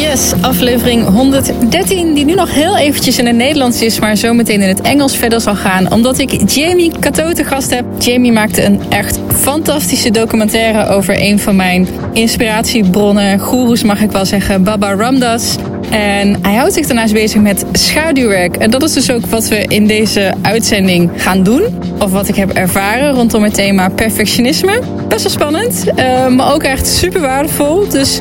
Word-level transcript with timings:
Yes, 0.00 0.32
aflevering 0.40 1.06
113, 1.08 2.14
die 2.14 2.24
nu 2.24 2.34
nog 2.34 2.54
heel 2.54 2.76
eventjes 2.76 3.18
in 3.18 3.26
het 3.26 3.36
Nederlands 3.36 3.82
is, 3.82 3.98
maar 3.98 4.16
zometeen 4.16 4.62
in 4.62 4.68
het 4.68 4.80
Engels 4.80 5.16
verder 5.16 5.40
zal 5.40 5.54
gaan, 5.54 5.92
omdat 5.92 6.18
ik 6.18 6.50
Jamie 6.50 6.92
Cato 7.00 7.32
te 7.32 7.44
gast 7.44 7.70
heb. 7.70 7.84
Jamie 7.98 8.32
maakte 8.32 8.64
een 8.64 8.80
echt 8.88 9.18
fantastische 9.34 10.10
documentaire 10.10 10.86
over 10.88 11.22
een 11.22 11.38
van 11.38 11.56
mijn 11.56 11.88
inspiratiebronnen, 12.12 13.38
goeroes 13.38 13.82
mag 13.82 14.00
ik 14.00 14.10
wel 14.10 14.24
zeggen, 14.24 14.62
Baba 14.62 14.94
Ramdas. 14.94 15.56
En 15.90 16.38
hij 16.42 16.54
houdt 16.54 16.74
zich 16.74 16.86
daarnaast 16.86 17.12
bezig 17.12 17.40
met 17.40 17.64
schaduwwerk. 17.72 18.56
En 18.56 18.70
dat 18.70 18.82
is 18.82 18.92
dus 18.92 19.10
ook 19.10 19.26
wat 19.26 19.48
we 19.48 19.64
in 19.68 19.86
deze 19.86 20.34
uitzending 20.42 21.10
gaan 21.16 21.42
doen. 21.42 21.62
Of 21.98 22.10
wat 22.10 22.28
ik 22.28 22.34
heb 22.34 22.50
ervaren 22.50 23.10
rondom 23.10 23.42
het 23.42 23.54
thema 23.54 23.88
perfectionisme. 23.88 24.80
Best 25.08 25.22
wel 25.22 25.32
spannend, 25.32 25.84
uh, 25.96 26.28
maar 26.28 26.54
ook 26.54 26.62
echt 26.62 26.86
super 26.88 27.20
waardevol. 27.20 27.88
Dus 27.88 28.20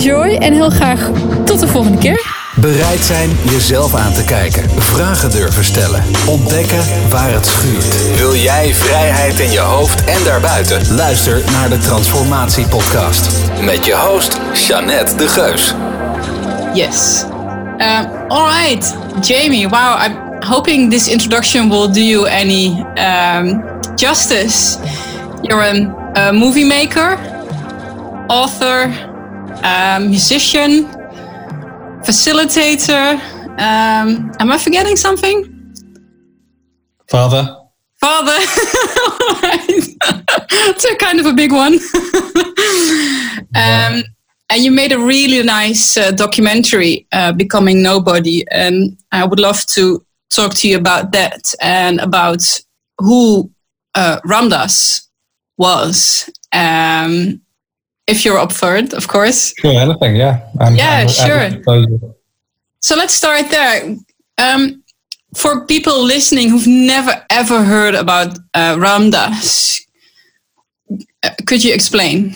enjoy 0.00 0.36
en 0.36 0.52
heel 0.52 0.70
graag 0.70 1.10
tot 1.44 1.60
de 1.60 1.68
volgende 1.68 1.98
keer. 1.98 2.38
Bereid 2.56 3.00
zijn 3.00 3.30
jezelf 3.42 3.94
aan 3.94 4.12
te 4.12 4.24
kijken. 4.24 4.70
Vragen 4.80 5.30
durven 5.30 5.64
stellen. 5.64 6.04
Ontdekken 6.26 7.08
waar 7.08 7.32
het 7.32 7.46
schuurt. 7.46 8.16
Wil 8.16 8.34
jij 8.34 8.74
vrijheid 8.74 9.38
in 9.38 9.50
je 9.50 9.58
hoofd 9.58 10.04
en 10.04 10.24
daarbuiten? 10.24 10.94
Luister 10.94 11.42
naar 11.52 11.68
de 11.68 11.78
Transformatie 11.78 12.66
Podcast. 12.66 13.28
Met 13.64 13.84
je 13.84 13.94
host, 13.94 14.40
Jeannette 14.66 15.14
de 15.16 15.28
Geus. 15.28 15.74
Yes. 16.74 17.24
Uh, 17.78 17.98
all 18.28 18.48
right, 18.48 18.96
Jamie. 19.20 19.68
Wow, 19.68 20.02
I'm 20.04 20.42
hoping 20.46 20.90
this 20.90 21.08
introduction 21.08 21.68
will 21.68 21.92
do 21.92 22.00
you 22.00 22.28
any 22.28 22.84
um, 22.96 23.62
justice. 23.94 24.78
You're 25.42 25.62
a, 25.62 26.28
a 26.28 26.32
movie 26.32 26.66
maker, 26.66 27.18
author, 28.26 29.09
um, 29.62 30.08
musician, 30.08 30.86
facilitator. 32.02 33.20
Um, 33.58 34.32
am 34.38 34.52
I 34.52 34.58
forgetting 34.58 34.96
something? 34.96 35.74
Father. 37.08 37.56
Father. 38.00 38.38
It's 40.52 40.84
a 40.84 40.96
kind 40.96 41.20
of 41.20 41.26
a 41.26 41.32
big 41.32 41.52
one. 41.52 41.74
um, 43.54 44.02
and 44.50 44.64
you 44.64 44.72
made 44.72 44.92
a 44.92 44.98
really 44.98 45.42
nice 45.42 45.96
uh, 45.96 46.10
documentary, 46.10 47.06
uh, 47.12 47.32
Becoming 47.32 47.82
Nobody. 47.82 48.44
And 48.50 48.96
I 49.12 49.24
would 49.24 49.38
love 49.38 49.64
to 49.74 50.04
talk 50.34 50.54
to 50.54 50.68
you 50.68 50.76
about 50.76 51.12
that 51.12 51.54
and 51.60 52.00
about 52.00 52.42
who 52.98 53.50
uh, 53.94 54.20
Ram 54.24 54.48
Dass 54.48 55.08
was. 55.56 56.30
Um, 56.52 57.40
if 58.10 58.24
you're 58.24 58.38
up 58.38 58.52
for 58.52 58.76
it, 58.76 58.92
of 58.92 59.08
course. 59.08 59.54
Sure, 59.58 59.72
anything, 59.72 60.16
yeah. 60.16 60.48
I'm, 60.60 60.74
yeah, 60.74 61.06
I'm, 61.06 61.08
sure. 61.08 61.40
I'm 61.68 62.14
so 62.80 62.96
let's 62.96 63.14
start 63.14 63.50
there. 63.50 63.96
Um, 64.38 64.82
for 65.34 65.66
people 65.66 66.02
listening 66.02 66.48
who've 66.48 66.66
never 66.66 67.24
ever 67.30 67.62
heard 67.62 67.94
about 67.94 68.38
uh, 68.54 68.76
Ram 68.78 69.10
Dass, 69.10 69.80
could 71.46 71.62
you 71.62 71.72
explain? 71.72 72.34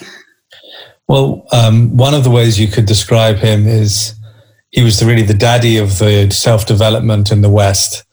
Well, 1.09 1.47
um, 1.53 1.97
one 1.97 2.15
of 2.15 2.25
the 2.25 2.31
ways 2.31 2.59
you 2.59 2.69
could 2.69 2.87
describe 2.87 3.37
him 3.37 3.67
is 3.67 4.15
he 4.71 4.83
was 4.83 5.01
the, 5.01 5.07
really 5.07 5.23
the 5.23 5.35
daddy 5.35 5.77
of 5.77 5.99
the 5.99 6.31
self 6.31 6.67
development 6.67 7.33
in 7.33 7.43
the 7.43 7.51
West. 7.51 8.05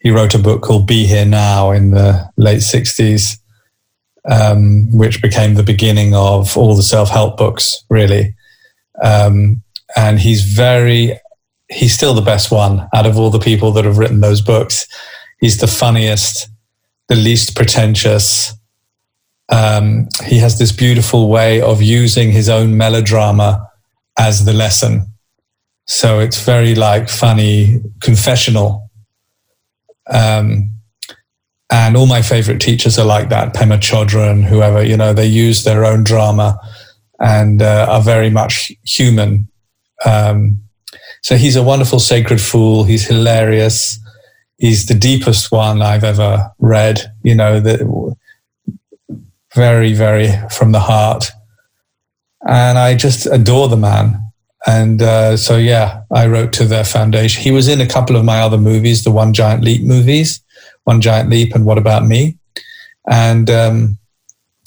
He 0.00 0.10
wrote 0.10 0.34
a 0.34 0.38
book 0.38 0.62
called 0.62 0.86
Be 0.86 1.06
Here 1.06 1.24
Now 1.26 1.70
in 1.70 1.90
the 1.90 2.30
late 2.36 2.60
60s 2.60 3.38
um, 4.28 4.90
which 4.96 5.22
became 5.22 5.54
the 5.54 5.62
beginning 5.62 6.14
of 6.14 6.56
all 6.56 6.76
the 6.76 6.82
self 6.82 7.08
help 7.08 7.36
books, 7.36 7.84
really. 7.88 8.34
Um, 9.02 9.62
and 9.96 10.18
he's 10.20 10.42
very, 10.42 11.18
he's 11.68 11.94
still 11.94 12.14
the 12.14 12.20
best 12.20 12.50
one 12.50 12.88
out 12.94 13.06
of 13.06 13.18
all 13.18 13.30
the 13.30 13.38
people 13.38 13.72
that 13.72 13.84
have 13.84 13.98
written 13.98 14.20
those 14.20 14.40
books. 14.40 14.86
He's 15.40 15.58
the 15.58 15.66
funniest, 15.66 16.48
the 17.08 17.16
least 17.16 17.56
pretentious. 17.56 18.52
Um, 19.50 20.08
he 20.24 20.38
has 20.38 20.58
this 20.58 20.72
beautiful 20.72 21.30
way 21.30 21.62
of 21.62 21.80
using 21.80 22.30
his 22.30 22.50
own 22.50 22.76
melodrama 22.76 23.66
as 24.18 24.44
the 24.44 24.52
lesson. 24.52 25.06
So 25.86 26.18
it's 26.18 26.44
very 26.44 26.74
like 26.74 27.08
funny, 27.08 27.80
confessional. 28.00 28.90
Um, 30.10 30.77
and 31.70 31.96
all 31.96 32.06
my 32.06 32.22
favorite 32.22 32.60
teachers 32.60 32.98
are 32.98 33.04
like 33.04 33.28
that, 33.28 33.54
Pema 33.54 33.78
Chodron 33.78 34.30
and 34.30 34.44
whoever, 34.44 34.82
you 34.82 34.96
know, 34.96 35.12
they 35.12 35.26
use 35.26 35.64
their 35.64 35.84
own 35.84 36.02
drama 36.02 36.58
and 37.20 37.60
uh, 37.60 37.86
are 37.90 38.02
very 38.02 38.30
much 38.30 38.72
human. 38.84 39.48
Um, 40.06 40.62
so 41.22 41.36
he's 41.36 41.56
a 41.56 41.62
wonderful 41.62 41.98
sacred 41.98 42.40
fool. 42.40 42.84
He's 42.84 43.06
hilarious. 43.06 43.98
He's 44.56 44.86
the 44.86 44.94
deepest 44.94 45.52
one 45.52 45.82
I've 45.82 46.04
ever 46.04 46.50
read, 46.58 47.12
you 47.22 47.34
know, 47.34 47.60
the, 47.60 48.16
very, 49.54 49.92
very 49.92 50.32
from 50.50 50.72
the 50.72 50.80
heart. 50.80 51.30
And 52.46 52.78
I 52.78 52.94
just 52.94 53.26
adore 53.26 53.68
the 53.68 53.76
man. 53.76 54.24
And 54.66 55.02
uh, 55.02 55.36
so, 55.36 55.56
yeah, 55.56 56.02
I 56.10 56.26
wrote 56.26 56.52
to 56.54 56.64
their 56.64 56.84
foundation. 56.84 57.42
He 57.42 57.50
was 57.50 57.68
in 57.68 57.80
a 57.80 57.86
couple 57.86 58.16
of 58.16 58.24
my 58.24 58.40
other 58.40 58.58
movies, 58.58 59.04
the 59.04 59.10
One 59.10 59.32
Giant 59.32 59.62
Leap 59.62 59.82
movies. 59.82 60.42
One 60.88 61.02
Giant 61.02 61.28
Leap 61.28 61.54
and 61.54 61.66
What 61.66 61.76
About 61.76 62.06
Me, 62.06 62.38
and 63.10 63.50
um, 63.50 63.98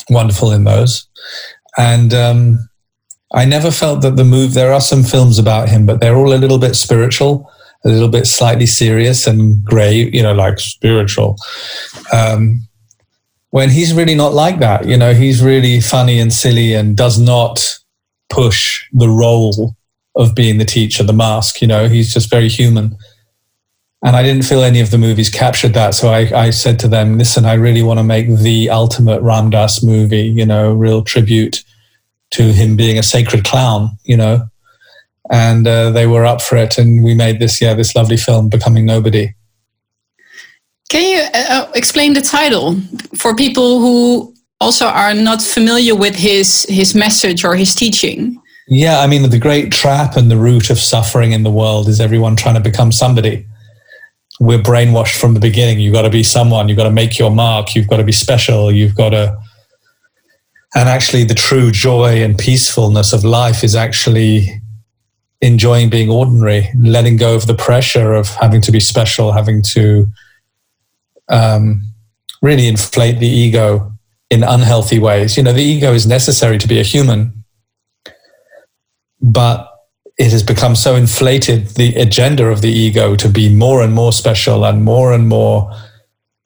wonderful 0.08 0.52
in 0.52 0.66
those. 0.66 1.08
And 1.80 2.14
um, 2.14 2.70
I 3.34 3.44
never 3.46 3.72
felt 3.72 4.04
that 4.04 4.18
the 4.18 4.24
move. 4.24 4.54
There 4.54 4.72
are 4.72 4.82
some 4.82 5.02
films 5.02 5.40
about 5.40 5.68
him, 5.68 5.88
but 5.88 6.00
they're 6.00 6.16
all 6.16 6.32
a 6.32 6.44
little 6.44 6.60
bit 6.60 6.76
spiritual, 6.76 7.52
a 7.84 7.90
little 7.90 8.08
bit 8.08 8.28
slightly 8.28 8.68
serious 8.68 9.26
and 9.26 9.66
grave. 9.66 10.14
You 10.14 10.22
know, 10.22 10.36
like 10.36 10.60
spiritual. 10.60 11.38
Um, 12.14 12.68
when 13.50 13.72
he's 13.72 13.92
really 13.92 14.14
not 14.14 14.34
like 14.36 14.60
that, 14.60 14.88
you 14.88 14.98
know, 14.98 15.16
he's 15.16 15.42
really 15.42 15.82
funny 15.82 16.20
and 16.20 16.32
silly 16.32 16.76
and 16.76 16.96
does 16.96 17.18
not 17.18 17.60
push 18.30 18.86
the 18.94 19.10
role 19.10 19.76
of 20.16 20.36
being 20.36 20.60
the 20.60 20.66
teacher, 20.66 21.04
the 21.04 21.14
mask. 21.14 21.62
You 21.62 21.68
know, 21.68 21.88
he's 21.88 22.14
just 22.14 22.30
very 22.30 22.48
human 22.48 22.96
and 24.04 24.16
I 24.16 24.24
didn't 24.24 24.46
feel 24.46 24.64
any 24.64 24.80
of 24.80 24.90
the 24.90 24.98
movies 24.98 25.30
captured 25.30 25.74
that. 25.74 25.94
So 25.94 26.10
I, 26.10 26.32
I 26.36 26.50
said 26.50 26.80
to 26.80 26.88
them, 26.88 27.18
listen, 27.18 27.46
I 27.46 27.54
really 27.54 27.84
want 27.84 28.00
to 28.00 28.04
make 28.04 28.28
the 28.28 28.70
ultimate 28.70 29.22
Ram 29.22 29.52
Dass 29.52 29.84
movie, 29.84 30.24
you 30.24 30.46
know, 30.46 30.74
real 30.74 31.04
tribute 31.04 31.64
to 32.32 32.44
him 32.52 32.76
being 32.76 32.98
a 32.98 33.04
sacred 33.04 33.44
clown, 33.44 33.92
you 34.04 34.18
know. 34.18 34.48
And 35.30 35.68
uh, 35.68 35.92
they 35.92 36.08
were 36.08 36.26
up 36.26 36.42
for 36.42 36.56
it. 36.56 36.78
And 36.80 37.04
we 37.04 37.14
made 37.14 37.40
this, 37.40 37.62
yeah, 37.62 37.76
this 37.76 37.96
lovely 37.96 38.18
film, 38.18 38.50
Becoming 38.50 38.86
Nobody. 38.86 39.36
Can 40.90 41.04
you 41.04 41.24
uh, 41.34 41.46
uh 41.50 41.72
explain 41.76 42.14
the 42.14 42.22
title 42.22 42.76
for 43.16 43.36
people 43.36 43.80
who 43.80 44.34
also 44.60 44.88
are 44.88 45.14
not 45.14 45.42
familiar 45.42 45.96
with 45.96 46.16
his, 46.16 46.66
his 46.70 46.96
message 46.96 47.46
or 47.46 47.56
his 47.56 47.76
teaching? 47.76 48.42
Yeah, 48.68 49.00
I 49.00 49.08
mean, 49.08 49.30
the 49.30 49.40
great 49.40 49.72
trap 49.72 50.18
and 50.18 50.32
the 50.32 50.38
root 50.38 50.70
of 50.70 50.80
suffering 50.80 51.34
in 51.34 51.44
the 51.44 51.52
world 51.52 51.88
is 51.88 52.00
everyone 52.00 52.36
trying 52.36 52.56
to 52.56 52.62
become 52.62 52.92
somebody 52.92 53.46
we're 54.42 54.58
brainwashed 54.58 55.20
from 55.20 55.36
the 55.36 55.40
beginning. 55.40 55.80
You've 55.80 55.94
got 55.94 56.02
to 56.02 56.10
be 56.10 56.24
someone. 56.24 56.68
You've 56.68 56.78
got 56.78 56.86
to 56.86 56.92
make 56.92 57.20
your 57.20 57.30
mark. 57.30 57.76
You've 57.76 57.88
got 57.88 57.98
to 57.98 58.04
be 58.04 58.12
special. 58.12 58.72
You've 58.72 58.96
got 58.96 59.12
to. 59.12 59.38
And 60.74 60.90
actually, 60.90 61.26
the 61.26 61.36
true 61.36 61.70
joy 61.70 62.24
and 62.24 62.36
peacefulness 62.36 63.14
of 63.14 63.24
life 63.24 63.64
is 63.64 63.76
actually 63.76 64.60
enjoying 65.42 65.92
being 65.92 66.10
ordinary, 66.10 66.70
letting 66.76 67.18
go 67.18 67.36
of 67.36 67.46
the 67.46 67.54
pressure 67.54 68.16
of 68.16 68.30
having 68.30 68.62
to 68.62 68.72
be 68.72 68.80
special, 68.80 69.32
having 69.32 69.62
to 69.74 70.08
um, 71.30 71.84
really 72.42 72.68
inflate 72.68 73.20
the 73.20 73.28
ego 73.28 73.92
in 74.32 74.42
unhealthy 74.42 74.98
ways. 74.98 75.38
You 75.38 75.44
know, 75.44 75.54
the 75.54 75.62
ego 75.62 75.94
is 75.94 76.08
necessary 76.08 76.58
to 76.58 76.68
be 76.68 76.80
a 76.80 76.84
human, 76.84 77.44
but 79.22 79.71
it 80.22 80.32
has 80.32 80.44
become 80.44 80.76
so 80.76 80.96
inflated 80.96 81.66
the 81.70 81.96
agenda 81.96 82.46
of 82.46 82.62
the 82.62 82.70
ego 82.70 83.16
to 83.16 83.28
be 83.28 83.50
more 83.50 83.82
and 83.82 83.92
more 83.92 84.14
special 84.14 84.64
and 84.64 84.84
more 84.84 85.14
and 85.14 85.28
more 85.28 85.76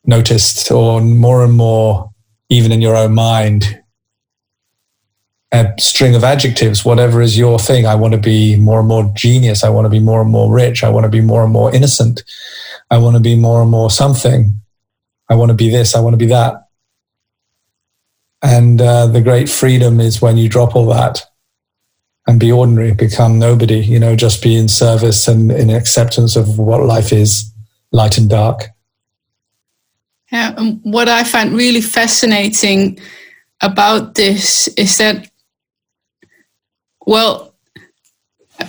noticed 0.05 0.71
or 0.71 1.01
more 1.01 1.43
and 1.43 1.51
more 1.51 2.09
even 2.47 2.71
in 2.71 2.79
your 2.79 2.95
own 2.95 3.13
mind. 3.13 3.77
A 5.51 5.73
string 5.77 6.15
of 6.15 6.23
adjectives 6.23 6.85
whatever 6.85 7.21
is 7.21 7.37
your 7.37 7.59
thing 7.59 7.85
i 7.85 7.95
want 7.95 8.13
to 8.13 8.19
be 8.19 8.55
more 8.55 8.79
and 8.79 8.87
more 8.87 9.09
genius 9.15 9.63
i 9.63 9.69
want 9.69 9.85
to 9.85 9.89
be 9.89 9.99
more 9.99 10.21
and 10.21 10.29
more 10.29 10.53
rich 10.53 10.83
i 10.83 10.89
want 10.89 11.05
to 11.05 11.09
be 11.09 11.21
more 11.21 11.43
and 11.43 11.53
more 11.53 11.73
innocent 11.73 12.23
i 12.91 12.97
want 12.97 13.15
to 13.15 13.21
be 13.21 13.35
more 13.37 13.61
and 13.61 13.71
more 13.71 13.89
something 13.89 14.59
i 15.29 15.35
want 15.35 15.49
to 15.49 15.55
be 15.55 15.69
this 15.69 15.95
i 15.95 15.99
want 15.99 16.13
to 16.13 16.17
be 16.17 16.25
that. 16.25 16.55
And 18.41 18.81
uh, 18.81 19.07
the 19.07 19.21
great 19.21 19.47
freedom 19.47 19.99
is 19.99 20.21
when 20.21 20.37
you 20.37 20.49
drop 20.49 20.75
all 20.75 20.87
that 20.87 21.25
and 22.27 22.39
be 22.39 22.51
ordinary, 22.51 22.93
become 22.93 23.37
nobody, 23.37 23.79
you 23.79 23.99
know, 23.99 24.15
just 24.15 24.41
be 24.41 24.55
in 24.55 24.67
service 24.67 25.27
and 25.27 25.51
in 25.51 25.69
acceptance 25.69 26.35
of 26.35 26.57
what 26.57 26.83
life 26.83 27.13
is, 27.13 27.51
light 27.91 28.17
and 28.17 28.29
dark. 28.29 28.69
Yeah, 30.31 30.55
and 30.57 30.79
what 30.83 31.07
I 31.07 31.23
find 31.23 31.53
really 31.53 31.81
fascinating 31.81 32.99
about 33.61 34.15
this 34.15 34.67
is 34.69 34.97
that, 34.97 35.29
well, 37.05 37.53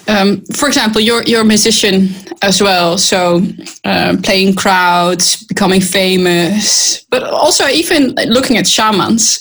um, 0.08 0.44
for 0.54 0.68
example, 0.68 1.00
you're 1.00 1.22
you're 1.22 1.42
a 1.42 1.44
musician 1.44 2.08
as 2.42 2.60
well, 2.60 2.98
so 2.98 3.42
uh, 3.84 4.16
playing 4.22 4.54
crowds, 4.54 5.44
becoming 5.44 5.80
famous, 5.80 7.04
but 7.10 7.22
also 7.22 7.66
even 7.68 8.14
looking 8.26 8.58
at 8.58 8.66
shamans. 8.66 9.38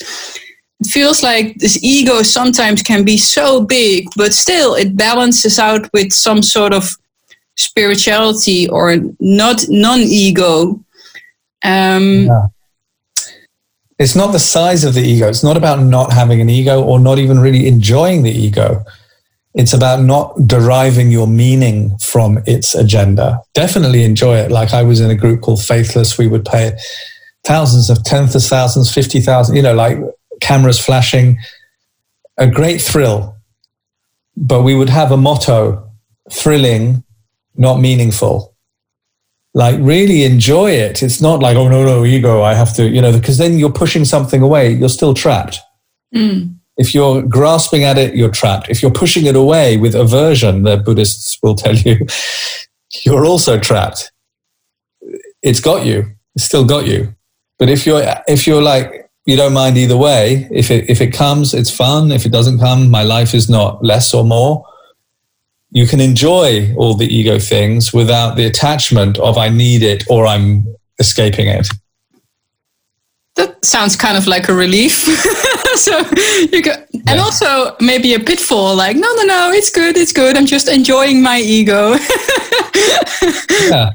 It 0.80 0.88
feels 0.88 1.24
like 1.24 1.56
this 1.58 1.82
ego 1.82 2.22
sometimes 2.22 2.84
can 2.84 3.04
be 3.04 3.18
so 3.18 3.64
big, 3.64 4.08
but 4.16 4.34
still 4.34 4.76
it 4.76 4.96
balances 4.98 5.58
out 5.58 5.92
with 5.94 6.12
some 6.12 6.44
sort 6.44 6.74
of 6.74 6.90
spirituality 7.56 8.68
or 8.70 8.98
not 9.20 9.66
non-ego. 9.70 10.80
Um, 11.64 12.26
yeah. 12.26 12.48
It's 13.98 14.16
not 14.16 14.34
the 14.34 14.40
size 14.40 14.84
of 14.84 14.94
the 14.94 15.02
ego. 15.02 15.30
It's 15.30 15.44
not 15.44 15.56
about 15.56 15.80
not 15.82 16.12
having 16.12 16.42
an 16.42 16.50
ego 16.50 16.84
or 16.84 17.00
not 17.00 17.18
even 17.18 17.40
really 17.40 17.68
enjoying 17.68 18.24
the 18.24 18.32
ego 18.32 18.84
it's 19.56 19.74
about 19.74 20.02
not 20.02 20.36
deriving 20.46 21.10
your 21.10 21.28
meaning 21.28 21.98
from 22.00 22.40
its 22.46 22.76
agenda. 22.76 23.40
Definitely 23.54 24.04
enjoy 24.04 24.38
it. 24.38 24.52
Like 24.52 24.74
I 24.74 24.84
was 24.84 25.00
in 25.00 25.10
a 25.10 25.16
group 25.16 25.42
called 25.42 25.64
Faithless. 25.64 26.18
We 26.18 26.28
would 26.28 26.44
pay 26.44 26.74
thousands 27.46 27.90
of 27.90 28.04
tens 28.04 28.36
of 28.36 28.44
thousands, 28.44 28.94
50,000, 28.94 29.56
you 29.56 29.62
know, 29.62 29.74
like 29.74 29.98
cameras 30.42 30.80
flashing, 30.80 31.38
a 32.38 32.48
great 32.48 32.82
thrill. 32.82 33.36
But 34.38 34.64
we 34.64 34.76
would 34.76 34.90
have 34.90 35.12
a 35.12 35.18
motto 35.18 35.90
thrilling, 36.32 37.04
not 37.56 37.80
meaningful. 37.80 38.56
Like 39.54 39.78
really 39.80 40.24
enjoy 40.24 40.72
it. 40.72 41.02
It's 41.02 41.22
not 41.22 41.40
like, 41.40 41.56
oh, 41.56 41.70
no, 41.70 41.86
no, 41.86 42.06
ego, 42.06 42.42
I 42.42 42.54
have 42.54 42.76
to, 42.76 42.90
you 42.90 43.02
know, 43.02 43.14
because 43.14 43.38
then 43.38 43.58
you're 43.58 43.72
pushing 43.72 44.04
something 44.04 44.42
away. 44.42 44.72
You're 44.72 44.90
still 44.90 45.14
trapped. 45.14 45.60
Mm. 46.14 46.58
If 46.78 46.94
you're 46.94 47.22
grasping 47.22 47.86
at 47.86 47.98
it, 47.98 48.16
you're 48.16 48.32
trapped. 48.32 48.70
If 48.70 48.82
you're 48.82 48.92
pushing 48.92 49.26
it 49.26 49.36
away 49.36 49.78
with 49.78 49.96
aversion, 49.96 50.64
the 50.64 50.76
Buddhists 50.76 51.38
will 51.42 51.56
tell 51.56 51.76
you, 51.76 52.06
you're 53.06 53.26
also 53.26 53.58
trapped. 53.58 54.12
It's 55.42 55.62
got 55.62 55.86
you. 55.86 56.06
It's 56.36 56.44
still 56.44 56.66
got 56.66 56.86
you. 56.86 57.16
But 57.58 57.70
if 57.70 57.86
you're 57.86 58.04
if 58.28 58.46
you're 58.46 58.62
like 58.62 59.05
you 59.26 59.36
don't 59.36 59.54
mind 59.54 59.78
either 59.78 59.98
way, 59.98 60.48
if 60.52 60.70
it 60.70 60.90
if 60.90 61.02
it 61.02 61.12
comes, 61.12 61.54
it's 61.54 61.72
fun. 61.72 62.12
If 62.12 62.26
it 62.26 62.32
doesn't 62.32 62.60
come, 62.60 62.90
my 62.92 63.04
life 63.04 63.34
is 63.34 63.50
not 63.50 63.84
less 63.84 64.14
or 64.14 64.24
more. 64.24 64.64
You 65.72 65.88
can 65.88 66.00
enjoy 66.00 66.74
all 66.78 66.94
the 66.94 67.08
ego 67.08 67.40
things 67.40 67.92
without 67.92 68.36
the 68.36 68.46
attachment 68.46 69.18
of 69.18 69.38
I 69.38 69.50
need 69.50 69.82
it 69.82 70.04
or 70.10 70.28
I'm 70.28 70.66
escaping 71.00 71.48
it. 71.48 71.68
That 73.36 73.66
sounds 73.66 73.96
kind 73.96 74.16
of 74.16 74.28
like 74.28 74.48
a 74.48 74.54
relief. 74.54 74.94
so 75.76 76.00
you 76.52 76.62
go, 76.62 76.72
yeah. 76.92 77.02
and 77.08 77.20
also 77.20 77.76
maybe 77.82 78.14
a 78.14 78.20
pitfall 78.20 78.76
like, 78.76 78.96
no, 78.96 79.12
no, 79.16 79.24
no, 79.24 79.52
it's 79.52 79.70
good, 79.70 79.98
it's 79.98 80.14
good. 80.14 80.38
I'm 80.38 80.46
just 80.46 80.70
enjoying 80.70 81.22
my 81.22 81.40
ego. 81.40 81.96
yeah. 83.70 83.92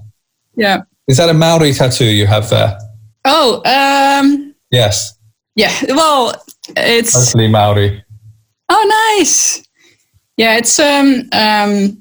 Yeah. 0.57 0.83
Is 1.09 1.17
that 1.17 1.31
a 1.31 1.35
Maori 1.35 1.73
tattoo 1.73 2.05
you 2.05 2.27
have 2.27 2.51
there? 2.51 2.77
Oh, 3.25 3.63
um, 3.65 4.55
yes. 4.71 5.17
Yeah. 5.55 5.73
Well, 5.89 6.35
it's 6.77 7.15
mostly 7.15 7.49
Maori. 7.49 8.05
Oh, 8.69 9.17
nice. 9.19 9.63
Yeah, 10.37 10.57
it's 10.57 10.79
um 10.79 11.29
um 11.33 12.01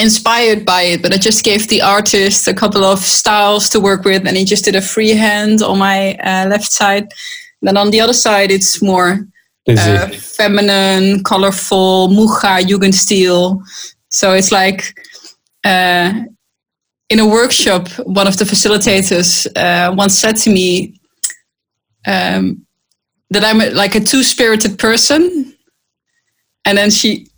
inspired 0.00 0.64
by 0.64 0.82
it, 0.82 1.02
but 1.02 1.12
I 1.12 1.18
just 1.18 1.44
gave 1.44 1.68
the 1.68 1.82
artist 1.82 2.48
a 2.48 2.54
couple 2.54 2.84
of 2.84 3.00
styles 3.00 3.68
to 3.70 3.80
work 3.80 4.04
with, 4.04 4.26
and 4.26 4.36
he 4.36 4.44
just 4.44 4.64
did 4.64 4.74
a 4.74 4.80
freehand 4.80 5.62
on 5.62 5.78
my 5.78 6.14
uh, 6.16 6.46
left 6.48 6.72
side. 6.72 7.12
then 7.60 7.76
on 7.76 7.90
the 7.90 8.00
other 8.00 8.14
side, 8.14 8.50
it's 8.50 8.82
more 8.82 9.26
uh, 9.68 10.08
feminine, 10.08 11.22
colorful, 11.22 12.08
Mucha, 12.08 12.62
Jugendstil. 12.66 13.60
So 14.08 14.32
it's 14.32 14.50
like 14.50 14.94
uh, 15.64 16.12
in 17.08 17.20
a 17.20 17.26
workshop, 17.26 17.88
one 18.04 18.26
of 18.26 18.36
the 18.38 18.44
facilitators 18.44 19.46
uh, 19.56 19.94
once 19.94 20.18
said 20.18 20.36
to 20.38 20.50
me 20.50 20.94
um, 22.06 22.66
that 23.30 23.44
I'm 23.44 23.58
like 23.74 23.94
a 23.94 24.00
two-spirited 24.00 24.78
person, 24.78 25.54
and 26.64 26.78
then 26.78 26.90
she 26.90 27.28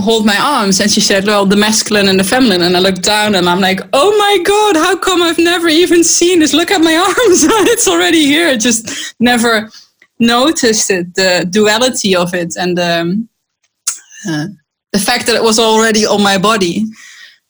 hold 0.00 0.24
my 0.24 0.36
arms 0.36 0.80
and 0.80 0.90
she 0.90 1.00
said 1.00 1.24
well 1.26 1.44
the 1.46 1.56
masculine 1.56 2.08
and 2.08 2.18
the 2.18 2.24
feminine. 2.24 2.62
And 2.62 2.76
i 2.76 2.80
looked 2.80 3.02
down 3.02 3.34
and 3.34 3.48
i'm 3.48 3.60
like 3.60 3.80
oh 3.92 4.10
my 4.18 4.42
god 4.42 4.74
how 4.76 4.96
come 4.96 5.22
i've 5.22 5.38
never 5.38 5.68
even 5.68 6.02
seen 6.02 6.40
this? 6.40 6.54
Look 6.54 6.70
at 6.70 6.80
my 6.80 6.96
arms. 7.06 7.44
It's 7.70 7.86
already 7.86 8.24
here. 8.24 8.48
I 8.48 8.56
just 8.56 9.14
never 9.20 9.70
noticed 10.18 10.90
it 10.90 11.14
the 11.14 11.46
duality 11.48 12.14
of 12.16 12.34
it 12.34 12.54
and 12.56 12.78
um, 12.78 13.28
uh, 14.28 14.46
the 14.92 14.98
fact 14.98 15.26
that 15.26 15.36
it 15.36 15.42
was 15.42 15.58
already 15.58 16.06
on 16.06 16.22
my 16.22 16.38
body. 16.38 16.84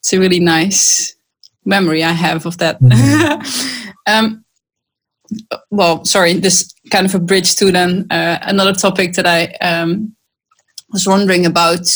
It's 0.00 0.12
a 0.12 0.19
really 0.19 0.40
nice 0.40 1.14
memory 1.64 2.02
i 2.02 2.12
have 2.12 2.44
of 2.46 2.58
that. 2.58 2.80
Mm-hmm. 2.80 3.90
um, 4.06 4.44
well 5.70 6.05
sorry 6.05 6.34
this 6.34 6.73
kind 6.90 7.06
of 7.06 7.14
a 7.14 7.19
bridge 7.20 7.55
to 7.56 7.70
then 7.70 8.06
uh, 8.11 8.38
another 8.43 8.73
topic 8.73 9.14
that 9.14 9.26
i 9.26 9.46
um, 9.67 10.14
was 10.93 11.06
wondering 11.06 11.46
about 11.46 11.87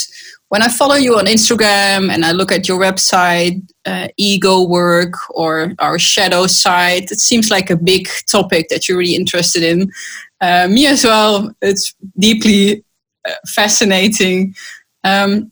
when 0.48 0.62
I 0.62 0.68
follow 0.68 0.94
you 0.94 1.18
on 1.18 1.26
Instagram 1.26 2.10
and 2.10 2.24
I 2.24 2.30
look 2.32 2.52
at 2.52 2.68
your 2.68 2.78
website, 2.78 3.62
uh, 3.84 4.08
ego 4.16 4.62
work 4.62 5.14
or 5.30 5.72
our 5.80 5.98
shadow 5.98 6.46
side, 6.46 7.10
it 7.10 7.18
seems 7.18 7.50
like 7.50 7.68
a 7.68 7.76
big 7.76 8.08
topic 8.30 8.68
that 8.68 8.88
you're 8.88 8.98
really 8.98 9.16
interested 9.16 9.62
in. 9.64 9.90
Uh, 10.40 10.68
me 10.68 10.86
as 10.86 11.04
well. 11.04 11.52
It's 11.62 11.94
deeply 12.18 12.84
uh, 13.28 13.32
fascinating. 13.46 14.54
Um, 15.02 15.50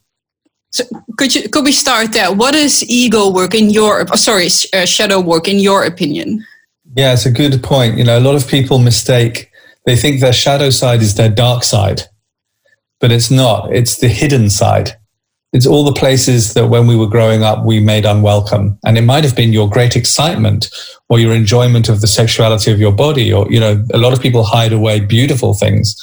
so 0.70 0.84
could 1.18 1.34
you 1.34 1.48
could 1.48 1.64
we 1.64 1.72
start 1.72 2.12
there? 2.12 2.32
What 2.32 2.54
is 2.54 2.84
ego 2.88 3.30
work 3.30 3.54
in 3.54 3.70
your? 3.70 4.06
Oh, 4.12 4.16
sorry, 4.16 4.48
uh, 4.72 4.84
shadow 4.84 5.20
work 5.20 5.46
in 5.46 5.60
your 5.60 5.84
opinion? 5.84 6.44
Yeah, 6.96 7.12
it's 7.12 7.26
a 7.26 7.30
good 7.30 7.62
point. 7.62 7.98
You 7.98 8.04
know, 8.04 8.18
a 8.18 8.20
lot 8.20 8.34
of 8.34 8.48
people 8.48 8.78
mistake. 8.78 9.50
They 9.86 9.96
think 9.96 10.20
their 10.20 10.32
shadow 10.32 10.70
side 10.70 11.02
is 11.02 11.14
their 11.14 11.28
dark 11.28 11.64
side 11.64 12.02
but 13.04 13.12
it's 13.12 13.30
not. 13.30 13.70
It's 13.70 13.98
the 13.98 14.08
hidden 14.08 14.48
side. 14.48 14.92
It's 15.52 15.66
all 15.66 15.84
the 15.84 15.92
places 15.92 16.54
that 16.54 16.68
when 16.68 16.86
we 16.86 16.96
were 16.96 17.06
growing 17.06 17.42
up, 17.42 17.62
we 17.62 17.78
made 17.78 18.06
unwelcome. 18.06 18.78
And 18.82 18.96
it 18.96 19.02
might 19.02 19.24
have 19.24 19.36
been 19.36 19.52
your 19.52 19.68
great 19.68 19.94
excitement 19.94 20.70
or 21.10 21.18
your 21.18 21.34
enjoyment 21.34 21.90
of 21.90 22.00
the 22.00 22.06
sexuality 22.06 22.72
of 22.72 22.80
your 22.80 22.92
body. 22.92 23.30
Or, 23.30 23.46
you 23.52 23.60
know, 23.60 23.84
a 23.92 23.98
lot 23.98 24.14
of 24.14 24.22
people 24.22 24.42
hide 24.42 24.72
away 24.72 25.00
beautiful 25.00 25.52
things 25.52 25.94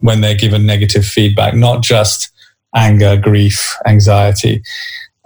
when 0.00 0.20
they're 0.20 0.34
given 0.34 0.66
negative 0.66 1.06
feedback, 1.06 1.54
not 1.54 1.82
just 1.82 2.30
anger, 2.76 3.16
grief, 3.16 3.74
anxiety. 3.86 4.62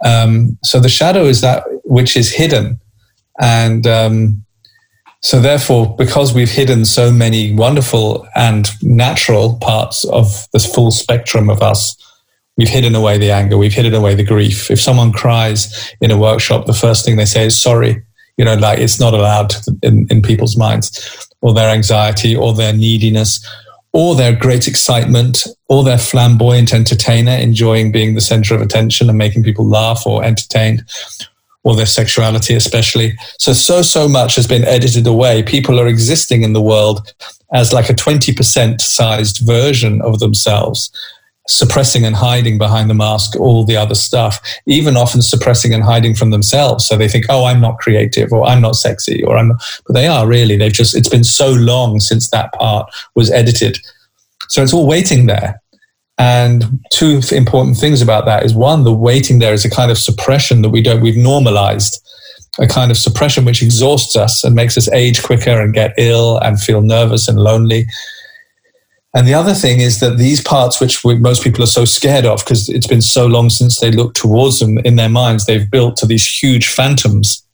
Um, 0.05 0.57
so 0.63 0.79
the 0.79 0.87
shadow 0.87 1.25
is 1.25 1.41
that 1.41 1.65
which 1.83 2.15
is 2.15 2.31
hidden. 2.31 2.79
And 3.41 3.85
um, 3.85 4.44
so, 5.25 5.39
therefore, 5.39 5.95
because 5.97 6.35
we've 6.35 6.51
hidden 6.51 6.85
so 6.85 7.11
many 7.11 7.51
wonderful 7.51 8.27
and 8.35 8.69
natural 8.83 9.57
parts 9.57 10.05
of 10.09 10.45
this 10.53 10.71
full 10.71 10.91
spectrum 10.91 11.49
of 11.49 11.63
us, 11.63 11.97
we've 12.57 12.69
hidden 12.69 12.93
away 12.93 13.17
the 13.17 13.31
anger, 13.31 13.57
we've 13.57 13.73
hidden 13.73 13.95
away 13.95 14.13
the 14.13 14.23
grief. 14.23 14.69
If 14.69 14.79
someone 14.79 15.11
cries 15.11 15.91
in 15.99 16.11
a 16.11 16.17
workshop, 16.17 16.67
the 16.67 16.75
first 16.75 17.03
thing 17.03 17.15
they 17.15 17.25
say 17.25 17.47
is 17.47 17.59
sorry. 17.59 18.03
You 18.37 18.45
know, 18.45 18.53
like 18.53 18.77
it's 18.77 18.99
not 18.99 19.15
allowed 19.15 19.55
in, 19.81 20.05
in 20.11 20.21
people's 20.21 20.57
minds, 20.57 21.27
or 21.41 21.55
their 21.55 21.71
anxiety, 21.71 22.35
or 22.35 22.53
their 22.53 22.73
neediness, 22.73 23.43
or 23.93 24.13
their 24.13 24.35
great 24.35 24.67
excitement, 24.67 25.39
or 25.69 25.83
their 25.83 25.97
flamboyant 25.97 26.71
entertainer, 26.71 27.31
enjoying 27.31 27.91
being 27.91 28.13
the 28.13 28.21
center 28.21 28.53
of 28.53 28.61
attention 28.61 29.09
and 29.09 29.17
making 29.17 29.41
people 29.41 29.67
laugh 29.67 30.05
or 30.05 30.23
entertained, 30.23 30.83
or 31.65 31.75
their 31.75 31.85
sexuality, 31.87 32.53
especially. 32.53 33.17
So, 33.39 33.51
so, 33.51 33.81
so 33.81 34.07
much 34.07 34.35
has 34.35 34.47
been 34.47 34.63
edited 34.63 35.07
away. 35.07 35.41
People 35.43 35.79
are 35.79 35.87
existing 35.87 36.43
in 36.43 36.53
the 36.53 36.61
world 36.61 37.11
as 37.53 37.73
like 37.73 37.89
a 37.89 37.93
20% 37.93 38.79
sized 38.79 39.39
version 39.45 39.99
of 40.03 40.19
themselves, 40.19 40.91
suppressing 41.47 42.05
and 42.05 42.15
hiding 42.15 42.59
behind 42.59 42.87
the 42.87 42.93
mask 42.93 43.35
all 43.39 43.65
the 43.65 43.75
other 43.75 43.95
stuff, 43.95 44.39
even 44.67 44.95
often 44.95 45.23
suppressing 45.23 45.73
and 45.73 45.83
hiding 45.83 46.13
from 46.13 46.29
themselves. 46.29 46.85
So 46.85 46.97
they 46.97 47.09
think, 47.09 47.25
oh, 47.29 47.45
I'm 47.45 47.61
not 47.61 47.79
creative 47.79 48.31
or 48.31 48.45
I'm 48.45 48.61
not 48.61 48.75
sexy 48.75 49.23
or 49.23 49.35
I'm, 49.35 49.49
not. 49.49 49.81
but 49.87 49.93
they 49.93 50.07
are 50.07 50.27
really. 50.27 50.57
They've 50.57 50.71
just, 50.71 50.95
it's 50.95 51.09
been 51.09 51.23
so 51.23 51.51
long 51.51 51.99
since 51.99 52.29
that 52.29 52.53
part 52.53 52.87
was 53.15 53.31
edited. 53.31 53.79
So 54.49 54.61
it's 54.61 54.73
all 54.73 54.85
waiting 54.85 55.25
there. 55.25 55.59
And 56.17 56.79
two 56.91 57.21
important 57.31 57.77
things 57.77 58.01
about 58.01 58.25
that 58.25 58.43
is 58.45 58.53
one, 58.53 58.83
the 58.83 58.93
waiting 58.93 59.39
there 59.39 59.53
is 59.53 59.65
a 59.65 59.69
kind 59.69 59.91
of 59.91 59.97
suppression 59.97 60.61
that 60.61 60.69
we 60.69 60.81
don't, 60.81 61.01
we've 61.01 61.17
normalized 61.17 62.01
a 62.59 62.67
kind 62.67 62.89
of 62.89 62.97
suppression 62.97 63.43
which 63.43 63.61
exhausts 63.61 64.15
us 64.15 64.43
and 64.43 64.55
makes 64.55 64.77
us 64.77 64.89
age 64.91 65.21
quicker 65.23 65.59
and 65.59 65.73
get 65.73 65.93
ill 65.97 66.37
and 66.37 66.61
feel 66.61 66.81
nervous 66.81 67.27
and 67.27 67.37
lonely. 67.37 67.85
And 69.13 69.27
the 69.27 69.33
other 69.33 69.53
thing 69.53 69.81
is 69.81 69.99
that 69.99 70.17
these 70.17 70.41
parts, 70.41 70.79
which 70.79 71.03
we, 71.03 71.17
most 71.17 71.43
people 71.43 71.63
are 71.63 71.67
so 71.67 71.85
scared 71.85 72.25
of 72.25 72.39
because 72.39 72.69
it's 72.69 72.87
been 72.87 73.01
so 73.01 73.25
long 73.25 73.49
since 73.49 73.79
they 73.79 73.91
looked 73.91 74.17
towards 74.17 74.59
them 74.59 74.77
in 74.79 74.95
their 74.95 75.09
minds, 75.09 75.45
they've 75.45 75.69
built 75.69 75.97
to 75.97 76.05
these 76.05 76.25
huge 76.25 76.67
phantoms. 76.67 77.45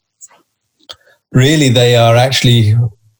Really, 1.32 1.70
they 1.70 1.96
are 1.96 2.15
actually 2.15 2.75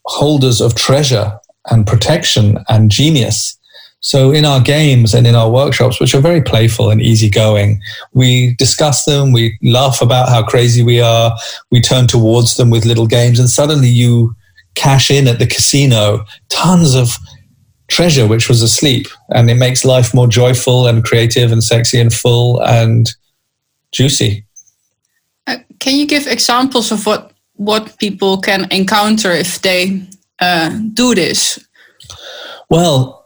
holders 0.06 0.62
of 0.62 0.76
treasure 0.76 1.34
and 1.70 1.88
protection 1.88 2.64
and 2.68 2.92
genius 2.92 3.58
So 4.02 4.32
in 4.32 4.46
our 4.46 4.60
games 4.60 5.14
and 5.14 5.28
in 5.28 5.36
our 5.36 5.50
workshops, 5.50 6.00
which 6.00 6.16
are 6.16 6.22
very 6.22 6.42
playful 6.42 6.90
and 6.90 7.02
easygoing, 7.02 7.80
we 8.14 8.56
discuss 8.56 9.06
them, 9.06 9.32
we 9.32 9.58
laugh 9.62 10.02
about 10.02 10.28
how 10.28 10.44
crazy 10.44 10.84
we 10.84 11.00
are, 11.00 11.36
we 11.70 11.82
turn 11.82 12.08
towards 12.08 12.58
them 12.58 12.72
with 12.72 12.84
little 12.86 13.06
games, 13.06 13.40
and 13.40 13.50
suddenly 13.50 13.90
you 13.90 14.36
cash 14.74 15.12
in 15.12 15.28
at 15.28 15.38
the 15.38 15.46
casino 15.46 16.26
tons 16.50 16.96
of 16.96 17.12
treasure 17.90 18.26
which 18.26 18.50
was 18.50 18.62
asleep. 18.62 19.08
And 19.30 19.50
it 19.50 19.56
makes 19.56 19.86
life 19.86 20.14
more 20.14 20.28
joyful 20.28 20.88
and 20.88 21.04
creative 21.04 21.52
and 21.52 21.64
sexy 21.64 22.00
and 22.00 22.12
full 22.12 22.60
and 22.64 23.08
juicy. 23.92 24.46
Uh, 25.46 25.58
can 25.80 25.96
you 25.96 26.08
give 26.08 26.26
examples 26.26 26.92
of 26.92 27.06
what 27.06 27.34
what 27.56 28.00
people 28.00 28.42
can 28.42 28.68
encounter 28.72 29.32
if 29.32 29.62
they 29.62 30.02
uh, 30.40 30.70
do 30.94 31.14
this? 31.14 31.60
Well, 32.70 33.21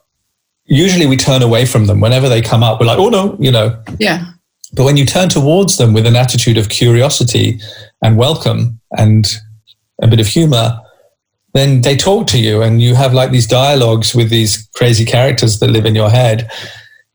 usually 0.65 1.05
we 1.05 1.17
turn 1.17 1.41
away 1.41 1.65
from 1.65 1.85
them 1.85 1.99
whenever 1.99 2.29
they 2.29 2.41
come 2.41 2.63
up. 2.63 2.79
We're 2.79 2.87
like, 2.87 2.99
oh 2.99 3.09
no, 3.09 3.37
you 3.39 3.51
know. 3.51 3.81
Yeah. 3.99 4.25
But 4.73 4.83
when 4.83 4.97
you 4.97 5.05
turn 5.05 5.29
towards 5.29 5.77
them 5.77 5.93
with 5.93 6.05
an 6.05 6.15
attitude 6.15 6.57
of 6.57 6.69
curiosity 6.69 7.59
and 8.03 8.17
welcome 8.17 8.79
and 8.97 9.31
a 10.01 10.07
bit 10.07 10.19
of 10.19 10.27
humor, 10.27 10.81
then 11.53 11.81
they 11.81 11.95
talk 11.95 12.27
to 12.27 12.39
you 12.39 12.61
and 12.61 12.81
you 12.81 12.95
have 12.95 13.13
like 13.13 13.31
these 13.31 13.47
dialogues 13.47 14.13
with 14.13 14.29
these 14.29 14.67
crazy 14.75 15.05
characters 15.05 15.59
that 15.59 15.69
live 15.69 15.85
in 15.85 15.95
your 15.95 16.09
head 16.09 16.49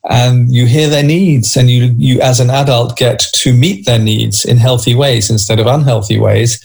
and 0.09 0.50
you 0.50 0.64
hear 0.64 0.88
their 0.88 1.02
needs 1.02 1.57
and 1.57 1.69
you 1.69 1.95
you 1.99 2.21
as 2.23 2.40
an 2.40 2.49
adult 2.49 2.97
get 2.97 3.21
to 3.35 3.52
meet 3.52 3.85
their 3.85 3.99
needs 3.99 4.47
in 4.47 4.57
healthy 4.57 4.95
ways 4.95 5.28
instead 5.28 5.61
of 5.61 5.66
unhealthy 5.66 6.19
ways 6.19 6.59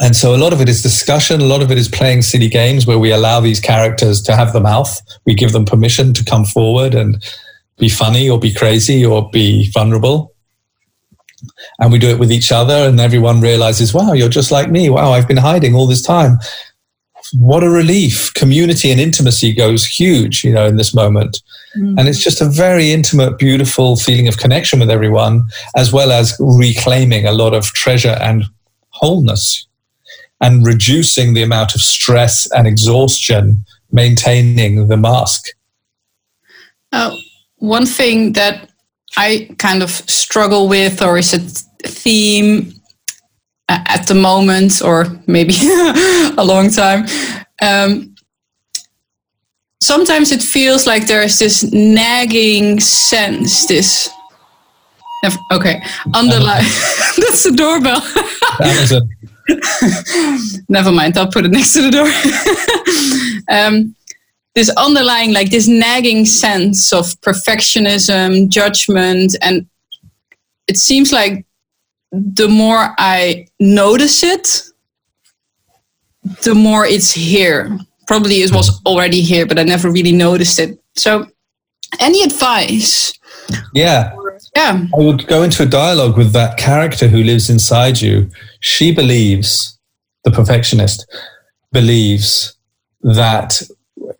and 0.00 0.14
so 0.14 0.34
a 0.34 0.38
lot 0.38 0.52
of 0.52 0.60
it 0.60 0.68
is 0.68 0.82
discussion. 0.82 1.40
A 1.40 1.46
lot 1.46 1.62
of 1.62 1.70
it 1.70 1.78
is 1.78 1.88
playing 1.88 2.22
silly 2.22 2.48
games 2.48 2.86
where 2.86 2.98
we 2.98 3.10
allow 3.10 3.40
these 3.40 3.60
characters 3.60 4.22
to 4.22 4.36
have 4.36 4.52
the 4.52 4.60
mouth. 4.60 5.00
We 5.26 5.34
give 5.34 5.52
them 5.52 5.64
permission 5.64 6.14
to 6.14 6.24
come 6.24 6.44
forward 6.44 6.94
and 6.94 7.22
be 7.78 7.88
funny 7.88 8.28
or 8.28 8.38
be 8.38 8.52
crazy 8.52 9.04
or 9.04 9.28
be 9.30 9.70
vulnerable. 9.72 10.34
And 11.80 11.92
we 11.92 11.98
do 11.98 12.08
it 12.08 12.18
with 12.18 12.32
each 12.32 12.50
other 12.50 12.74
and 12.74 12.98
everyone 12.98 13.40
realizes 13.40 13.94
wow 13.94 14.12
you're 14.12 14.28
just 14.28 14.50
like 14.50 14.70
me. 14.70 14.90
Wow 14.90 15.12
i've 15.12 15.28
been 15.28 15.36
hiding 15.36 15.74
all 15.74 15.86
this 15.86 16.02
time. 16.02 16.38
What 17.34 17.62
a 17.62 17.70
relief. 17.70 18.32
Community 18.34 18.90
and 18.90 19.00
intimacy 19.00 19.52
goes 19.54 19.86
huge 19.86 20.42
you 20.42 20.52
know 20.52 20.66
in 20.66 20.76
this 20.76 20.94
moment. 20.94 21.42
Mm. 21.76 21.98
and 21.98 22.08
it's 22.08 22.24
just 22.24 22.40
a 22.40 22.46
very 22.48 22.92
intimate 22.92 23.38
beautiful 23.38 23.94
feeling 23.94 24.26
of 24.26 24.38
connection 24.38 24.80
with 24.80 24.90
everyone 24.90 25.42
as 25.76 25.92
well 25.92 26.10
as 26.10 26.34
reclaiming 26.40 27.26
a 27.26 27.32
lot 27.32 27.52
of 27.52 27.66
treasure 27.74 28.16
and 28.22 28.44
wholeness 28.88 29.67
and 30.40 30.66
reducing 30.66 31.34
the 31.34 31.42
amount 31.42 31.74
of 31.74 31.80
stress 31.80 32.48
and 32.52 32.66
exhaustion 32.66 33.64
maintaining 33.90 34.88
the 34.88 34.96
mask 34.96 35.48
uh, 36.92 37.16
one 37.56 37.86
thing 37.86 38.32
that 38.32 38.70
I 39.16 39.48
kind 39.58 39.82
of 39.82 39.90
struggle 39.90 40.68
with, 40.68 41.02
or 41.02 41.18
is 41.18 41.34
a 41.34 41.38
theme 41.88 42.72
at 43.68 44.06
the 44.06 44.14
moment, 44.14 44.80
or 44.82 45.06
maybe 45.26 45.54
a 46.36 46.44
long 46.44 46.70
time. 46.70 47.06
Um, 47.60 48.14
sometimes 49.80 50.32
it 50.32 50.42
feels 50.42 50.86
like 50.86 51.06
there's 51.06 51.38
this 51.38 51.64
nagging 51.72 52.80
sense, 52.80 53.66
this. 53.66 54.08
Okay, 55.50 55.82
underline. 56.14 56.62
That's 57.16 57.42
the 57.42 57.52
doorbell. 57.54 58.00
Never 60.68 60.92
mind, 60.92 61.16
I'll 61.16 61.30
put 61.30 61.44
it 61.44 61.50
next 61.50 61.72
to 61.74 61.82
the 61.82 61.90
door. 61.90 63.54
um, 63.56 63.94
this 64.58 64.70
underlying 64.70 65.32
like 65.32 65.50
this 65.50 65.68
nagging 65.68 66.24
sense 66.24 66.92
of 66.92 67.04
perfectionism 67.20 68.48
judgment 68.48 69.36
and 69.40 69.68
it 70.66 70.76
seems 70.76 71.12
like 71.12 71.46
the 72.10 72.48
more 72.48 72.92
i 72.98 73.46
notice 73.60 74.24
it 74.24 74.64
the 76.42 76.54
more 76.54 76.84
it's 76.84 77.12
here. 77.12 77.78
Probably 78.08 78.42
it 78.42 78.52
was 78.52 78.82
already 78.84 79.20
here 79.20 79.46
but 79.46 79.60
i 79.60 79.62
never 79.62 79.92
really 79.92 80.12
noticed 80.12 80.58
it. 80.58 80.82
So 80.96 81.26
any 82.00 82.22
advice? 82.22 83.12
Yeah 83.72 84.12
yeah 84.56 84.84
i 84.94 85.00
would 85.00 85.26
go 85.26 85.42
into 85.42 85.62
a 85.62 85.66
dialogue 85.66 86.16
with 86.16 86.32
that 86.32 86.56
character 86.56 87.08
who 87.08 87.22
lives 87.22 87.50
inside 87.50 88.00
you 88.00 88.28
she 88.60 88.92
believes 88.92 89.78
the 90.24 90.30
perfectionist 90.30 91.06
believes 91.72 92.56
that 93.02 93.62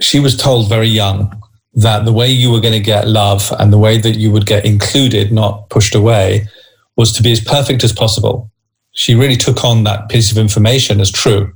she 0.01 0.21
was 0.21 0.37
told 0.37 0.69
very 0.69 0.89
young 0.89 1.35
that 1.75 2.05
the 2.05 2.13
way 2.13 2.31
you 2.31 2.51
were 2.51 2.61
going 2.61 2.75
to 2.75 2.81
get 2.81 3.07
love 3.07 3.53
and 3.59 3.73
the 3.73 3.79
way 3.79 3.99
that 3.99 4.17
you 4.17 4.31
would 4.31 4.47
get 4.47 4.65
included, 4.65 5.33
not 5.33 5.69
pushed 5.71 5.95
away, 5.95 6.49
was 6.97 7.13
to 7.13 7.23
be 7.23 7.31
as 7.31 7.41
perfect 7.41 7.85
as 7.85 7.93
possible. 7.93 8.51
She 8.93 9.15
really 9.15 9.37
took 9.37 9.65
on 9.65 9.85
that 9.85 10.09
piece 10.09 10.33
of 10.33 10.39
information 10.39 11.01
as 11.01 11.13
true. 11.13 11.53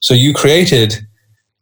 So 0.00 0.14
you 0.14 0.34
created 0.34 0.96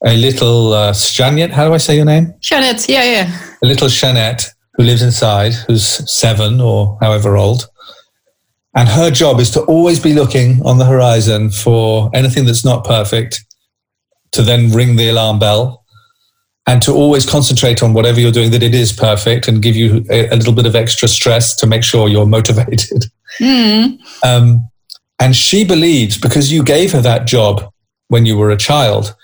a 0.04 0.16
little 0.16 0.72
uh, 0.72 0.92
Shanet. 0.92 1.50
How 1.50 1.68
do 1.68 1.74
I 1.74 1.78
say 1.78 1.96
your 1.96 2.06
name? 2.06 2.34
Shanet. 2.40 2.88
Yeah, 2.88 3.04
yeah. 3.04 3.40
A 3.62 3.66
little 3.66 3.88
Shanet 3.88 4.53
who 4.74 4.82
lives 4.82 5.02
inside, 5.02 5.52
who's 5.52 6.10
seven 6.12 6.60
or 6.60 6.98
however 7.00 7.36
old. 7.36 7.68
And 8.76 8.88
her 8.88 9.10
job 9.10 9.38
is 9.38 9.50
to 9.52 9.62
always 9.62 10.00
be 10.00 10.14
looking 10.14 10.60
on 10.64 10.78
the 10.78 10.84
horizon 10.84 11.50
for 11.50 12.10
anything 12.12 12.44
that's 12.44 12.64
not 12.64 12.84
perfect, 12.84 13.44
to 14.32 14.42
then 14.42 14.72
ring 14.72 14.96
the 14.96 15.08
alarm 15.08 15.38
bell 15.38 15.84
and 16.66 16.82
to 16.82 16.92
always 16.92 17.28
concentrate 17.28 17.82
on 17.82 17.92
whatever 17.92 18.20
you're 18.20 18.32
doing 18.32 18.50
that 18.50 18.62
it 18.62 18.74
is 18.74 18.92
perfect 18.92 19.48
and 19.48 19.62
give 19.62 19.76
you 19.76 20.04
a, 20.10 20.28
a 20.28 20.36
little 20.36 20.52
bit 20.52 20.66
of 20.66 20.74
extra 20.74 21.08
stress 21.08 21.54
to 21.56 21.66
make 21.66 21.84
sure 21.84 22.08
you're 22.08 22.26
motivated. 22.38 23.04
Mm. 23.38 23.98
Um, 24.24 24.68
and 25.20 25.36
she 25.36 25.64
believes 25.64 26.18
because 26.18 26.52
you 26.52 26.62
gave 26.64 26.92
her 26.92 27.00
that 27.00 27.26
job 27.26 27.70
when 28.08 28.26
you 28.26 28.36
were 28.36 28.50
a 28.50 28.56
child, 28.56 29.14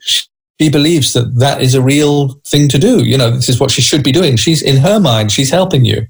she 0.00 0.24
believes 0.68 1.12
that 1.12 1.38
that 1.38 1.62
is 1.62 1.74
a 1.74 1.82
real 1.82 2.40
thing 2.46 2.68
to 2.68 2.78
do. 2.78 3.04
You 3.04 3.16
know, 3.16 3.30
this 3.30 3.48
is 3.48 3.60
what 3.60 3.70
she 3.70 3.80
should 3.80 4.04
be 4.04 4.12
doing. 4.12 4.36
She's 4.36 4.62
in 4.62 4.78
her 4.78 5.00
mind, 5.00 5.32
she's 5.32 5.50
helping 5.50 5.84
you. 5.84 6.06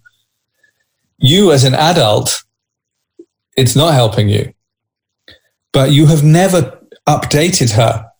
You 1.19 1.53
as 1.53 1.65
an 1.65 1.75
adult, 1.75 2.43
it's 3.57 3.77
not 3.77 3.95
helping 3.95 4.29
you. 4.29 4.53
But 5.73 5.93
you 5.93 6.07
have 6.07 6.25
never 6.25 6.79
updated 7.07 7.73
her 7.73 8.11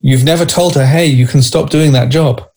You've 0.00 0.24
never 0.24 0.44
told 0.44 0.74
her, 0.74 0.86
hey, 0.86 1.06
you 1.06 1.26
can 1.26 1.42
stop 1.42 1.70
doing 1.70 1.92
that 1.92 2.08
job. 2.08 2.48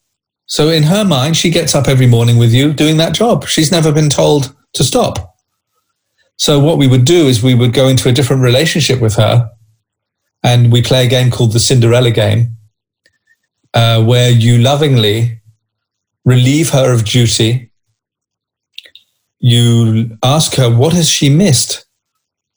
So 0.46 0.70
in 0.70 0.84
her 0.84 1.04
mind, 1.04 1.38
she 1.38 1.50
gets 1.50 1.74
up 1.74 1.88
every 1.88 2.08
morning 2.08 2.38
with 2.38 2.54
you 2.54 2.74
doing 2.74 2.98
that 2.98 3.14
job. 3.14 3.48
She's 3.48 3.72
never 3.72 3.92
been 3.92 4.10
told 4.10 4.56
to 4.74 4.84
stop. 4.84 5.36
So 6.38 6.60
what 6.60 6.78
we 6.78 6.88
would 6.88 7.06
do 7.06 7.28
is 7.28 7.42
we 7.42 7.56
would 7.56 7.74
go 7.74 7.88
into 7.88 8.10
a 8.10 8.12
different 8.12 8.42
relationship 8.42 9.00
with 9.00 9.16
her 9.16 9.50
and 10.44 10.72
we 10.72 10.82
play 10.82 11.06
a 11.06 11.10
game 11.10 11.32
called 11.32 11.54
the 11.54 11.60
Cinderella 11.60 12.12
game, 12.12 12.58
uh, 13.74 14.04
where 14.04 14.30
you 14.30 14.58
lovingly 14.58 15.42
relieve 16.26 16.70
her 16.72 16.94
of 16.94 17.06
duty. 17.06 17.72
You 19.40 20.18
ask 20.24 20.56
her, 20.56 20.70
what 20.70 20.94
has 20.94 21.10
she 21.10 21.30
missed 21.30 21.86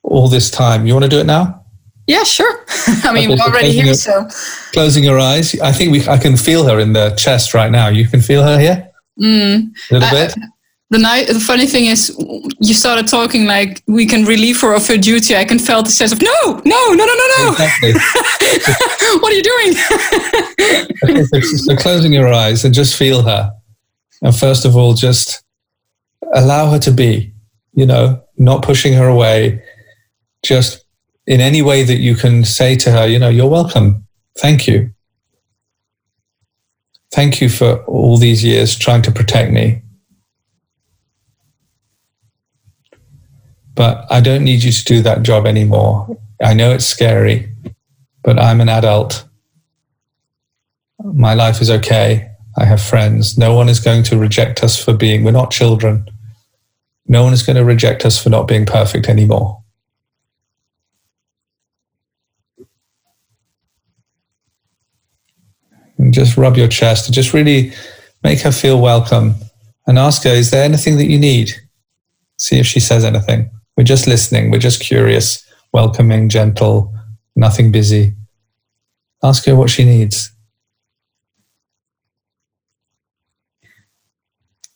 all 0.02 0.28
this 0.28 0.50
time? 0.50 0.86
You 0.86 0.94
want 0.94 1.04
to 1.04 1.10
do 1.10 1.18
it 1.18 1.26
now? 1.26 1.64
Yeah, 2.06 2.22
sure. 2.24 2.64
I 3.04 3.12
mean, 3.12 3.30
okay, 3.30 3.40
we're 3.40 3.48
already 3.48 3.72
here, 3.72 3.94
so. 3.94 4.28
Closing 4.72 5.04
your 5.04 5.18
eyes. 5.18 5.58
I 5.60 5.72
think 5.72 5.92
we, 5.92 6.06
I 6.06 6.18
can 6.18 6.36
feel 6.36 6.66
her 6.66 6.78
in 6.78 6.92
the 6.92 7.10
chest 7.16 7.54
right 7.54 7.70
now. 7.70 7.88
You 7.88 8.06
can 8.06 8.20
feel 8.20 8.42
her 8.42 8.58
here? 8.58 8.90
Mm. 9.18 9.70
A 9.90 9.94
little 9.94 10.10
bit? 10.10 10.34
The, 10.90 10.98
night, 10.98 11.26
the 11.28 11.40
funny 11.40 11.66
thing 11.66 11.86
is, 11.86 12.14
you 12.60 12.74
started 12.74 13.08
talking 13.08 13.46
like 13.46 13.82
we 13.86 14.06
can 14.06 14.24
relieve 14.24 14.60
her 14.60 14.74
of 14.74 14.86
her 14.86 14.96
duty. 14.96 15.34
I 15.34 15.44
can 15.44 15.58
feel 15.58 15.82
the 15.82 15.90
sense 15.90 16.12
of, 16.12 16.20
no, 16.22 16.30
no, 16.44 16.60
no, 16.64 16.94
no, 16.94 17.04
no, 17.04 17.26
no. 17.38 17.50
Exactly. 17.50 17.92
what 19.20 19.32
are 19.32 19.36
you 19.36 19.42
doing? 19.42 19.74
okay, 21.04 21.22
so, 21.24 21.40
so 21.40 21.76
closing 21.76 22.12
your 22.12 22.32
eyes 22.32 22.64
and 22.64 22.74
just 22.74 22.96
feel 22.96 23.22
her. 23.22 23.50
And 24.22 24.36
first 24.36 24.64
of 24.64 24.76
all, 24.76 24.94
just 24.94 25.42
allow 26.34 26.70
her 26.70 26.78
to 26.80 26.90
be, 26.90 27.32
you 27.72 27.86
know, 27.86 28.22
not 28.36 28.62
pushing 28.62 28.92
her 28.92 29.08
away, 29.08 29.62
just 30.44 30.84
in 31.26 31.40
any 31.40 31.62
way 31.62 31.82
that 31.82 31.98
you 31.98 32.14
can 32.14 32.44
say 32.44 32.76
to 32.76 32.90
her, 32.90 33.06
you 33.06 33.18
know, 33.18 33.28
you're 33.28 33.48
welcome. 33.48 34.06
Thank 34.38 34.66
you. 34.66 34.92
Thank 37.12 37.40
you 37.40 37.48
for 37.48 37.84
all 37.84 38.16
these 38.16 38.44
years 38.44 38.76
trying 38.76 39.02
to 39.02 39.12
protect 39.12 39.52
me. 39.52 39.83
But 43.74 44.06
I 44.10 44.20
don't 44.20 44.44
need 44.44 44.62
you 44.62 44.72
to 44.72 44.84
do 44.84 45.02
that 45.02 45.22
job 45.22 45.46
anymore. 45.46 46.16
I 46.42 46.54
know 46.54 46.72
it's 46.72 46.86
scary, 46.86 47.52
but 48.22 48.38
I'm 48.38 48.60
an 48.60 48.68
adult. 48.68 49.24
My 51.02 51.34
life 51.34 51.60
is 51.60 51.70
okay. 51.70 52.30
I 52.56 52.64
have 52.64 52.80
friends. 52.80 53.36
No 53.36 53.54
one 53.54 53.68
is 53.68 53.80
going 53.80 54.04
to 54.04 54.18
reject 54.18 54.62
us 54.62 54.82
for 54.82 54.94
being, 54.94 55.24
we're 55.24 55.32
not 55.32 55.50
children. 55.50 56.08
No 57.06 57.24
one 57.24 57.32
is 57.32 57.42
going 57.42 57.56
to 57.56 57.64
reject 57.64 58.04
us 58.06 58.22
for 58.22 58.30
not 58.30 58.46
being 58.46 58.64
perfect 58.64 59.08
anymore. 59.08 59.64
and 65.98 66.14
just 66.14 66.36
rub 66.36 66.56
your 66.56 66.68
chest 66.68 67.06
and 67.06 67.14
just 67.14 67.32
really 67.32 67.72
make 68.22 68.40
her 68.40 68.52
feel 68.52 68.80
welcome 68.80 69.34
and 69.86 69.98
ask 69.98 70.22
her, 70.24 70.30
is 70.30 70.50
there 70.50 70.64
anything 70.64 70.96
that 70.96 71.06
you 71.06 71.18
need? 71.18 71.52
See 72.38 72.58
if 72.58 72.66
she 72.66 72.80
says 72.80 73.04
anything. 73.04 73.50
We're 73.76 73.84
just 73.84 74.06
listening. 74.06 74.50
We're 74.50 74.58
just 74.58 74.80
curious, 74.80 75.44
welcoming, 75.72 76.28
gentle, 76.28 76.94
nothing 77.34 77.72
busy. 77.72 78.14
Ask 79.22 79.46
her 79.46 79.56
what 79.56 79.70
she 79.70 79.84
needs. 79.84 80.30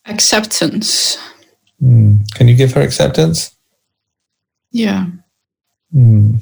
Acceptance. 0.07 1.19
Mm. 1.83 2.21
Can 2.35 2.49
you 2.49 2.57
give 2.57 2.73
her 2.73 2.81
acceptance? 2.81 3.55
Yeah. 4.73 5.07
Mm. 5.95 6.41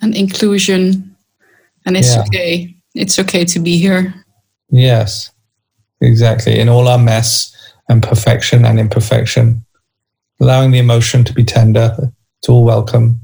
And 0.00 0.14
inclusion. 0.14 1.14
And 1.84 1.96
it's 1.96 2.14
Yeah. 2.14 2.22
okay. 2.22 2.76
It's 2.94 3.18
okay 3.18 3.44
to 3.44 3.58
be 3.58 3.76
here. 3.78 4.14
Yes, 4.70 5.30
exactly. 6.00 6.58
In 6.58 6.68
all 6.68 6.88
our 6.88 6.98
mess 6.98 7.52
and 7.88 8.02
perfection 8.02 8.64
and 8.64 8.78
imperfection, 8.78 9.64
allowing 10.42 10.72
the 10.72 10.78
emotion 10.78 11.22
to 11.22 11.32
be 11.32 11.44
tender, 11.44 11.96
it's 12.40 12.48
all 12.48 12.64
welcome. 12.64 13.20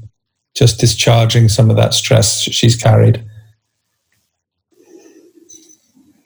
Just 0.55 0.79
discharging 0.79 1.49
some 1.49 1.69
of 1.69 1.75
that 1.75 1.93
stress 1.93 2.41
she's 2.41 2.81
carried. 2.81 3.25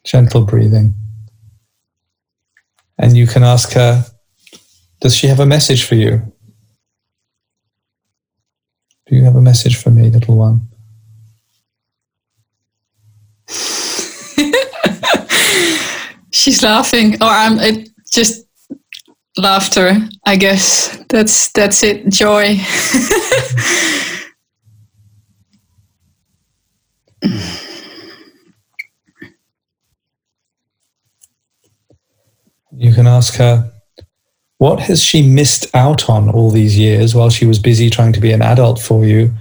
Gentle 0.06 0.46
breathing. 0.46 0.94
And 3.00 3.18
you 3.18 3.26
can 3.26 3.42
ask 3.44 3.74
her, 3.74 4.06
does 5.02 5.16
she 5.16 5.26
have 5.26 5.40
a 5.40 5.48
message 5.48 5.84
for 5.84 5.96
you? 5.96 6.32
Do 9.08 9.16
you 9.16 9.24
have 9.24 9.36
a 9.36 9.42
message 9.42 9.78
for 9.78 9.90
me, 9.90 10.12
little 10.12 10.38
one? 10.38 10.70
She's 16.32 16.64
laughing, 16.64 17.16
or 17.22 17.28
I'm 17.28 17.60
it 17.60 17.90
just 18.12 18.46
laughter. 19.38 19.98
I 20.26 20.36
guess 20.36 20.98
that's 21.10 21.52
that's 21.52 21.84
it. 21.84 22.10
Joy. 22.10 22.58
You 32.76 32.94
can 32.94 33.06
ask 33.06 33.36
her, 33.36 33.72
what 34.58 34.80
has 34.80 35.02
she 35.04 35.22
missed 35.22 35.74
out 35.76 36.10
on 36.10 36.30
all 36.30 36.50
these 36.50 36.78
years 36.78 37.14
while 37.14 37.30
she 37.30 37.46
was 37.46 37.60
busy 37.60 37.90
trying 37.90 38.14
to 38.14 38.20
be 38.20 38.32
an 38.32 38.42
adult 38.42 38.80
for 38.80 39.06
you? 39.06 39.32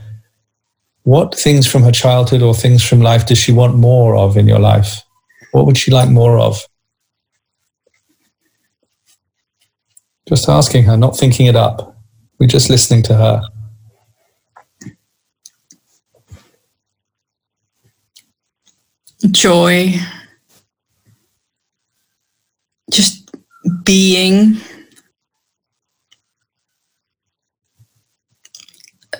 What 1.05 1.35
things 1.35 1.67
from 1.67 1.83
her 1.83 1.91
childhood 1.91 2.43
or 2.43 2.55
things 2.55 2.85
from 2.85 3.01
life 3.01 3.27
does 3.27 3.39
she 3.39 3.51
want 3.51 3.75
more 3.77 4.15
of 4.17 4.37
in 4.37 4.47
your 4.47 4.59
life? 4.59 5.03
What 5.53 5.67
would 5.67 5.79
she 5.79 5.91
like 5.91 6.11
more 6.11 6.39
of? 6.39 6.63
Just 10.33 10.49
asking 10.49 10.85
her, 10.85 10.97
not 10.97 11.15
thinking 11.15 11.45
it 11.45 11.57
up. 11.57 11.95
We're 12.39 12.47
just 12.47 12.71
listening 12.71 13.03
to 13.03 13.15
her. 13.15 13.43
Joy. 19.31 19.93
Just 22.91 23.31
being. 23.85 24.57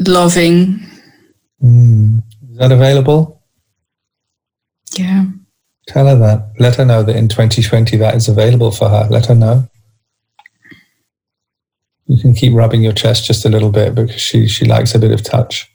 Loving. 0.01 0.81
Mm. 1.63 2.23
Is 2.53 2.57
that 2.57 2.73
available? 2.73 3.43
Yeah. 4.97 5.27
Tell 5.89 6.07
her 6.07 6.17
that. 6.17 6.53
Let 6.59 6.77
her 6.77 6.87
know 6.87 7.03
that 7.03 7.17
in 7.17 7.29
2020 7.29 7.99
that 7.99 8.15
is 8.15 8.29
available 8.29 8.71
for 8.71 8.89
her. 8.89 9.07
Let 9.11 9.27
her 9.27 9.35
know. 9.35 9.69
You 12.13 12.19
can 12.21 12.35
keep 12.35 12.53
rubbing 12.53 12.83
your 12.83 12.93
chest 12.93 13.25
just 13.25 13.47
a 13.47 13.49
little 13.49 13.71
bit 13.71 13.95
because 13.95 14.21
she, 14.21 14.47
she 14.47 14.67
likes 14.67 14.95
a 14.95 14.99
bit 14.99 15.13
of 15.13 15.23
touch. 15.23 15.67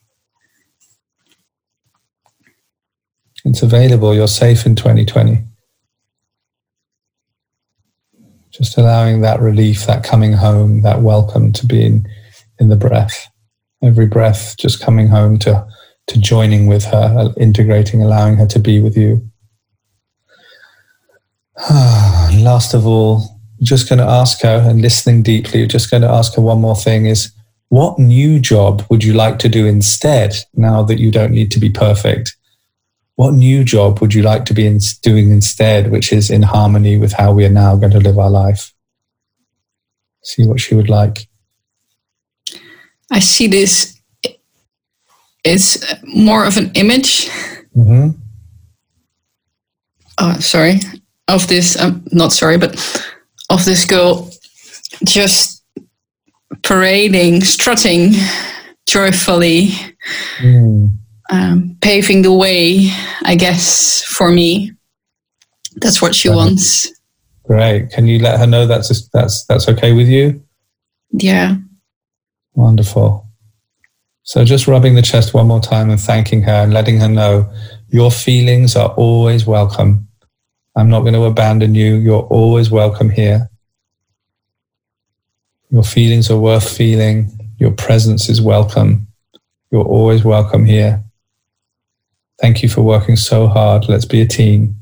It's 3.43 3.63
available. 3.63 4.13
You're 4.13 4.28
safe 4.28 4.67
in 4.67 4.76
2020. 4.76 5.43
Just 8.52 8.78
allowing 8.78 9.21
that 9.21 9.39
relief, 9.39 9.88
that 9.88 10.04
coming 10.04 10.34
home, 10.34 10.84
that 10.84 11.02
welcome 11.02 11.52
to 11.54 11.65
being 11.65 12.06
in 12.60 12.69
the 12.69 12.76
breath. 12.76 13.28
Every 13.82 14.06
breath 14.06 14.58
just 14.60 14.80
coming 14.80 15.08
home 15.08 15.39
to, 15.39 15.65
to 16.06 16.19
joining 16.19 16.67
with 16.67 16.86
her, 16.86 17.34
integrating, 17.38 18.04
allowing 18.04 18.36
her 18.36 18.45
to 18.45 18.60
be 18.60 18.80
with 18.80 18.95
you. 18.95 19.28
Ah, 21.60 22.30
last 22.36 22.76
of 22.76 22.86
all, 22.86 23.37
just 23.62 23.89
going 23.89 24.00
to 24.00 24.06
ask 24.06 24.41
her 24.41 24.63
and 24.67 24.82
listening 24.82 25.24
deeply, 25.24 25.65
just 25.67 25.89
going 25.89 26.04
to 26.04 26.10
ask 26.10 26.36
her 26.36 26.41
one 26.41 26.62
more 26.62 26.76
thing 26.76 27.06
is 27.06 27.32
what 27.70 28.00
new 28.00 28.39
job 28.39 28.86
would 28.89 29.04
you 29.04 29.13
like 29.13 29.39
to 29.39 29.50
do 29.50 29.65
instead 29.65 30.36
now 30.54 30.84
that 30.84 31.00
you 31.00 31.12
don't 31.12 31.32
need 31.32 31.52
to 31.52 31.60
be 31.60 31.70
perfect? 31.70 32.36
What 33.15 33.34
new 33.34 33.63
job 33.63 34.00
would 34.00 34.13
you 34.13 34.22
like 34.22 34.46
to 34.46 34.54
be 34.54 34.67
in, 34.67 34.80
doing 35.02 35.32
instead, 35.32 35.91
which 35.91 36.13
is 36.13 36.30
in 36.30 36.43
harmony 36.43 36.98
with 36.98 37.13
how 37.13 37.34
we 37.34 37.46
are 37.46 37.50
now 37.50 37.76
going 37.76 37.91
to 37.91 38.00
live 38.00 38.20
our 38.20 38.30
life? 38.30 38.74
See 40.24 40.46
what 40.46 40.60
she 40.60 40.76
would 40.76 40.89
like. 40.89 41.28
I 43.12 43.20
see 43.20 43.48
this. 43.48 44.00
It's 45.43 45.84
more 46.04 46.46
of 46.46 46.58
an 46.58 46.72
image. 46.76 47.30
hmm 47.74 48.10
Oh, 50.20 50.39
sorry. 50.39 50.80
Of 51.28 51.48
this, 51.48 51.80
um, 51.80 52.04
not 52.12 52.32
sorry, 52.32 52.58
but 52.58 52.76
of 53.49 53.63
this 53.65 53.86
girl 53.86 54.29
just 55.05 55.63
parading, 56.63 57.41
strutting 57.43 58.13
joyfully, 58.88 59.71
Mm. 60.39 60.91
um, 61.29 61.77
paving 61.81 62.21
the 62.21 62.33
way, 62.33 62.89
I 63.23 63.36
guess, 63.36 64.01
for 64.03 64.31
me. 64.31 64.71
That's 65.81 66.01
what 66.01 66.15
she 66.15 66.29
Right. 66.29 66.36
wants. 66.36 66.88
Great. 67.45 67.89
Can 67.91 68.07
you 68.07 68.19
let 68.19 68.39
her 68.39 68.47
know 68.47 68.65
that's 68.65 68.89
that's 69.10 69.45
that's 69.45 69.67
okay 69.69 69.93
with 69.93 70.07
you? 70.07 70.41
Yeah. 71.12 71.55
Wonderful. 72.55 73.25
So 74.23 74.43
just 74.43 74.67
rubbing 74.67 74.95
the 74.95 75.01
chest 75.01 75.33
one 75.33 75.47
more 75.47 75.62
time 75.62 75.89
and 75.89 75.99
thanking 75.99 76.41
her 76.41 76.51
and 76.63 76.73
letting 76.73 76.99
her 76.99 77.07
know 77.07 77.49
your 77.89 78.12
feelings 78.12 78.75
are 78.75 78.89
always 78.89 79.45
welcome. 79.45 80.07
I'm 80.78 80.90
not 80.90 81.02
going 81.02 81.16
to 81.16 81.24
abandon 81.24 81.74
you. 81.74 81.96
You're 81.96 82.22
always 82.22 82.70
welcome 82.70 83.10
here. 83.10 83.50
Your 85.72 85.82
feelings 85.82 86.30
are 86.30 86.38
worth 86.38 86.70
feeling. 86.70 87.32
Your 87.58 87.72
presence 87.72 88.30
is 88.30 88.44
welcome. 88.44 89.08
You're 89.72 89.84
always 89.84 90.24
welcome 90.24 90.66
here. 90.66 91.04
Thank 92.40 92.62
you 92.62 92.70
for 92.70 92.84
working 92.84 93.16
so 93.16 93.48
hard. 93.48 93.90
Let's 93.90 94.06
be 94.06 94.22
a 94.22 94.28
team. 94.28 94.76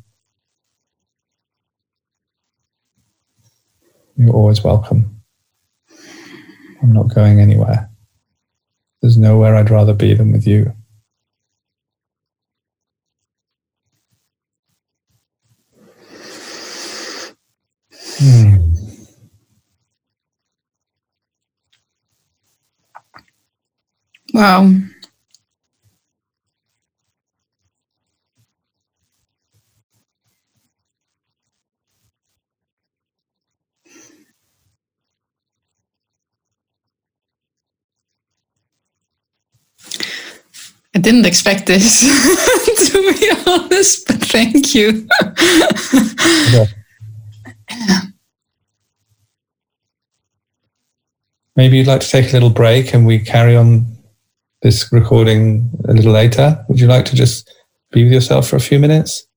You're 4.18 4.34
always 4.34 4.62
welcome. 4.66 5.22
I'm 6.82 6.92
not 6.92 7.16
going 7.16 7.40
anywhere. 7.40 7.90
There's 9.02 9.18
nowhere 9.18 9.56
I'd 9.56 9.70
rather 9.70 9.94
be 9.94 10.14
than 10.14 10.34
with 10.34 10.46
you. 10.46 10.74
Hmm. 18.18 18.56
Wow. 24.34 24.70
I 40.96 41.00
didn't 41.00 41.26
expect 41.26 41.66
this, 41.66 42.00
to 42.92 43.14
be 43.20 43.32
honest, 43.46 44.08
but 44.08 44.22
thank 44.22 44.74
you. 44.74 45.08
Okay. 45.22 46.75
Maybe 51.56 51.78
you'd 51.78 51.88
like 51.88 52.02
to 52.02 52.10
take 52.10 52.30
a 52.30 52.34
little 52.34 52.50
break 52.50 52.94
and 52.94 53.06
we 53.06 53.20
carry 53.20 53.56
on 53.56 53.86
this 54.62 54.92
recording 54.92 55.70
a 55.88 55.94
little 55.94 56.12
later. 56.12 56.64
Would 56.68 56.80
you 56.80 56.88
like 56.88 57.06
to 57.06 57.16
just 57.16 57.54
be 57.92 58.04
with 58.04 58.14
yourself 58.14 58.50
for 58.50 58.58
a 58.58 58.60
few 58.60 58.80
minutes? 58.80 59.28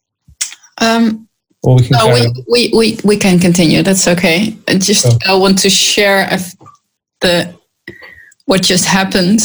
Um, 0.80 1.28
Or 1.62 1.76
we 1.76 1.82
can 1.82 1.96
no, 1.96 2.12
we, 2.12 2.44
we, 2.50 2.72
we, 2.76 2.98
we 3.04 3.16
can 3.16 3.38
continue. 3.38 3.82
That's 3.82 4.08
okay. 4.08 4.56
I 4.68 4.78
just 4.78 5.06
Oh. 5.06 5.18
I 5.28 5.34
want 5.34 5.58
to 5.58 5.70
share 5.70 6.28
the 7.20 7.54
what 8.46 8.62
just 8.62 8.84
happened. 8.84 9.40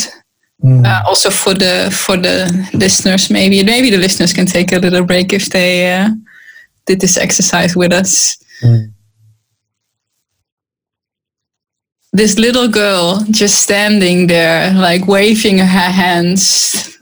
Hmm. 0.61 0.85
Uh, 0.85 1.01
also 1.05 1.29
for 1.29 1.53
the 1.53 1.91
for 2.05 2.15
the 2.15 2.47
listeners, 2.73 3.29
maybe 3.29 3.63
maybe 3.63 3.89
the 3.89 3.97
listeners 3.97 4.33
can 4.33 4.45
take 4.45 4.71
a 4.71 4.79
little 4.79 5.03
break 5.05 5.33
if 5.33 5.49
they 5.49 5.91
uh, 5.93 6.09
did 6.85 7.01
this 7.01 7.17
exercise 7.17 7.75
with 7.75 7.91
us. 7.91 8.37
Mm. 8.63 8.92
This 12.15 12.37
little 12.37 12.67
girl 12.67 13.23
just 13.31 13.63
standing 13.63 14.27
there, 14.27 14.71
like 14.73 15.07
waving 15.07 15.57
her 15.57 15.65
hands, 15.65 16.97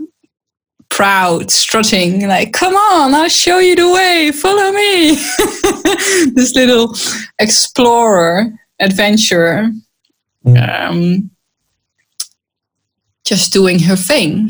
proud, 0.90 1.52
strutting, 1.52 2.28
like, 2.28 2.54
come 2.54 2.76
on, 2.76 3.14
I'll 3.14 3.28
show 3.28 3.60
you 3.60 3.76
the 3.76 3.92
way, 3.92 4.32
follow 4.32 4.72
me. 4.72 5.16
this 6.34 6.56
little 6.56 6.96
explorer, 7.40 8.54
adventurer, 8.80 9.70
Mm. 10.44 10.90
um, 10.90 11.32
just 13.24 13.54
doing 13.54 13.78
her 13.80 13.96
thing, 13.96 14.50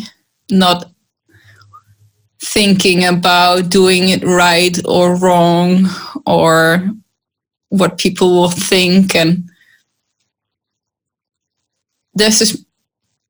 not 0.50 0.86
thinking 2.42 3.04
about 3.04 3.68
doing 3.70 4.08
it 4.08 4.24
right 4.24 4.80
or 4.86 5.18
wrong 5.18 5.88
or 6.26 6.90
what 7.68 7.98
people 7.98 8.30
will 8.30 8.50
think 8.50 9.14
and 9.16 9.50
there's 12.14 12.40
this 12.40 12.66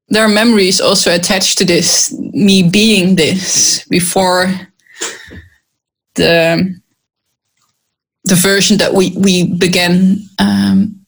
there 0.10 0.26
are 0.26 0.30
memories 0.30 0.82
also 0.82 1.14
attached 1.14 1.58
to 1.58 1.66
this 1.66 2.14
me 2.34 2.64
being 2.64 3.16
this 3.16 3.86
before 3.90 4.54
the 6.16 6.76
the 8.26 8.36
version 8.36 8.78
that 8.78 8.94
we 8.94 9.16
we 9.18 9.56
began 9.58 10.18
um, 10.40 11.02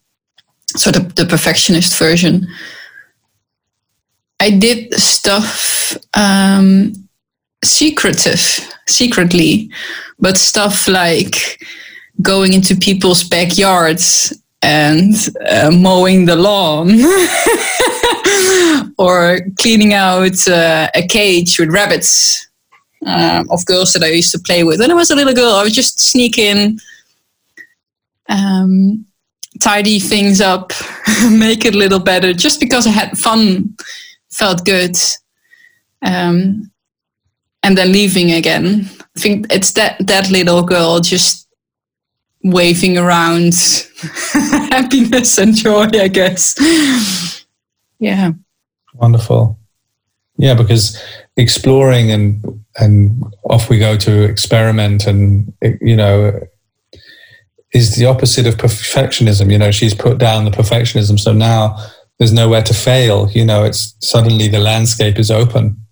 so 0.76 0.92
the, 0.92 1.02
the 1.16 1.26
perfectionist 1.26 1.98
version. 1.98 2.48
I 4.40 4.50
did 4.50 4.94
stuff 4.96 5.96
um, 6.16 6.94
secretive 7.64 8.42
secretly 8.88 9.70
but 10.20 10.38
stuff 10.38 10.88
like 10.90 11.64
going 12.22 12.52
into 12.54 12.76
people's 12.76 13.24
backyards 13.24 14.34
and 14.63 15.13
uh, 15.49 15.69
mowing 15.71 16.26
the 16.26 16.38
lawn 16.38 16.89
or 18.97 19.39
cleaning 19.60 19.93
out 19.93 20.47
uh, 20.47 20.88
a 20.95 21.06
cage 21.06 21.60
with 21.60 21.69
rabbits 21.69 22.47
um, 23.06 23.45
of 23.52 23.65
girls 23.65 23.91
that 23.91 24.04
I 24.04 24.08
used 24.08 24.32
to 24.32 24.39
play 24.39 24.63
with. 24.63 24.80
When 24.80 24.89
I 24.89 24.93
was 24.93 25.12
a 25.12 25.15
little 25.15 25.34
girl, 25.34 25.54
I 25.54 25.63
would 25.63 25.73
just 25.73 25.99
sneak 25.99 26.38
in, 26.38 26.80
um, 28.30 29.06
tidy 29.60 29.99
things 29.99 30.39
up, 30.39 30.71
make 31.30 31.65
it 31.65 31.76
a 31.76 31.78
little 31.78 31.99
better, 31.99 32.34
just 32.34 32.62
because 32.62 32.88
I 32.88 32.91
had 32.91 33.17
fun, 33.17 33.76
felt 34.32 34.65
good, 34.65 34.95
um, 36.02 36.71
and 37.63 37.78
then 37.78 37.91
leaving 37.91 38.32
again. 38.32 38.89
I 39.17 39.19
think 39.19 39.47
it's 39.52 39.71
that 39.71 39.97
that 40.08 40.32
little 40.32 40.63
girl 40.63 40.99
just 41.02 41.42
waving 42.43 42.97
around 42.97 43.53
happiness 44.34 45.38
and 45.38 45.56
joy, 45.56 45.88
I 45.93 46.08
guess. 46.08 46.56
Yeah. 47.99 48.34
Wonderful. 48.93 49.58
Yeah, 50.38 50.53
because 50.53 51.01
exploring 51.38 52.12
and 52.12 52.43
and 52.77 53.23
off 53.49 53.69
we 53.69 53.79
go 53.79 53.97
to 53.97 54.23
experiment 54.23 55.06
and 55.06 55.53
you 55.62 55.95
know 55.95 56.39
is 57.73 57.95
the 57.95 58.06
opposite 58.06 58.45
of 58.45 58.56
perfectionism. 58.56 59.51
You 59.51 59.58
know, 59.58 59.71
she's 59.71 59.95
put 59.95 60.17
down 60.17 60.45
the 60.45 60.51
perfectionism, 60.51 61.19
so 61.19 61.34
now 61.34 61.77
there's 62.17 62.34
nowhere 62.34 62.62
to 62.63 62.73
fail. 62.73 63.29
You 63.32 63.45
know, 63.45 63.63
it's 63.63 63.95
suddenly 63.99 64.47
the 64.47 64.60
landscape 64.60 65.17
is 65.17 65.32
open. 65.32 65.83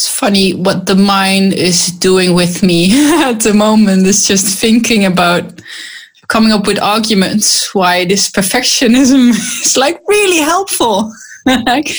It's 0.00 0.08
funny 0.08 0.54
what 0.54 0.86
the 0.86 0.94
mind 0.94 1.52
is 1.52 1.92
doing 1.92 2.32
with 2.32 2.62
me 2.62 2.88
at 3.22 3.40
the 3.40 3.52
moment. 3.52 4.06
It's 4.06 4.26
just 4.26 4.58
thinking 4.58 5.04
about 5.04 5.60
coming 6.28 6.52
up 6.52 6.66
with 6.66 6.80
arguments 6.80 7.74
why 7.74 8.06
this 8.06 8.30
perfectionism 8.30 9.28
is 9.62 9.76
like 9.76 10.00
really 10.08 10.38
helpful. 10.38 11.12
like, 11.66 11.90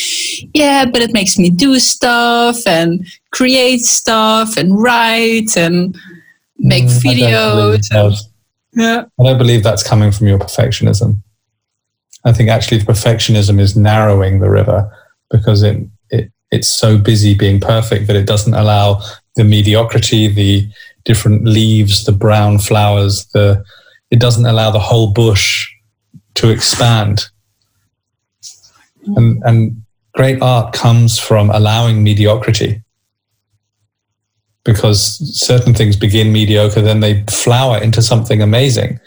yeah, 0.55 0.85
but 0.85 1.03
it 1.03 1.13
makes 1.13 1.37
me 1.37 1.51
do 1.51 1.77
stuff 1.77 2.65
and 2.65 3.05
create 3.33 3.81
stuff 3.81 4.57
and 4.57 4.81
write 4.81 5.55
and 5.55 5.95
make 6.57 6.85
Mm, 6.85 7.05
I 7.05 7.19
don't 7.19 7.69
believe 7.69 7.81
videos. 7.81 8.17
Yeah. 8.73 9.03
I 9.19 9.23
don't 9.23 9.37
believe 9.37 9.61
that's 9.61 9.87
coming 9.87 10.11
from 10.11 10.25
your 10.25 10.39
perfectionism. 10.39 11.21
I 12.25 12.33
think 12.33 12.49
actually 12.49 12.79
the 12.79 12.91
perfectionism 12.91 13.59
is 13.59 13.77
narrowing 13.77 14.39
the 14.39 14.49
river 14.49 14.91
because 15.29 15.61
it 15.61 15.85
it's 16.51 16.67
so 16.67 16.97
busy 16.97 17.33
being 17.33 17.59
perfect 17.59 18.07
that 18.07 18.15
it 18.15 18.27
doesn't 18.27 18.53
allow 18.53 19.01
the 19.35 19.43
mediocrity, 19.43 20.27
the 20.27 20.67
different 21.05 21.45
leaves, 21.45 22.03
the 22.03 22.11
brown 22.11 22.59
flowers, 22.59 23.25
the 23.33 23.63
it 24.09 24.19
doesn't 24.19 24.45
allow 24.45 24.69
the 24.71 24.79
whole 24.79 25.13
bush 25.13 25.69
to 26.35 26.49
expand. 26.49 27.25
And 29.15 29.41
and 29.43 29.81
great 30.13 30.41
art 30.41 30.73
comes 30.73 31.17
from 31.17 31.49
allowing 31.49 32.03
mediocrity. 32.03 32.83
Because 34.63 35.17
certain 35.35 35.73
things 35.73 35.95
begin 35.95 36.31
mediocre, 36.31 36.81
then 36.81 36.99
they 36.99 37.23
flower 37.23 37.81
into 37.81 37.99
something 38.01 38.43
amazing 38.43 38.99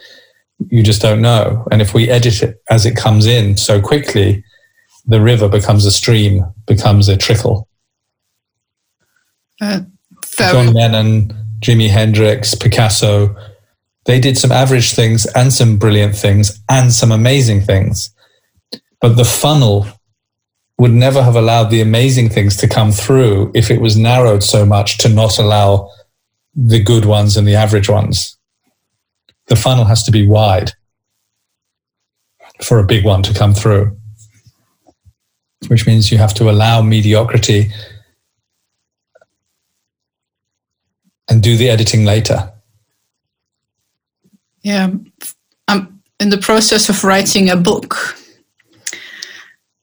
you 0.68 0.82
just 0.82 1.02
don't 1.02 1.22
know. 1.22 1.66
And 1.70 1.82
if 1.82 1.94
we 1.94 2.08
edit 2.08 2.42
it 2.42 2.62
as 2.70 2.86
it 2.86 2.96
comes 2.96 3.26
in 3.26 3.56
so 3.56 3.80
quickly, 3.80 4.44
the 5.06 5.20
river 5.20 5.48
becomes 5.48 5.84
a 5.84 5.90
stream, 5.90 6.44
becomes 6.66 7.08
a 7.08 7.16
trickle. 7.16 7.68
Uh, 9.60 9.80
very- 10.36 10.52
John 10.52 10.72
Lennon, 10.72 11.32
Jimi 11.60 11.88
Hendrix, 11.88 12.54
Picasso, 12.54 13.34
they 14.06 14.20
did 14.20 14.36
some 14.36 14.52
average 14.52 14.92
things 14.92 15.26
and 15.34 15.52
some 15.52 15.78
brilliant 15.78 16.14
things 16.16 16.60
and 16.68 16.92
some 16.92 17.10
amazing 17.10 17.62
things. 17.62 18.10
But 19.00 19.16
the 19.16 19.24
funnel 19.24 19.86
would 20.78 20.90
never 20.92 21.22
have 21.22 21.36
allowed 21.36 21.70
the 21.70 21.80
amazing 21.80 22.28
things 22.28 22.56
to 22.58 22.68
come 22.68 22.90
through 22.90 23.52
if 23.54 23.70
it 23.70 23.80
was 23.80 23.96
narrowed 23.96 24.42
so 24.42 24.66
much 24.66 24.98
to 24.98 25.08
not 25.08 25.38
allow 25.38 25.88
the 26.54 26.82
good 26.82 27.04
ones 27.04 27.36
and 27.36 27.46
the 27.46 27.54
average 27.54 27.88
ones. 27.88 28.36
The 29.46 29.56
funnel 29.56 29.84
has 29.84 30.02
to 30.04 30.10
be 30.10 30.26
wide 30.26 30.72
for 32.62 32.78
a 32.78 32.84
big 32.86 33.04
one 33.04 33.22
to 33.22 33.34
come 33.34 33.54
through, 33.54 33.96
which 35.68 35.86
means 35.86 36.10
you 36.10 36.18
have 36.18 36.34
to 36.34 36.50
allow 36.50 36.82
mediocrity 36.82 37.70
and 41.28 41.42
do 41.42 41.56
the 41.56 41.68
editing 41.68 42.04
later. 42.04 42.52
Yeah, 44.62 44.90
I'm 45.68 46.02
in 46.20 46.30
the 46.30 46.38
process 46.38 46.88
of 46.88 47.04
writing 47.04 47.50
a 47.50 47.56
book, 47.56 47.96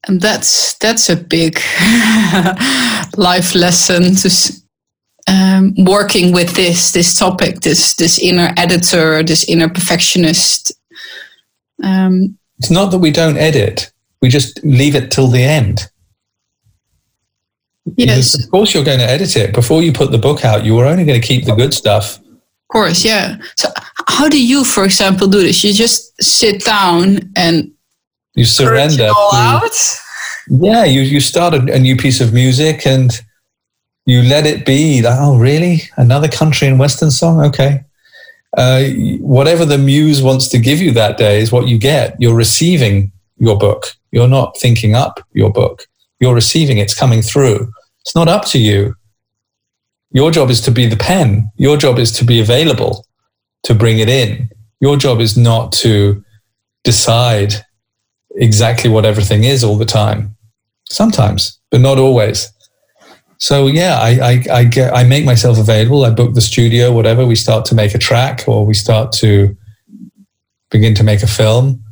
and 0.06 0.20
that's 0.20 0.76
that's 0.78 1.08
a 1.08 1.16
big 1.16 1.54
life 3.16 3.54
lesson 3.54 4.16
to 4.16 4.30
um, 5.28 5.74
working 5.78 6.32
with 6.32 6.54
this 6.56 6.92
this 6.92 7.16
topic, 7.16 7.60
this 7.60 7.94
this 7.94 8.18
inner 8.18 8.52
editor, 8.56 9.22
this 9.22 9.44
inner 9.44 9.68
perfectionist. 9.68 10.72
Um, 11.82 12.38
It's 12.58 12.70
not 12.70 12.90
that 12.90 12.98
we 12.98 13.10
don't 13.10 13.36
edit, 13.36 13.91
we 14.22 14.28
just 14.28 14.62
leave 14.64 14.94
it 14.94 15.10
till 15.10 15.26
the 15.28 15.42
end. 15.42 15.88
yes, 17.96 18.42
Of 18.42 18.50
course, 18.50 18.72
you're 18.74 18.84
going 18.84 19.00
to 19.00 19.08
edit 19.10 19.36
it. 19.36 19.52
Before 19.54 19.82
you 19.82 19.92
put 19.92 20.10
the 20.12 20.18
book 20.18 20.44
out, 20.44 20.64
you 20.64 20.74
were 20.74 20.86
only 20.86 21.04
going 21.04 21.20
to 21.20 21.26
keep 21.26 21.44
the 21.44 21.54
good 21.54 21.74
stuff. 21.74 22.18
of 22.18 22.68
course, 22.68 23.04
yeah. 23.04 23.36
So, 23.56 23.68
how 24.08 24.28
do 24.28 24.42
you, 24.42 24.64
for 24.64 24.84
example, 24.84 25.26
do 25.26 25.40
this? 25.40 25.62
You 25.64 25.72
just 25.72 26.12
sit 26.22 26.64
down 26.64 27.18
and 27.36 27.70
You 28.34 28.44
surrender. 28.44 29.08
all 29.14 29.30
to- 29.32 29.36
out. 29.36 29.70
Yeah, 30.48 30.84
you, 30.84 31.02
you 31.02 31.20
start 31.20 31.54
a, 31.54 31.58
a 31.72 31.78
new 31.78 31.96
piece 31.96 32.20
of 32.20 32.32
music 32.32 32.84
and 32.86 33.10
you 34.06 34.22
let 34.22 34.44
it 34.46 34.66
be. 34.66 35.00
Like, 35.02 35.16
oh, 35.18 35.38
really? 35.38 35.82
Another 35.96 36.28
country 36.28 36.66
and 36.68 36.78
western 36.80 37.10
song? 37.12 37.40
Okay. 37.44 37.80
Uh, 38.56 38.84
whatever 39.20 39.64
the 39.64 39.78
muse 39.78 40.20
wants 40.20 40.48
to 40.48 40.58
give 40.58 40.80
you 40.80 40.90
that 40.92 41.16
day 41.16 41.40
is 41.40 41.52
what 41.52 41.68
you 41.68 41.78
get. 41.78 42.16
You're 42.20 42.34
receiving 42.34 43.12
your 43.36 43.58
book. 43.58 43.92
You're 44.10 44.28
not 44.28 44.56
thinking 44.58 44.94
up 44.94 45.20
your 45.32 45.50
book. 45.50 45.86
You're 46.20 46.34
receiving 46.34 46.78
it's 46.78 46.94
coming 46.94 47.22
through. 47.22 47.70
It's 48.00 48.14
not 48.14 48.28
up 48.28 48.44
to 48.46 48.58
you. 48.58 48.94
Your 50.12 50.30
job 50.30 50.50
is 50.50 50.60
to 50.62 50.70
be 50.70 50.86
the 50.86 50.96
pen. 50.96 51.50
Your 51.56 51.76
job 51.76 51.98
is 51.98 52.12
to 52.12 52.24
be 52.24 52.40
available 52.40 53.06
to 53.64 53.74
bring 53.74 53.98
it 53.98 54.08
in. 54.08 54.50
Your 54.80 54.96
job 54.96 55.20
is 55.20 55.36
not 55.36 55.72
to 55.72 56.22
decide 56.84 57.54
exactly 58.36 58.90
what 58.90 59.04
everything 59.04 59.44
is 59.44 59.64
all 59.64 59.78
the 59.78 59.84
time. 59.84 60.36
Sometimes, 60.88 61.58
but 61.70 61.80
not 61.80 61.98
always. 61.98 62.52
So 63.38 63.66
yeah, 63.66 63.98
I, 63.98 64.10
I, 64.10 64.44
I 64.52 64.64
get 64.64 64.94
I 64.94 65.04
make 65.04 65.24
myself 65.24 65.58
available. 65.58 66.04
I 66.04 66.10
book 66.10 66.34
the 66.34 66.40
studio, 66.40 66.92
whatever. 66.92 67.26
We 67.26 67.34
start 67.34 67.64
to 67.66 67.74
make 67.74 67.94
a 67.94 67.98
track, 67.98 68.44
or 68.46 68.66
we 68.66 68.74
start 68.74 69.10
to 69.14 69.56
begin 70.70 70.94
to 70.94 71.04
make 71.04 71.22
a 71.22 71.26
film. 71.26 71.82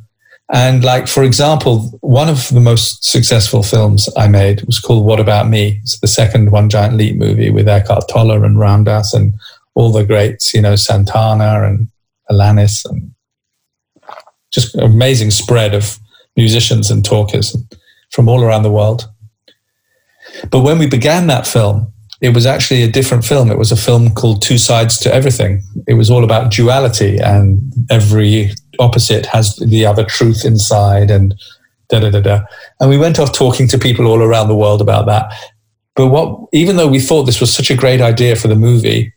And 0.53 0.83
like, 0.83 1.07
for 1.07 1.23
example, 1.23 1.97
one 2.01 2.27
of 2.27 2.49
the 2.49 2.59
most 2.59 3.05
successful 3.05 3.63
films 3.63 4.09
I 4.17 4.27
made 4.27 4.63
was 4.63 4.79
called 4.79 5.05
What 5.05 5.19
About 5.19 5.47
Me? 5.47 5.79
It's 5.81 5.99
the 5.99 6.07
second 6.07 6.51
One 6.51 6.69
Giant 6.69 6.95
Leap 6.95 7.15
movie 7.15 7.49
with 7.49 7.69
Eckhart 7.69 8.09
Tolle 8.09 8.43
and 8.43 8.59
Ram 8.59 8.83
Dass 8.83 9.13
and 9.13 9.33
all 9.75 9.93
the 9.93 10.03
greats, 10.03 10.53
you 10.53 10.61
know, 10.61 10.75
Santana 10.75 11.63
and 11.63 11.87
Alanis 12.29 12.83
and 12.83 13.13
just 14.51 14.75
amazing 14.75 15.31
spread 15.31 15.73
of 15.73 15.97
musicians 16.35 16.91
and 16.91 17.05
talkers 17.05 17.55
from 18.09 18.27
all 18.27 18.43
around 18.43 18.63
the 18.63 18.71
world. 18.71 19.09
But 20.49 20.61
when 20.61 20.79
we 20.79 20.87
began 20.87 21.27
that 21.27 21.47
film, 21.47 21.93
it 22.21 22.35
was 22.35 22.45
actually 22.45 22.83
a 22.83 22.87
different 22.87 23.25
film. 23.25 23.49
It 23.49 23.57
was 23.57 23.71
a 23.71 23.75
film 23.75 24.13
called 24.13 24.43
Two 24.43 24.59
Sides 24.59 24.99
to 24.99 25.13
Everything. 25.13 25.63
It 25.87 25.95
was 25.95 26.11
all 26.11 26.23
about 26.23 26.51
duality, 26.51 27.17
and 27.17 27.59
every 27.89 28.51
opposite 28.79 29.25
has 29.25 29.55
the 29.55 29.85
other 29.85 30.05
truth 30.05 30.45
inside, 30.45 31.09
and 31.09 31.33
da 31.89 31.99
da 31.99 32.11
da 32.11 32.21
da. 32.21 32.41
And 32.79 32.89
we 32.89 32.97
went 32.97 33.19
off 33.19 33.33
talking 33.33 33.67
to 33.69 33.79
people 33.79 34.05
all 34.05 34.21
around 34.21 34.47
the 34.47 34.55
world 34.55 34.81
about 34.81 35.07
that. 35.07 35.33
But 35.95 36.07
what, 36.07 36.47
even 36.53 36.77
though 36.77 36.87
we 36.87 36.99
thought 36.99 37.23
this 37.23 37.41
was 37.41 37.53
such 37.53 37.71
a 37.71 37.75
great 37.75 38.01
idea 38.01 38.35
for 38.35 38.47
the 38.47 38.55
movie, 38.55 39.11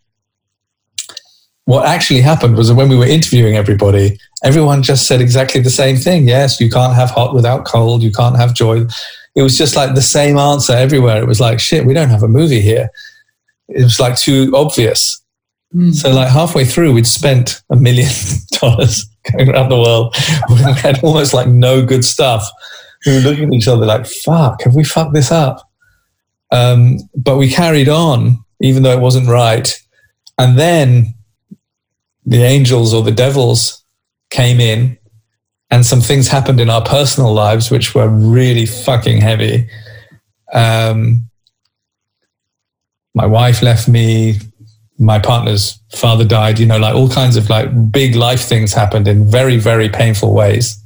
what 1.67 1.87
actually 1.87 2.23
happened 2.23 2.57
was 2.57 2.69
that 2.69 2.75
when 2.75 2.89
we 2.89 2.97
were 2.97 3.07
interviewing 3.07 3.57
everybody, 3.57 4.19
everyone 4.43 4.83
just 4.83 5.07
said 5.07 5.21
exactly 5.21 5.61
the 5.61 5.71
same 5.71 5.97
thing. 5.97 6.27
Yes, 6.27 6.59
you 6.59 6.71
can't 6.71 6.95
have 6.95 7.11
hot 7.11 7.35
without 7.35 7.65
cold. 7.67 8.03
You 8.03 8.13
can't 8.13 8.37
have 8.37 8.55
joy 8.55 8.87
it 9.35 9.43
was 9.43 9.59
just 9.59 9.77
like 9.77 9.95
the 9.95 10.03
same 10.03 10.39
answer 10.39 10.73
everywhere. 10.73 11.21
It 11.21 11.27
was 11.27 11.41
like, 11.41 11.59
shit, 11.59 11.85
we 11.85 11.95
don't 11.95 12.11
have 12.11 12.23
a 12.23 12.29
movie 12.29 12.61
here. 12.61 12.89
It 13.69 13.83
was 13.83 13.99
like 13.99 14.17
too 14.17 14.53
obvious. 14.55 15.23
Mm. 15.75 15.93
So 15.93 16.13
like 16.13 16.29
halfway 16.29 16.65
through, 16.65 16.93
we'd 16.93 17.07
spent 17.07 17.63
a 17.71 17.77
million 17.77 18.11
dollars 18.61 19.07
going 19.33 19.51
around 19.51 19.71
the 19.71 19.79
world. 19.79 20.15
We 20.51 20.57
had 20.57 21.03
almost 21.03 21.35
like 21.35 21.49
no 21.49 21.85
good 21.85 22.05
stuff. 22.05 22.49
We 23.07 23.15
were 23.15 23.21
looking 23.21 23.49
at 23.49 23.53
each 23.53 23.69
other 23.69 23.85
like, 23.85 24.07
fuck, 24.07 24.63
have 24.63 24.75
we 24.75 24.85
fucked 24.85 25.15
this 25.15 25.33
up? 25.33 25.69
Um, 26.51 26.99
but 27.17 27.37
we 27.37 27.51
carried 27.51 27.89
on, 27.89 28.45
even 28.61 28.83
though 28.83 28.93
it 28.93 29.01
wasn't 29.01 29.29
right. 29.29 29.77
And 30.39 30.59
then 30.59 31.15
the 32.25 32.43
angels 32.43 32.95
or 32.95 33.03
the 33.03 33.11
devils 33.11 33.85
came 34.31 34.61
in 34.61 34.99
and 35.71 35.85
some 35.85 36.01
things 36.01 36.29
happened 36.29 36.61
in 36.61 36.71
our 36.71 36.83
personal 36.83 37.33
lives 37.33 37.71
which 37.71 37.95
were 37.95 38.09
really 38.09 38.67
fucking 38.67 39.21
heavy. 39.21 39.69
Um, 40.53 41.29
my 43.15 43.27
wife 43.27 43.63
left 43.63 43.89
me. 43.89 44.39
My 44.99 45.19
partner's 45.19 45.79
father 45.95 46.25
died. 46.25 46.59
You 46.59 46.67
know, 46.67 46.79
like 46.79 46.95
all 46.95 47.09
kinds 47.09 47.37
of 47.37 47.51
like 47.51 47.91
big 47.91 48.15
life 48.15 48.43
things 48.43 48.73
happened 48.73 49.09
in 49.09 49.29
very, 49.29 49.57
very 49.57 49.89
painful 49.89 50.35
ways. 50.35 50.81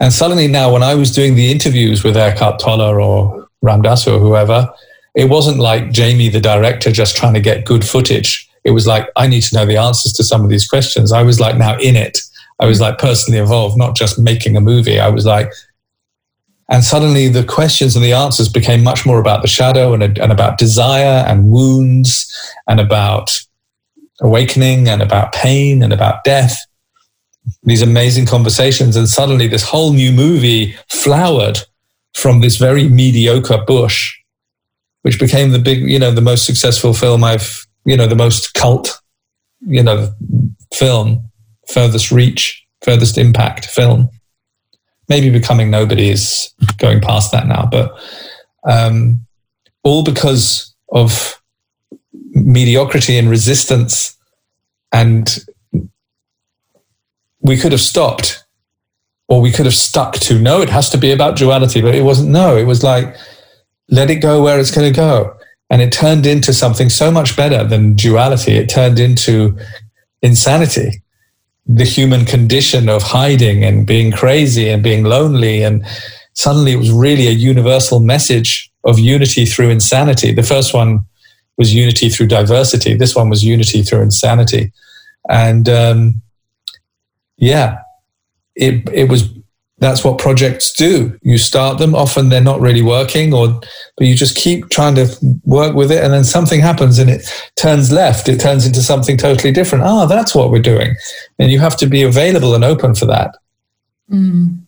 And 0.00 0.12
suddenly 0.12 0.48
now, 0.48 0.72
when 0.72 0.82
I 0.82 0.94
was 0.94 1.12
doing 1.12 1.34
the 1.34 1.52
interviews 1.52 2.02
with 2.02 2.16
Eckhart 2.16 2.58
Tolle 2.58 2.80
or 2.80 3.48
Ram 3.60 3.82
Dass 3.82 4.06
or 4.06 4.18
whoever, 4.18 4.72
it 5.14 5.28
wasn't 5.28 5.58
like 5.58 5.92
Jamie, 5.92 6.28
the 6.28 6.40
director, 6.40 6.90
just 6.90 7.16
trying 7.16 7.34
to 7.34 7.40
get 7.40 7.66
good 7.66 7.86
footage. 7.86 8.48
It 8.64 8.70
was 8.70 8.86
like, 8.86 9.08
I 9.16 9.26
need 9.26 9.42
to 9.42 9.56
know 9.56 9.66
the 9.66 9.76
answers 9.76 10.12
to 10.14 10.24
some 10.24 10.42
of 10.42 10.50
these 10.50 10.66
questions. 10.66 11.12
I 11.12 11.22
was 11.22 11.40
like 11.40 11.56
now 11.56 11.78
in 11.78 11.96
it. 11.96 12.18
I 12.60 12.66
was 12.66 12.80
like 12.80 12.98
personally 12.98 13.38
involved, 13.38 13.78
not 13.78 13.96
just 13.96 14.18
making 14.18 14.56
a 14.56 14.60
movie. 14.60 15.00
I 15.00 15.08
was 15.08 15.24
like, 15.24 15.50
and 16.70 16.84
suddenly 16.84 17.28
the 17.28 17.42
questions 17.42 17.96
and 17.96 18.04
the 18.04 18.12
answers 18.12 18.48
became 18.48 18.84
much 18.84 19.04
more 19.04 19.18
about 19.18 19.42
the 19.42 19.48
shadow 19.48 19.94
and, 19.94 20.18
and 20.18 20.30
about 20.30 20.58
desire 20.58 21.24
and 21.26 21.48
wounds 21.48 22.32
and 22.68 22.78
about 22.78 23.30
awakening 24.20 24.88
and 24.88 25.02
about 25.02 25.32
pain 25.32 25.82
and 25.82 25.92
about 25.92 26.22
death. 26.22 26.56
These 27.64 27.82
amazing 27.82 28.26
conversations. 28.26 28.94
And 28.94 29.08
suddenly 29.08 29.48
this 29.48 29.64
whole 29.64 29.92
new 29.92 30.12
movie 30.12 30.76
flowered 30.90 31.58
from 32.14 32.40
this 32.40 32.56
very 32.56 32.88
mediocre 32.88 33.64
bush, 33.66 34.14
which 35.02 35.18
became 35.18 35.50
the 35.50 35.58
big, 35.58 35.80
you 35.80 35.98
know, 35.98 36.12
the 36.12 36.20
most 36.20 36.44
successful 36.44 36.92
film 36.92 37.24
I've, 37.24 37.66
you 37.86 37.96
know, 37.96 38.06
the 38.06 38.14
most 38.14 38.52
cult, 38.52 39.00
you 39.60 39.82
know, 39.82 40.12
film 40.74 41.29
furthest 41.72 42.10
reach, 42.10 42.66
furthest 42.82 43.18
impact 43.18 43.66
film. 43.66 44.08
Maybe 45.08 45.30
becoming 45.30 45.70
nobody 45.70 46.10
is 46.10 46.52
going 46.78 47.00
past 47.00 47.32
that 47.32 47.46
now, 47.46 47.68
but 47.70 47.98
um, 48.64 49.26
all 49.82 50.04
because 50.04 50.74
of 50.92 51.40
mediocrity 52.32 53.18
and 53.18 53.28
resistance. 53.28 54.16
And 54.92 55.44
we 57.40 57.56
could 57.56 57.72
have 57.72 57.80
stopped 57.80 58.44
or 59.28 59.40
we 59.40 59.52
could 59.52 59.66
have 59.66 59.74
stuck 59.74 60.14
to 60.14 60.38
no, 60.38 60.60
it 60.60 60.68
has 60.68 60.90
to 60.90 60.98
be 60.98 61.12
about 61.12 61.36
duality, 61.36 61.80
but 61.80 61.94
it 61.94 62.02
wasn't 62.02 62.30
no, 62.30 62.56
it 62.56 62.64
was 62.64 62.82
like, 62.82 63.16
let 63.88 64.10
it 64.10 64.16
go 64.16 64.42
where 64.42 64.58
it's 64.58 64.70
going 64.70 64.92
to 64.92 64.96
go. 64.96 65.36
And 65.70 65.80
it 65.80 65.92
turned 65.92 66.26
into 66.26 66.52
something 66.52 66.88
so 66.88 67.12
much 67.12 67.36
better 67.36 67.62
than 67.62 67.94
duality. 67.94 68.52
It 68.52 68.68
turned 68.68 68.98
into 68.98 69.56
insanity 70.20 71.02
the 71.66 71.84
human 71.84 72.24
condition 72.24 72.88
of 72.88 73.02
hiding 73.02 73.64
and 73.64 73.86
being 73.86 74.12
crazy 74.12 74.68
and 74.68 74.82
being 74.82 75.04
lonely. 75.04 75.62
And 75.62 75.84
suddenly 76.34 76.72
it 76.72 76.78
was 76.78 76.90
really 76.90 77.28
a 77.28 77.32
universal 77.32 78.00
message 78.00 78.70
of 78.84 78.98
unity 78.98 79.44
through 79.44 79.70
insanity. 79.70 80.32
The 80.32 80.42
first 80.42 80.74
one 80.74 81.00
was 81.56 81.74
unity 81.74 82.08
through 82.08 82.28
diversity. 82.28 82.94
This 82.94 83.14
one 83.14 83.28
was 83.28 83.44
unity 83.44 83.82
through 83.82 84.02
insanity. 84.02 84.72
And 85.28 85.68
um, 85.68 86.22
yeah, 87.36 87.78
it, 88.56 88.88
it 88.92 89.08
was 89.08 89.28
that's 89.80 90.04
what 90.04 90.18
projects 90.18 90.72
do. 90.72 91.18
You 91.22 91.38
start 91.38 91.78
them, 91.78 91.94
often 91.94 92.28
they're 92.28 92.40
not 92.40 92.60
really 92.60 92.82
working, 92.82 93.32
or 93.32 93.48
but 93.96 94.06
you 94.06 94.14
just 94.14 94.36
keep 94.36 94.68
trying 94.68 94.94
to 94.96 95.08
work 95.44 95.74
with 95.74 95.90
it, 95.90 96.04
and 96.04 96.12
then 96.12 96.24
something 96.24 96.60
happens 96.60 96.98
and 96.98 97.08
it 97.08 97.22
turns 97.56 97.90
left. 97.90 98.28
It 98.28 98.40
turns 98.40 98.66
into 98.66 98.82
something 98.82 99.16
totally 99.16 99.52
different. 99.52 99.84
Ah, 99.84 100.04
that's 100.04 100.34
what 100.34 100.50
we're 100.50 100.60
doing, 100.60 100.94
and 101.38 101.50
you 101.50 101.58
have 101.58 101.76
to 101.78 101.86
be 101.86 102.02
available 102.02 102.54
and 102.54 102.62
open 102.62 102.94
for 102.94 103.06
that. 103.06 103.34
Mm. 104.10 104.60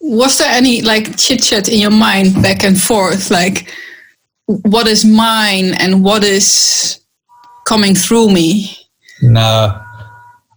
Was 0.00 0.38
there 0.38 0.52
any 0.52 0.82
like 0.82 1.16
chit 1.16 1.42
chat 1.42 1.68
in 1.68 1.78
your 1.78 1.92
mind 1.92 2.42
back 2.42 2.64
and 2.64 2.80
forth, 2.80 3.30
like 3.30 3.72
what 4.46 4.88
is 4.88 5.04
mine 5.04 5.74
and 5.74 6.02
what 6.02 6.24
is 6.24 7.00
coming 7.66 7.94
through 7.94 8.30
me? 8.30 8.76
No, 9.22 9.80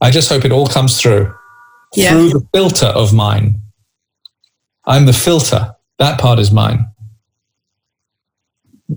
I 0.02 0.10
just 0.10 0.30
hope 0.30 0.46
it 0.46 0.52
all 0.52 0.68
comes 0.68 1.00
through 1.00 1.32
yeah. 1.96 2.12
through 2.12 2.30
the 2.30 2.48
filter 2.54 2.88
of 2.88 3.14
mine. 3.14 3.62
I'm 4.86 5.06
the 5.06 5.14
filter. 5.14 5.76
That 6.00 6.20
part 6.20 6.40
is 6.40 6.52
mine. 6.52 6.88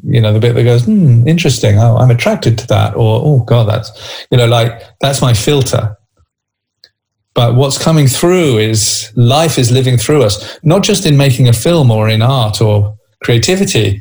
You 0.02 0.20
know, 0.20 0.32
the 0.32 0.40
bit 0.40 0.54
that 0.54 0.64
goes, 0.64 0.84
hmm, 0.84 1.26
interesting. 1.28 1.78
Oh, 1.78 1.96
I'm 1.96 2.10
attracted 2.10 2.58
to 2.58 2.66
that. 2.68 2.94
Or, 2.96 3.20
oh, 3.22 3.44
God, 3.44 3.68
that's, 3.68 4.26
you 4.30 4.38
know, 4.38 4.46
like 4.46 4.82
that's 5.00 5.22
my 5.22 5.34
filter. 5.34 5.96
But 7.34 7.56
what's 7.56 7.78
coming 7.78 8.06
through 8.06 8.58
is 8.58 9.12
life 9.16 9.58
is 9.58 9.70
living 9.70 9.98
through 9.98 10.22
us, 10.22 10.58
not 10.62 10.82
just 10.82 11.04
in 11.04 11.16
making 11.16 11.48
a 11.48 11.52
film 11.52 11.90
or 11.90 12.08
in 12.08 12.22
art 12.22 12.60
or 12.60 12.96
creativity, 13.22 14.00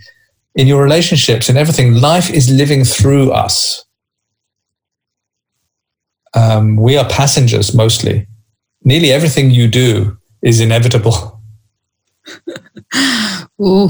in 0.56 0.68
your 0.68 0.84
relationships 0.84 1.50
and 1.50 1.58
everything. 1.58 1.96
Life 1.96 2.30
is 2.30 2.50
living 2.50 2.84
through 2.84 3.32
us. 3.32 3.86
Um, 6.36 6.76
we 6.76 6.98
are 6.98 7.08
passengers 7.10 7.76
mostly 7.76 8.28
nearly 8.84 9.12
everything 9.12 9.52
you 9.52 9.68
do 9.68 10.18
is 10.42 10.60
inevitable. 10.60 11.42
Ooh. 13.62 13.90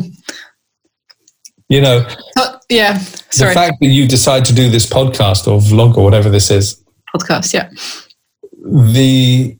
You 1.69 1.81
know, 1.81 2.07
uh, 2.37 2.59
yeah. 2.69 2.97
Sorry. 2.97 3.49
The 3.49 3.53
fact 3.53 3.77
that 3.81 3.87
you 3.87 4.07
decide 4.07 4.45
to 4.45 4.53
do 4.53 4.69
this 4.69 4.85
podcast 4.85 5.47
or 5.47 5.59
vlog 5.59 5.97
or 5.97 6.03
whatever 6.03 6.29
this 6.29 6.51
is. 6.51 6.83
Podcast, 7.15 7.53
yeah. 7.53 7.69
The 8.65 9.57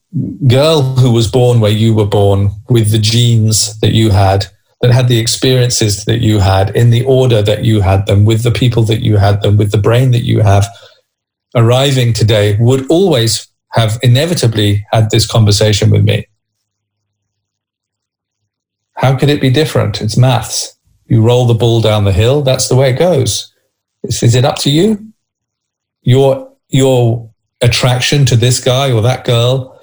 girl 0.48 0.82
who 0.82 1.12
was 1.12 1.30
born 1.30 1.60
where 1.60 1.72
you 1.72 1.94
were 1.94 2.06
born 2.06 2.52
with 2.70 2.92
the 2.92 3.00
genes 3.00 3.80
that 3.80 3.94
you 3.94 4.12
had, 4.12 4.46
that 4.82 4.92
had 4.92 5.08
the 5.08 5.18
experiences 5.18 6.06
that 6.06 6.20
you 6.20 6.40
had 6.40 6.76
in 6.76 6.90
the 6.90 7.04
order 7.06 7.42
that 7.42 7.64
you 7.64 7.82
had 7.82 8.06
them, 8.06 8.26
with 8.26 8.44
the 8.44 8.52
people 8.52 8.84
that 8.84 9.02
you 9.02 9.18
had 9.18 9.42
them, 9.42 9.58
with 9.58 9.72
the 9.72 9.78
brain 9.78 10.12
that 10.12 10.24
you 10.24 10.42
have, 10.42 10.68
arriving 11.56 12.14
today 12.14 12.58
would 12.60 12.90
always 12.90 13.48
have 13.74 14.00
inevitably 14.04 14.86
had 14.92 15.10
this 15.10 15.28
conversation 15.28 15.90
with 15.90 16.04
me. 16.04 16.28
How 18.96 19.16
could 19.18 19.30
it 19.30 19.42
be 19.42 19.50
different? 19.50 20.02
It's 20.02 20.18
maths. 20.18 20.78
You 21.08 21.22
roll 21.22 21.46
the 21.46 21.54
ball 21.54 21.82
down 21.82 22.06
the 22.06 22.12
hill, 22.12 22.42
that's 22.42 22.70
the 22.70 22.76
way 22.76 22.92
it 22.92 23.00
goes. 23.00 23.54
Is, 24.04 24.24
is 24.24 24.36
it 24.36 24.46
up 24.46 24.58
to 24.60 24.70
you? 24.70 25.14
Your, 26.04 26.52
your 26.70 27.30
attraction 27.62 28.26
to 28.26 28.36
this 28.36 28.64
guy 28.64 28.92
or 28.92 29.02
that 29.02 29.26
girl 29.26 29.80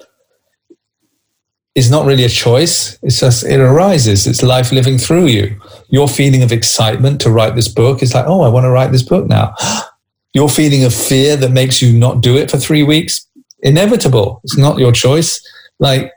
is 1.75 1.91
not 1.91 2.05
really 2.05 2.23
a 2.23 2.29
choice. 2.29 2.97
It's 3.01 3.19
just, 3.19 3.43
it 3.43 3.59
arises. 3.59 4.27
It's 4.27 4.43
life 4.43 4.71
living 4.71 4.97
through 4.97 5.27
you. 5.27 5.59
Your 5.89 6.07
feeling 6.07 6.43
of 6.43 6.51
excitement 6.51 7.21
to 7.21 7.29
write 7.29 7.55
this 7.55 7.67
book 7.67 8.01
is 8.01 8.13
like, 8.13 8.25
oh, 8.27 8.41
I 8.41 8.49
want 8.49 8.65
to 8.65 8.69
write 8.69 8.91
this 8.91 9.03
book 9.03 9.27
now. 9.27 9.53
Your 10.33 10.47
feeling 10.47 10.85
of 10.85 10.93
fear 10.93 11.35
that 11.35 11.51
makes 11.51 11.81
you 11.81 11.97
not 11.97 12.21
do 12.21 12.37
it 12.37 12.49
for 12.49 12.57
three 12.57 12.83
weeks 12.83 13.27
inevitable. 13.61 14.41
It's 14.43 14.57
not 14.57 14.77
your 14.79 14.91
choice. 14.91 15.41
Like 15.79 16.11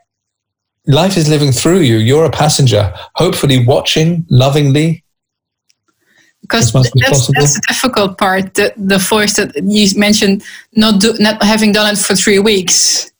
life 0.87 1.17
is 1.17 1.27
living 1.29 1.51
through 1.51 1.79
you. 1.79 1.97
You're 1.97 2.25
a 2.25 2.31
passenger, 2.31 2.93
hopefully 3.15 3.65
watching 3.65 4.25
lovingly. 4.29 5.03
Because 6.41 6.73
must 6.75 6.93
be 6.93 7.01
that's, 7.01 7.27
that's 7.33 7.55
the 7.55 7.61
difficult 7.67 8.19
part. 8.19 8.53
The, 8.53 8.71
the 8.77 8.99
voice 8.99 9.35
that 9.37 9.55
you 9.55 9.99
mentioned, 9.99 10.43
not 10.75 11.01
do, 11.01 11.13
not 11.19 11.41
having 11.41 11.71
done 11.71 11.91
it 11.91 11.97
for 11.97 12.15
three 12.15 12.37
weeks. 12.37 13.11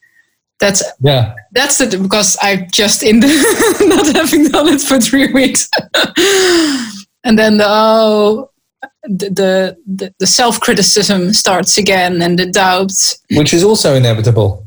That's 0.60 0.84
Yeah. 1.02 1.34
that's 1.52 1.80
the 1.80 1.98
because 1.98 2.38
I 2.42 2.68
just 2.72 3.04
in 3.04 3.20
the 3.20 3.28
not 3.88 4.16
having 4.16 4.48
done 4.50 4.68
it 4.70 4.82
for 4.82 5.00
three 5.00 5.34
weeks, 5.34 5.70
and 7.24 7.38
then 7.38 7.58
the 7.58 7.66
oh 7.68 8.52
the 9.04 9.30
the, 9.30 9.78
the, 9.86 10.14
the 10.20 10.28
self 10.28 10.60
criticism 10.60 11.34
starts 11.34 11.78
again 11.78 12.22
and 12.22 12.38
the 12.40 12.46
doubts. 12.46 13.22
Which 13.32 13.54
is 13.54 13.64
also 13.64 13.96
inevitable. 13.96 14.66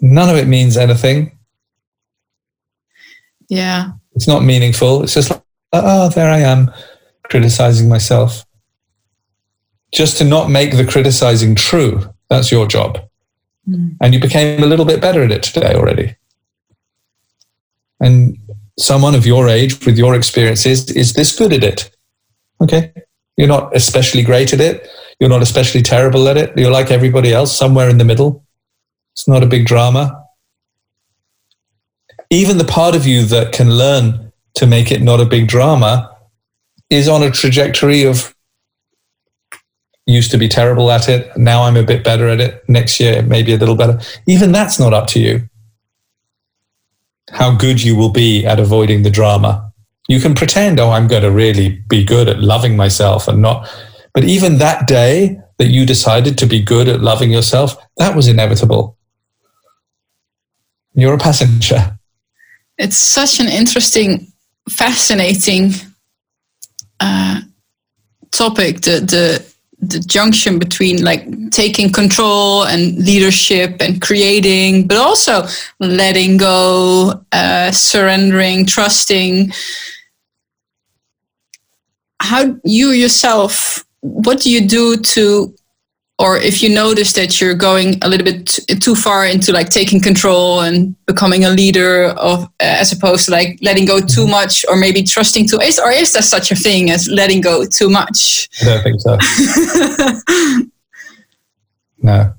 None 0.00 0.28
of 0.28 0.36
it 0.36 0.46
means 0.46 0.76
anything. 0.76 1.38
Yeah, 3.48 3.92
It's 4.14 4.28
not 4.28 4.42
meaningful. 4.42 5.02
It's 5.02 5.14
just 5.14 5.30
like, 5.30 5.42
oh, 5.72 6.10
there 6.10 6.30
I 6.30 6.40
am 6.40 6.70
criticizing 7.24 7.88
myself. 7.88 8.44
Just 9.90 10.18
to 10.18 10.24
not 10.24 10.50
make 10.50 10.76
the 10.76 10.84
criticizing 10.84 11.54
true. 11.54 12.12
That's 12.28 12.52
your 12.52 12.66
job. 12.66 13.00
Hmm. 13.64 13.90
And 14.02 14.12
you 14.12 14.20
became 14.20 14.62
a 14.62 14.66
little 14.66 14.84
bit 14.84 15.00
better 15.00 15.22
at 15.22 15.32
it 15.32 15.42
today 15.42 15.72
already. 15.74 16.14
And 18.00 18.36
someone 18.78 19.14
of 19.14 19.26
your 19.26 19.48
age 19.48 19.84
with 19.84 19.96
your 19.98 20.14
experiences 20.14 20.90
is 20.90 21.14
this 21.14 21.36
good 21.36 21.52
at 21.52 21.64
it. 21.64 21.90
Okay. 22.60 22.92
You're 23.36 23.48
not 23.48 23.74
especially 23.74 24.22
great 24.22 24.52
at 24.52 24.60
it. 24.60 24.88
You're 25.20 25.30
not 25.30 25.42
especially 25.42 25.82
terrible 25.82 26.28
at 26.28 26.36
it. 26.36 26.56
You're 26.56 26.70
like 26.70 26.90
everybody 26.90 27.32
else, 27.32 27.56
somewhere 27.56 27.88
in 27.88 27.98
the 27.98 28.04
middle. 28.04 28.44
It's 29.14 29.28
not 29.28 29.42
a 29.42 29.46
big 29.46 29.66
drama. 29.66 30.24
Even 32.30 32.58
the 32.58 32.64
part 32.64 32.94
of 32.94 33.06
you 33.06 33.24
that 33.24 33.52
can 33.52 33.70
learn 33.70 34.32
to 34.54 34.66
make 34.66 34.92
it 34.92 35.02
not 35.02 35.20
a 35.20 35.24
big 35.24 35.48
drama 35.48 36.14
is 36.90 37.08
on 37.08 37.22
a 37.22 37.30
trajectory 37.30 38.04
of 38.04 38.34
used 40.06 40.30
to 40.30 40.38
be 40.38 40.48
terrible 40.48 40.90
at 40.90 41.08
it. 41.08 41.36
Now 41.36 41.64
I'm 41.64 41.76
a 41.76 41.82
bit 41.82 42.02
better 42.02 42.28
at 42.28 42.40
it. 42.40 42.68
Next 42.68 42.98
year, 42.98 43.22
maybe 43.22 43.52
a 43.52 43.58
little 43.58 43.76
better. 43.76 44.00
Even 44.26 44.52
that's 44.52 44.80
not 44.80 44.94
up 44.94 45.06
to 45.08 45.20
you. 45.20 45.48
How 47.30 47.54
good 47.54 47.82
you 47.82 47.94
will 47.94 48.08
be 48.08 48.46
at 48.46 48.58
avoiding 48.58 49.02
the 49.02 49.10
drama. 49.10 49.67
You 50.08 50.20
can 50.20 50.34
pretend, 50.34 50.80
oh, 50.80 50.90
I'm 50.90 51.06
going 51.06 51.22
to 51.22 51.30
really 51.30 51.82
be 51.88 52.02
good 52.04 52.28
at 52.28 52.40
loving 52.40 52.76
myself 52.76 53.28
and 53.28 53.40
not. 53.42 53.68
But 54.14 54.24
even 54.24 54.58
that 54.58 54.86
day 54.88 55.38
that 55.58 55.68
you 55.68 55.84
decided 55.84 56.38
to 56.38 56.46
be 56.46 56.62
good 56.62 56.88
at 56.88 57.00
loving 57.00 57.30
yourself, 57.30 57.76
that 57.98 58.16
was 58.16 58.26
inevitable. 58.26 58.96
You're 60.94 61.14
a 61.14 61.18
passenger. 61.18 61.98
it's 62.78 62.96
such 62.96 63.38
an 63.40 63.48
interesting, 63.48 64.32
fascinating 64.68 65.72
uh, 67.00 67.42
topic. 68.32 68.80
The 68.80 69.00
the 69.00 69.46
the 69.80 70.00
junction 70.00 70.58
between 70.58 71.04
like 71.04 71.24
taking 71.50 71.92
control 71.92 72.64
and 72.64 72.96
leadership 72.98 73.76
and 73.80 74.00
creating, 74.02 74.88
but 74.88 74.96
also 74.96 75.44
letting 75.78 76.36
go, 76.36 77.22
uh, 77.32 77.70
surrendering, 77.70 78.66
trusting. 78.66 79.52
How 82.20 82.56
you 82.64 82.90
yourself? 82.90 83.84
What 84.00 84.40
do 84.40 84.50
you 84.50 84.66
do 84.66 84.96
to 84.96 85.54
or 86.20 86.36
if 86.36 86.64
you 86.64 86.68
notice 86.68 87.12
that 87.12 87.40
you're 87.40 87.54
going 87.54 87.96
a 88.02 88.08
little 88.08 88.24
bit 88.24 88.58
too 88.80 88.96
far 88.96 89.24
into 89.24 89.52
like 89.52 89.68
taking 89.68 90.00
control 90.00 90.60
and 90.60 90.96
becoming 91.06 91.44
a 91.44 91.50
leader 91.50 92.06
of 92.06 92.42
uh, 92.44 92.48
as 92.58 92.90
opposed 92.90 93.26
to 93.26 93.30
like 93.30 93.56
letting 93.62 93.84
go 93.84 94.00
too 94.00 94.26
much 94.26 94.64
or 94.68 94.76
maybe 94.76 95.04
trusting 95.04 95.46
too 95.46 95.60
is 95.60 95.78
or 95.78 95.92
is 95.92 96.12
there 96.12 96.22
such 96.22 96.50
a 96.50 96.56
thing 96.56 96.90
as 96.90 97.08
letting 97.08 97.40
go 97.40 97.64
too 97.64 97.88
much 97.88 98.48
I 98.62 98.64
don't 98.64 98.82
think 98.82 99.00
so. 99.00 99.16
No. 102.02 102.32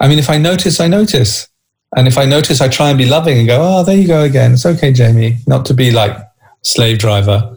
I 0.00 0.08
mean, 0.08 0.18
if 0.18 0.30
I 0.30 0.38
notice, 0.38 0.80
I 0.80 0.88
notice. 0.88 1.48
And 1.96 2.06
if 2.06 2.18
I 2.18 2.24
notice, 2.26 2.60
I 2.60 2.68
try 2.68 2.90
and 2.90 2.98
be 2.98 3.06
loving 3.06 3.38
and 3.38 3.48
go, 3.48 3.58
oh, 3.60 3.82
there 3.82 3.96
you 3.96 4.06
go 4.06 4.22
again. 4.22 4.52
It's 4.52 4.66
okay, 4.66 4.92
Jamie, 4.92 5.38
not 5.46 5.64
to 5.66 5.74
be 5.74 5.90
like 5.90 6.16
slave 6.62 6.98
driver. 6.98 7.56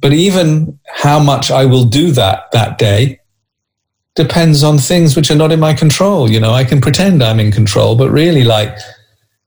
But 0.00 0.12
even 0.12 0.78
how 0.86 1.18
much 1.18 1.50
I 1.50 1.64
will 1.64 1.84
do 1.84 2.12
that 2.12 2.50
that 2.52 2.78
day 2.78 3.20
depends 4.14 4.62
on 4.64 4.78
things 4.78 5.16
which 5.16 5.30
are 5.30 5.36
not 5.36 5.52
in 5.52 5.60
my 5.60 5.74
control. 5.74 6.30
You 6.30 6.40
know, 6.40 6.52
I 6.52 6.64
can 6.64 6.80
pretend 6.80 7.22
I'm 7.22 7.40
in 7.40 7.52
control, 7.52 7.96
but 7.96 8.10
really, 8.10 8.44
like, 8.44 8.76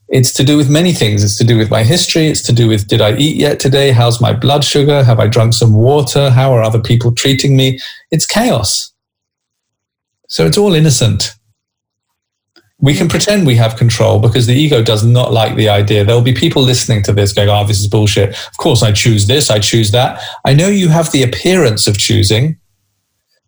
it's 0.07 0.33
to 0.33 0.43
do 0.43 0.57
with 0.57 0.69
many 0.69 0.91
things. 0.91 1.23
It's 1.23 1.37
to 1.37 1.45
do 1.45 1.57
with 1.57 1.69
my 1.69 1.83
history. 1.83 2.27
It's 2.27 2.41
to 2.43 2.53
do 2.53 2.67
with 2.67 2.87
did 2.87 3.01
I 3.01 3.15
eat 3.15 3.37
yet 3.37 3.59
today? 3.59 3.91
How's 3.91 4.19
my 4.19 4.33
blood 4.33 4.63
sugar? 4.63 5.03
Have 5.03 5.19
I 5.19 5.27
drunk 5.27 5.53
some 5.53 5.73
water? 5.73 6.29
How 6.29 6.53
are 6.53 6.61
other 6.61 6.81
people 6.81 7.13
treating 7.13 7.55
me? 7.55 7.79
It's 8.11 8.25
chaos. 8.25 8.91
So 10.27 10.45
it's 10.45 10.57
all 10.57 10.73
innocent. 10.73 11.33
We 12.81 12.95
can 12.95 13.07
pretend 13.07 13.45
we 13.45 13.55
have 13.55 13.75
control 13.75 14.19
because 14.19 14.47
the 14.47 14.55
ego 14.55 14.83
does 14.83 15.05
not 15.05 15.31
like 15.31 15.55
the 15.55 15.69
idea. 15.69 16.03
There'll 16.03 16.21
be 16.21 16.33
people 16.33 16.63
listening 16.63 17.03
to 17.03 17.13
this 17.13 17.31
going, 17.31 17.47
oh, 17.49 17.65
this 17.65 17.79
is 17.79 17.87
bullshit. 17.87 18.29
Of 18.29 18.57
course, 18.57 18.81
I 18.81 18.91
choose 18.91 19.27
this, 19.27 19.51
I 19.51 19.59
choose 19.59 19.91
that. 19.91 20.19
I 20.45 20.53
know 20.53 20.67
you 20.67 20.89
have 20.89 21.11
the 21.11 21.21
appearance 21.21 21.87
of 21.87 21.97
choosing, 21.97 22.57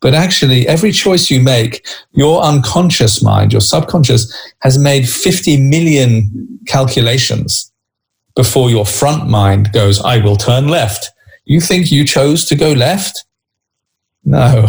but 0.02 0.13
actually, 0.13 0.67
every 0.67 0.91
choice 0.91 1.32
you 1.32 1.41
make, 1.41 1.88
your 2.12 2.43
unconscious 2.43 3.24
mind, 3.24 3.54
your 3.54 3.62
subconscious, 3.62 4.32
has 4.60 4.78
made 4.78 5.08
50 5.08 5.62
million 5.62 6.60
calculations 6.67 7.72
before 8.36 8.69
your 8.69 8.86
front 8.86 9.30
mind 9.30 9.72
goes, 9.72 10.02
I 10.02 10.17
will 10.17 10.36
turn 10.36 10.67
left. 10.67 11.10
You 11.46 11.62
think 11.62 11.89
you 11.89 12.04
chose 12.04 12.43
to 12.46 12.56
go 12.56 12.74
left? 12.74 13.26
No. 14.26 14.67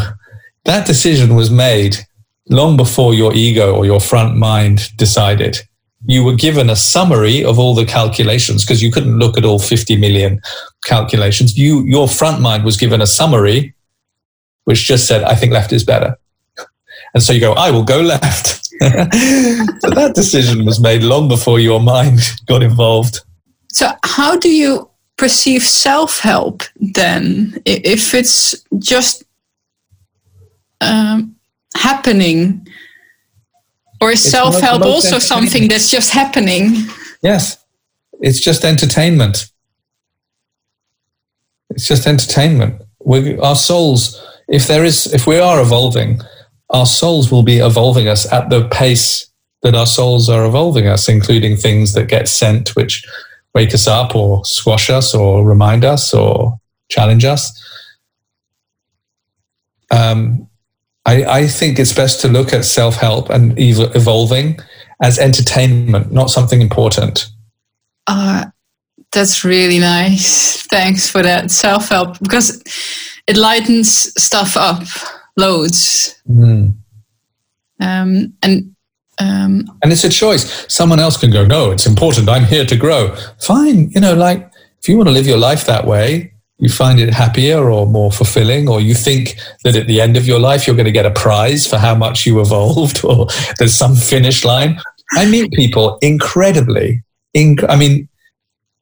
That 0.64 0.86
decision 0.86 1.34
was 1.34 1.50
made 1.50 1.98
long 2.48 2.76
before 2.76 3.14
your 3.14 3.34
ego 3.34 3.74
or 3.74 3.86
your 3.86 4.00
front 4.00 4.36
mind 4.36 4.90
decided. 4.96 5.58
You 6.06 6.22
were 6.22 6.34
given 6.34 6.68
a 6.68 6.76
summary 6.76 7.42
of 7.42 7.58
all 7.58 7.74
the 7.74 7.86
calculations 7.86 8.64
because 8.64 8.82
you 8.82 8.92
couldn't 8.92 9.18
look 9.18 9.38
at 9.38 9.44
all 9.44 9.58
50 9.58 9.96
million 9.96 10.40
calculations. 10.84 11.56
You, 11.56 11.82
your 11.84 12.08
front 12.08 12.42
mind 12.42 12.64
was 12.64 12.76
given 12.76 13.00
a 13.00 13.06
summary 13.06 13.74
which 14.64 14.86
just 14.86 15.06
said, 15.06 15.22
I 15.24 15.34
think 15.34 15.52
left 15.52 15.72
is 15.72 15.84
better. 15.84 16.16
And 17.14 17.22
so 17.22 17.32
you 17.32 17.40
go, 17.40 17.52
I 17.52 17.70
will 17.70 17.84
go 17.84 18.00
left. 18.00 18.64
so 18.80 19.90
that 19.90 20.12
decision 20.14 20.64
was 20.64 20.80
made 20.80 21.02
long 21.02 21.28
before 21.28 21.60
your 21.60 21.80
mind 21.80 22.18
got 22.46 22.62
involved. 22.62 23.20
so 23.70 23.92
how 24.04 24.36
do 24.36 24.50
you 24.50 24.90
perceive 25.16 25.62
self-help 25.62 26.64
then 26.76 27.56
if 27.64 28.14
it's 28.14 28.64
just 28.78 29.22
um, 30.80 31.36
happening 31.76 32.66
or 34.00 34.10
is 34.10 34.24
It's 34.24 34.32
the 34.32 34.38
most- 34.44 34.52
self-help 34.52 34.80
most 34.80 35.06
also 35.06 35.18
something 35.18 35.68
that's 35.68 35.90
just 35.90 36.10
happening 36.12 36.86
Yes, 37.22 37.56
it's 38.20 38.38
just 38.38 38.66
entertainment. 38.66 39.50
It's 41.70 41.88
just 41.88 42.06
entertainment. 42.06 42.82
We, 43.02 43.38
our 43.38 43.56
souls, 43.56 44.20
if 44.46 44.66
there 44.66 44.84
is, 44.84 45.06
if 45.14 45.26
we 45.26 45.38
are 45.38 45.58
evolving, 45.62 46.20
our 46.68 46.84
souls 46.84 47.32
will 47.32 47.42
be 47.42 47.60
evolving 47.60 48.08
us 48.08 48.30
at 48.30 48.50
the 48.50 48.68
pace 48.68 49.26
that 49.62 49.74
our 49.74 49.86
souls 49.86 50.28
are 50.28 50.44
evolving 50.44 50.86
us, 50.86 51.08
including 51.08 51.56
things 51.56 51.94
that 51.94 52.08
get 52.08 52.28
sent, 52.28 52.76
which 52.76 53.02
wake 53.54 53.72
us 53.72 53.86
up 53.86 54.14
or 54.14 54.44
squash 54.44 54.90
us 54.90 55.14
or 55.14 55.42
remind 55.46 55.82
us 55.82 56.12
or 56.12 56.60
challenge 56.90 57.24
us. 57.24 57.58
Um, 59.90 60.46
I, 61.06 61.24
I 61.24 61.46
think 61.46 61.78
it's 61.78 61.92
best 61.92 62.20
to 62.22 62.28
look 62.28 62.52
at 62.52 62.64
self 62.64 62.96
help 62.96 63.30
and 63.30 63.58
ev- 63.58 63.94
evolving 63.94 64.58
as 65.02 65.18
entertainment, 65.18 66.12
not 66.12 66.30
something 66.30 66.60
important. 66.60 67.28
Uh, 68.06 68.46
that's 69.12 69.44
really 69.44 69.78
nice. 69.78 70.66
Thanks 70.66 71.08
for 71.08 71.22
that 71.22 71.50
self 71.50 71.88
help 71.88 72.18
because 72.20 72.62
it 73.26 73.36
lightens 73.36 74.12
stuff 74.22 74.56
up 74.56 74.82
loads. 75.36 76.20
Mm. 76.28 76.76
Um, 77.80 78.34
and 78.42 78.74
um, 79.18 79.64
And 79.82 79.92
it's 79.92 80.04
a 80.04 80.08
choice. 80.08 80.66
Someone 80.72 81.00
else 81.00 81.16
can 81.16 81.30
go, 81.30 81.44
no, 81.44 81.70
it's 81.70 81.86
important. 81.86 82.28
I'm 82.28 82.44
here 82.44 82.64
to 82.64 82.76
grow. 82.76 83.14
Fine. 83.40 83.90
You 83.90 84.00
know, 84.00 84.14
like 84.14 84.50
if 84.80 84.88
you 84.88 84.96
want 84.96 85.08
to 85.08 85.12
live 85.12 85.26
your 85.26 85.38
life 85.38 85.66
that 85.66 85.86
way, 85.86 86.33
you 86.58 86.68
find 86.68 87.00
it 87.00 87.12
happier 87.12 87.68
or 87.68 87.86
more 87.86 88.12
fulfilling, 88.12 88.68
or 88.68 88.80
you 88.80 88.94
think 88.94 89.36
that 89.64 89.76
at 89.76 89.86
the 89.86 90.00
end 90.00 90.16
of 90.16 90.26
your 90.26 90.38
life, 90.38 90.66
you're 90.66 90.76
going 90.76 90.84
to 90.86 90.92
get 90.92 91.06
a 91.06 91.10
prize 91.10 91.66
for 91.66 91.78
how 91.78 91.94
much 91.94 92.26
you 92.26 92.40
evolved, 92.40 93.04
or 93.04 93.26
there's 93.58 93.74
some 93.74 93.96
finish 93.96 94.44
line. 94.44 94.78
I 95.12 95.26
meet 95.26 95.52
people 95.52 95.98
incredibly, 96.00 97.02
inc- 97.36 97.68
I 97.68 97.76
mean, 97.76 98.08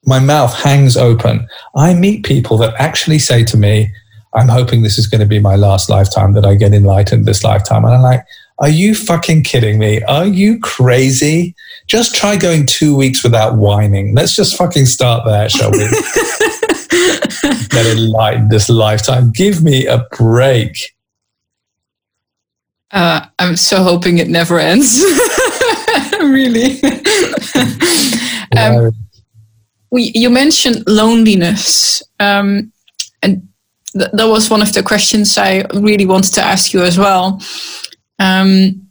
my 0.04 0.18
mouth 0.18 0.52
hangs 0.54 0.96
open. 0.96 1.46
I 1.76 1.94
meet 1.94 2.24
people 2.24 2.56
that 2.58 2.74
actually 2.78 3.18
say 3.18 3.44
to 3.44 3.56
me, 3.56 3.92
I'm 4.34 4.48
hoping 4.48 4.82
this 4.82 4.98
is 4.98 5.06
going 5.06 5.20
to 5.20 5.26
be 5.26 5.38
my 5.38 5.56
last 5.56 5.90
lifetime, 5.90 6.32
that 6.32 6.44
I 6.44 6.54
get 6.54 6.72
enlightened 6.72 7.26
this 7.26 7.44
lifetime. 7.44 7.84
And 7.84 7.94
I'm 7.94 8.02
like, 8.02 8.24
Are 8.58 8.68
you 8.68 8.94
fucking 8.94 9.44
kidding 9.44 9.78
me? 9.78 10.02
Are 10.04 10.26
you 10.26 10.58
crazy? 10.60 11.54
Just 11.86 12.14
try 12.14 12.36
going 12.36 12.66
two 12.66 12.96
weeks 12.96 13.22
without 13.22 13.56
whining. 13.56 14.14
Let's 14.14 14.34
just 14.34 14.56
fucking 14.56 14.86
start 14.86 15.24
there, 15.26 15.48
shall 15.48 15.70
we? 15.70 15.86
It 17.74 17.98
light 17.98 18.48
this 18.48 18.68
lifetime. 18.68 19.32
Give 19.32 19.62
me 19.62 19.86
a 19.86 20.06
break. 20.16 20.76
Uh, 22.90 23.26
I'm 23.38 23.56
so 23.56 23.82
hoping 23.82 24.18
it 24.18 24.28
never 24.28 24.58
ends. 24.58 25.02
really. 26.20 26.80
um, 28.56 28.92
we, 29.90 30.12
you 30.14 30.30
mentioned 30.30 30.84
loneliness, 30.86 32.02
um, 32.20 32.72
and 33.22 33.48
th- 33.92 34.10
that 34.12 34.28
was 34.28 34.50
one 34.50 34.62
of 34.62 34.72
the 34.72 34.82
questions 34.82 35.36
I 35.36 35.64
really 35.74 36.06
wanted 36.06 36.32
to 36.34 36.42
ask 36.42 36.72
you 36.72 36.82
as 36.82 36.98
well. 36.98 37.40
Um, 38.18 38.90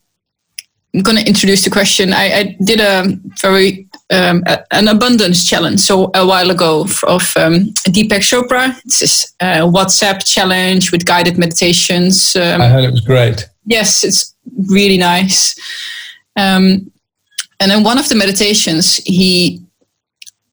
I'm 0.93 1.01
going 1.01 1.17
to 1.17 1.27
introduce 1.27 1.63
the 1.63 1.69
question. 1.69 2.11
I, 2.11 2.33
I 2.33 2.57
did 2.63 2.81
a 2.81 3.17
very 3.39 3.87
um, 4.11 4.43
a, 4.45 4.63
an 4.71 4.87
abundance 4.87 5.45
challenge 5.45 5.79
so 5.79 6.11
a 6.13 6.25
while 6.25 6.51
ago 6.51 6.81
of 7.07 7.33
um, 7.37 7.73
Deepak 7.87 8.21
Chopra. 8.21 8.75
It's 8.85 9.33
a 9.39 9.61
WhatsApp 9.61 10.25
challenge 10.25 10.91
with 10.91 11.05
guided 11.05 11.37
meditations. 11.37 12.35
Um, 12.35 12.61
I 12.61 12.67
heard 12.67 12.83
it 12.83 12.91
was 12.91 13.01
great. 13.01 13.47
Yes, 13.65 14.03
it's 14.03 14.35
really 14.69 14.97
nice. 14.97 15.55
Um, 16.35 16.91
and 17.59 17.71
in 17.71 17.83
one 17.83 17.97
of 17.97 18.09
the 18.09 18.15
meditations, 18.15 18.97
he, 18.97 19.61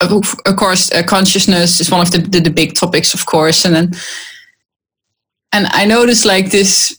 of, 0.01 0.57
course, 0.57 0.93
uh, 0.93 1.03
consciousness 1.03 1.81
is 1.81 1.91
one 1.91 2.01
of 2.01 2.11
the, 2.11 2.19
the, 2.19 2.41
the 2.41 2.51
big 2.51 2.75
topics, 2.75 3.15
of 3.15 3.27
course, 3.27 3.65
and 3.65 3.75
then 3.75 3.93
and 5.53 5.67
I 5.71 5.87
noticed 5.87 6.25
like 6.25 6.51
this 6.51 6.98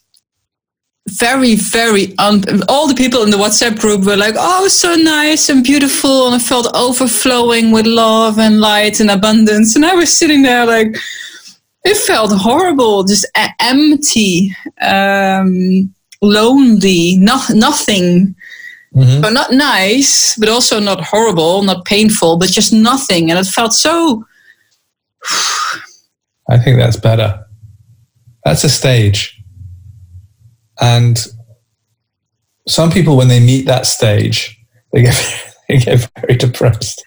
very, 1.09 1.55
very, 1.55 2.17
un- 2.17 2.63
all 2.69 2.87
the 2.87 2.95
people 2.95 3.23
in 3.23 3.29
the 3.29 3.37
WhatsApp 3.37 3.79
group 3.79 4.05
were 4.05 4.15
like, 4.15 4.35
oh, 4.37 4.67
so 4.67 4.95
nice 4.95 5.49
and 5.49 5.63
beautiful. 5.63 6.27
And 6.27 6.35
I 6.35 6.39
felt 6.39 6.67
overflowing 6.75 7.71
with 7.71 7.85
love 7.85 8.39
and 8.39 8.59
light 8.59 8.99
and 8.99 9.09
abundance. 9.09 9.75
And 9.75 9.85
I 9.85 9.95
was 9.95 10.17
sitting 10.17 10.43
there 10.43 10.65
like, 10.65 10.95
it 11.83 11.97
felt 11.97 12.31
horrible, 12.33 13.03
just 13.03 13.25
a- 13.35 13.53
empty, 13.59 14.55
um, 14.81 15.93
lonely, 16.21 17.17
no- 17.17 17.41
nothing. 17.53 18.35
Mm-hmm. 18.95 19.23
So 19.23 19.29
not 19.29 19.51
nice, 19.51 20.35
but 20.37 20.49
also 20.49 20.79
not 20.79 21.01
horrible, 21.01 21.61
not 21.63 21.85
painful, 21.85 22.37
but 22.37 22.49
just 22.49 22.73
nothing. 22.73 23.29
And 23.29 23.39
it 23.39 23.45
felt 23.45 23.73
so. 23.73 24.25
I 26.49 26.57
think 26.57 26.77
that's 26.79 26.97
better. 26.97 27.45
That's 28.43 28.63
a 28.63 28.69
stage 28.69 29.38
and 30.79 31.25
some 32.67 32.91
people, 32.91 33.17
when 33.17 33.27
they 33.27 33.39
meet 33.39 33.65
that 33.65 33.85
stage, 33.85 34.57
they 34.93 35.01
get, 35.03 35.55
they 35.67 35.77
get 35.77 36.09
very 36.19 36.35
depressed. 36.35 37.03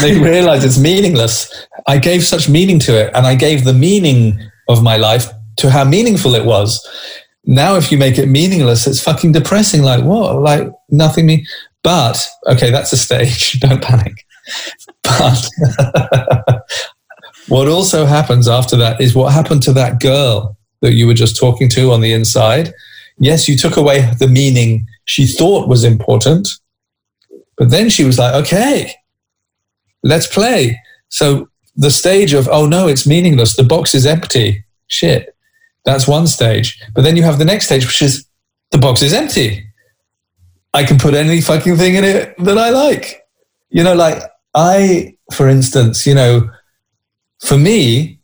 they 0.00 0.18
realize 0.20 0.64
it's 0.64 0.78
meaningless. 0.78 1.66
I 1.86 1.98
gave 1.98 2.24
such 2.24 2.48
meaning 2.48 2.78
to 2.80 2.98
it, 2.98 3.12
and 3.14 3.26
I 3.26 3.34
gave 3.34 3.64
the 3.64 3.74
meaning 3.74 4.38
of 4.68 4.82
my 4.82 4.96
life 4.96 5.28
to 5.56 5.70
how 5.70 5.84
meaningful 5.84 6.34
it 6.34 6.44
was. 6.44 6.86
Now, 7.44 7.76
if 7.76 7.90
you 7.90 7.98
make 7.98 8.18
it 8.18 8.26
meaningless, 8.26 8.86
it's 8.86 9.02
fucking 9.02 9.32
depressing. 9.32 9.82
Like, 9.82 10.04
what? 10.04 10.36
Like, 10.36 10.70
nothing 10.90 11.26
me. 11.26 11.46
But, 11.82 12.24
okay, 12.46 12.70
that's 12.70 12.92
a 12.92 12.96
stage. 12.96 13.58
Don't 13.60 13.82
panic. 13.82 14.26
But 15.02 15.48
what 17.48 17.68
also 17.68 18.06
happens 18.06 18.48
after 18.48 18.76
that 18.76 19.00
is 19.00 19.14
what 19.14 19.32
happened 19.32 19.62
to 19.64 19.72
that 19.72 20.00
girl 20.00 20.56
that 20.80 20.94
you 20.94 21.06
were 21.06 21.14
just 21.14 21.38
talking 21.38 21.68
to 21.70 21.92
on 21.92 22.00
the 22.00 22.12
inside. 22.12 22.72
Yes, 23.18 23.48
you 23.48 23.56
took 23.56 23.76
away 23.76 24.10
the 24.18 24.28
meaning 24.28 24.86
she 25.04 25.26
thought 25.26 25.68
was 25.68 25.84
important, 25.84 26.48
but 27.56 27.70
then 27.70 27.90
she 27.90 28.04
was 28.04 28.18
like, 28.18 28.34
okay, 28.34 28.94
let's 30.02 30.26
play. 30.26 30.80
So 31.08 31.48
the 31.76 31.90
stage 31.90 32.32
of, 32.32 32.48
oh 32.48 32.66
no, 32.66 32.88
it's 32.88 33.06
meaningless, 33.06 33.56
the 33.56 33.64
box 33.64 33.94
is 33.94 34.06
empty, 34.06 34.64
shit. 34.86 35.36
That's 35.84 36.06
one 36.06 36.26
stage. 36.26 36.80
But 36.94 37.02
then 37.02 37.16
you 37.16 37.22
have 37.22 37.38
the 37.38 37.44
next 37.44 37.66
stage, 37.66 37.86
which 37.86 38.02
is 38.02 38.26
the 38.70 38.78
box 38.78 39.02
is 39.02 39.12
empty. 39.12 39.66
I 40.72 40.84
can 40.84 40.98
put 40.98 41.14
any 41.14 41.40
fucking 41.40 41.76
thing 41.76 41.96
in 41.96 42.04
it 42.04 42.34
that 42.38 42.58
I 42.58 42.70
like. 42.70 43.22
You 43.70 43.82
know, 43.82 43.94
like 43.94 44.22
I, 44.54 45.16
for 45.32 45.48
instance, 45.48 46.06
you 46.06 46.14
know, 46.14 46.48
for 47.40 47.56
me, 47.56 48.19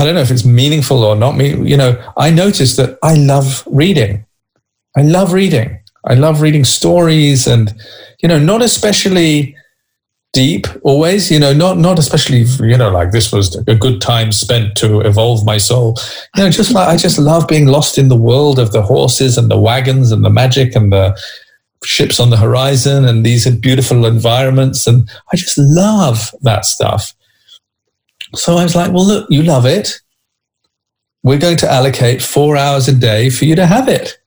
I 0.00 0.04
don't 0.04 0.14
know 0.14 0.22
if 0.22 0.30
it's 0.30 0.46
meaningful 0.46 1.04
or 1.04 1.14
not. 1.14 1.36
Me, 1.36 1.50
you 1.68 1.76
know, 1.76 2.02
I 2.16 2.30
noticed 2.30 2.78
that 2.78 2.98
I 3.02 3.16
love 3.16 3.62
reading. 3.66 4.24
I 4.96 5.02
love 5.02 5.34
reading. 5.34 5.78
I 6.06 6.14
love 6.14 6.40
reading 6.40 6.64
stories, 6.64 7.46
and 7.46 7.74
you 8.22 8.28
know, 8.28 8.38
not 8.38 8.62
especially 8.62 9.54
deep 10.32 10.66
always. 10.84 11.30
You 11.30 11.38
know, 11.38 11.52
not 11.52 11.76
not 11.76 11.98
especially 11.98 12.44
you 12.66 12.78
know 12.78 12.90
like 12.90 13.10
this 13.10 13.30
was 13.30 13.54
a 13.68 13.74
good 13.74 14.00
time 14.00 14.32
spent 14.32 14.74
to 14.78 15.00
evolve 15.00 15.44
my 15.44 15.58
soul. 15.58 15.98
You 16.34 16.44
know, 16.44 16.50
just 16.50 16.72
like 16.72 16.88
I 16.88 16.96
just 16.96 17.18
love 17.18 17.46
being 17.46 17.66
lost 17.66 17.98
in 17.98 18.08
the 18.08 18.16
world 18.16 18.58
of 18.58 18.72
the 18.72 18.80
horses 18.80 19.36
and 19.36 19.50
the 19.50 19.60
wagons 19.60 20.12
and 20.12 20.24
the 20.24 20.30
magic 20.30 20.74
and 20.74 20.90
the 20.90 21.14
ships 21.84 22.18
on 22.18 22.30
the 22.30 22.38
horizon 22.38 23.04
and 23.04 23.24
these 23.24 23.46
beautiful 23.56 24.06
environments, 24.06 24.86
and 24.86 25.10
I 25.30 25.36
just 25.36 25.58
love 25.58 26.34
that 26.40 26.64
stuff. 26.64 27.12
So 28.34 28.56
I 28.56 28.62
was 28.62 28.76
like, 28.76 28.92
well, 28.92 29.06
look, 29.06 29.26
you 29.30 29.42
love 29.42 29.66
it. 29.66 30.00
We're 31.22 31.38
going 31.38 31.56
to 31.58 31.70
allocate 31.70 32.22
four 32.22 32.56
hours 32.56 32.88
a 32.88 32.94
day 32.94 33.30
for 33.30 33.44
you 33.44 33.54
to 33.56 33.66
have 33.66 33.88
it. 33.88 34.18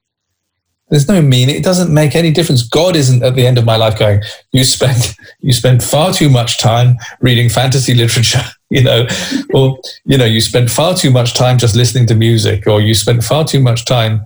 There's 0.89 1.08
no 1.08 1.22
meaning. 1.22 1.56
It 1.56 1.64
doesn't 1.64 1.91
make 1.91 2.16
any 2.16 2.30
difference. 2.30 2.68
God 2.68 2.95
isn't 2.95 3.24
at 3.24 3.34
the 3.34 3.47
end 3.47 3.58
of 3.58 3.66
my 3.66 3.78
life 3.78 3.97
going, 3.97 4.22
you 4.51 4.64
spend, 4.64 5.16
you 5.39 5.54
spend 5.54 5.84
far 5.84 6.14
too 6.14 6.30
much 6.30 6.60
time 6.60 6.97
reading 7.20 7.49
fantasy 7.49 7.95
literature, 7.95 8.43
you 8.70 8.84
know, 8.84 9.08
or, 9.54 9.80
you 10.06 10.18
know, 10.18 10.26
you 10.26 10.41
spend 10.41 10.72
far 10.72 10.93
too 10.93 11.10
much 11.10 11.34
time 11.34 11.58
just 11.58 11.76
listening 11.76 12.06
to 12.08 12.16
music, 12.16 12.68
or 12.68 12.80
you 12.80 12.93
spend 12.93 13.26
far 13.26 13.43
too 13.43 13.60
much 13.60 13.86
time 13.86 14.24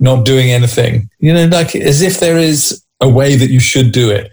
not 0.00 0.24
doing 0.24 0.50
anything, 0.50 1.08
you 1.20 1.32
know, 1.32 1.46
like 1.46 1.76
as 1.76 2.02
if 2.02 2.18
there 2.18 2.36
is 2.36 2.84
a 3.00 3.08
way 3.08 3.36
that 3.36 3.50
you 3.50 3.60
should 3.60 3.92
do 3.92 4.10
it. 4.10 4.30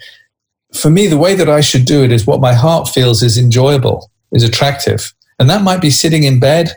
For 0.73 0.89
me, 0.89 1.07
the 1.07 1.17
way 1.17 1.35
that 1.35 1.49
I 1.49 1.61
should 1.61 1.85
do 1.85 2.03
it 2.03 2.11
is 2.11 2.27
what 2.27 2.41
my 2.41 2.53
heart 2.53 2.89
feels 2.89 3.23
is 3.23 3.37
enjoyable 3.37 4.09
is 4.31 4.43
attractive. 4.43 5.13
And 5.39 5.49
that 5.49 5.61
might 5.61 5.81
be 5.81 5.89
sitting 5.89 6.23
in 6.23 6.39
bed 6.39 6.69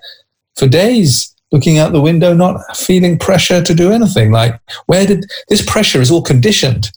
for 0.57 0.67
days, 0.67 1.35
looking 1.51 1.79
out 1.79 1.93
the 1.93 2.01
window, 2.01 2.33
not 2.33 2.77
feeling 2.77 3.19
pressure 3.19 3.63
to 3.63 3.75
do 3.75 3.93
anything. 3.93 4.31
Like, 4.31 4.59
where 4.87 5.07
did 5.07 5.27
this 5.49 5.65
pressure 5.65 6.01
is 6.01 6.11
all 6.11 6.23
conditioned? 6.23 6.91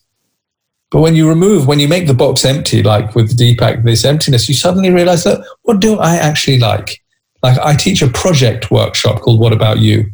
But 0.91 1.01
when 1.01 1.15
you 1.15 1.27
remove, 1.27 1.67
when 1.67 1.79
you 1.79 1.87
make 1.87 2.07
the 2.07 2.13
box 2.13 2.45
empty, 2.45 2.83
like 2.83 3.15
with 3.15 3.37
Deepak, 3.37 3.83
this 3.83 4.05
emptiness, 4.05 4.47
you 4.47 4.55
suddenly 4.55 4.91
realize 4.91 5.23
that 5.23 5.45
what 5.63 5.79
do 5.79 5.97
I 5.97 6.15
actually 6.15 6.59
like? 6.59 7.01
Like, 7.43 7.59
I 7.59 7.75
teach 7.75 8.01
a 8.01 8.07
project 8.07 8.71
workshop 8.71 9.21
called 9.21 9.39
What 9.39 9.53
About 9.53 9.79
You? 9.79 10.05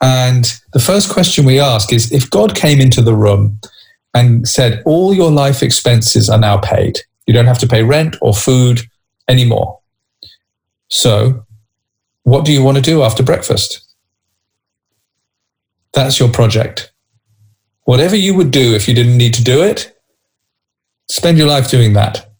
And 0.00 0.52
the 0.72 0.80
first 0.80 1.12
question 1.12 1.44
we 1.44 1.60
ask 1.60 1.92
is 1.92 2.10
if 2.10 2.28
God 2.30 2.56
came 2.56 2.80
into 2.80 3.02
the 3.02 3.14
room 3.14 3.60
and 4.14 4.48
said, 4.48 4.82
All 4.84 5.14
your 5.14 5.30
life 5.30 5.62
expenses 5.62 6.28
are 6.28 6.38
now 6.38 6.56
paid, 6.58 6.98
you 7.26 7.34
don't 7.34 7.46
have 7.46 7.60
to 7.60 7.68
pay 7.68 7.82
rent 7.82 8.16
or 8.20 8.34
food 8.34 8.82
anymore. 9.28 9.80
So, 10.88 11.46
what 12.24 12.44
do 12.44 12.52
you 12.52 12.62
want 12.62 12.76
to 12.76 12.82
do 12.82 13.02
after 13.02 13.22
breakfast? 13.22 13.82
That's 15.92 16.18
your 16.18 16.28
project. 16.28 16.92
Whatever 17.84 18.16
you 18.16 18.34
would 18.34 18.50
do 18.50 18.74
if 18.74 18.88
you 18.88 18.94
didn't 18.94 19.16
need 19.16 19.34
to 19.34 19.44
do 19.44 19.62
it, 19.62 19.96
spend 21.08 21.38
your 21.38 21.48
life 21.48 21.70
doing 21.70 21.92
that. 21.94 22.30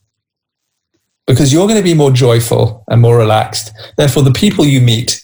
Because 1.26 1.52
you're 1.52 1.66
going 1.66 1.78
to 1.78 1.84
be 1.84 1.94
more 1.94 2.10
joyful 2.10 2.84
and 2.88 3.00
more 3.00 3.16
relaxed. 3.16 3.72
Therefore, 3.96 4.22
the 4.22 4.32
people 4.32 4.64
you 4.64 4.80
meet 4.80 5.22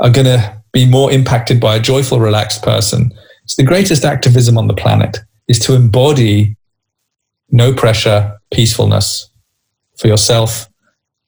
are 0.00 0.10
going 0.10 0.26
to 0.26 0.62
be 0.72 0.86
more 0.86 1.10
impacted 1.10 1.60
by 1.60 1.76
a 1.76 1.80
joyful, 1.80 2.20
relaxed 2.20 2.62
person. 2.62 3.12
It's 3.44 3.56
the 3.56 3.64
greatest 3.64 4.04
activism 4.04 4.58
on 4.58 4.66
the 4.66 4.74
planet 4.74 5.18
is 5.48 5.58
to 5.60 5.74
embody 5.74 6.56
no 7.50 7.72
pressure, 7.72 8.38
peacefulness 8.52 9.30
for 9.98 10.08
yourself 10.08 10.68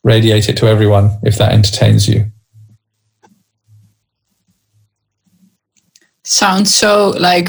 radiate 0.08 0.48
it 0.48 0.56
to 0.56 0.66
everyone 0.66 1.10
if 1.22 1.36
that 1.38 1.52
entertains 1.52 2.08
you. 2.08 2.24
Sounds 6.24 6.74
so 6.74 7.10
like 7.18 7.48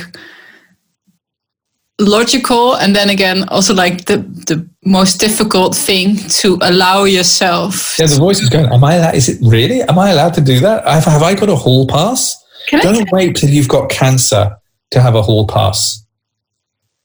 logical 2.00 2.76
and 2.76 2.96
then 2.96 3.10
again 3.10 3.44
also 3.50 3.74
like 3.74 4.06
the 4.06 4.18
the 4.48 4.58
most 4.86 5.20
difficult 5.20 5.76
thing 5.76 6.16
to 6.42 6.58
allow 6.62 7.04
yourself. 7.04 7.98
Yeah 8.00 8.08
the 8.08 8.16
voice 8.28 8.40
is 8.42 8.50
going 8.50 8.68
am 8.72 8.84
i 8.84 8.94
allowed 8.96 9.16
is 9.16 9.28
it 9.30 9.38
really? 9.42 9.82
Am 9.82 10.00
i 10.00 10.10
allowed 10.12 10.34
to 10.36 10.42
do 10.42 10.60
that? 10.62 10.88
Have, 10.88 11.06
have 11.06 11.24
i 11.24 11.34
got 11.36 11.50
a 11.50 11.56
hall 11.56 11.88
pass? 11.88 12.22
Can 12.70 12.80
don't 12.82 13.08
I- 13.08 13.16
wait 13.18 13.36
till 13.36 13.50
you've 13.50 13.68
got 13.68 13.90
cancer 13.90 14.56
to 14.92 15.02
have 15.02 15.16
a 15.16 15.22
hall 15.22 15.46
pass. 15.48 16.06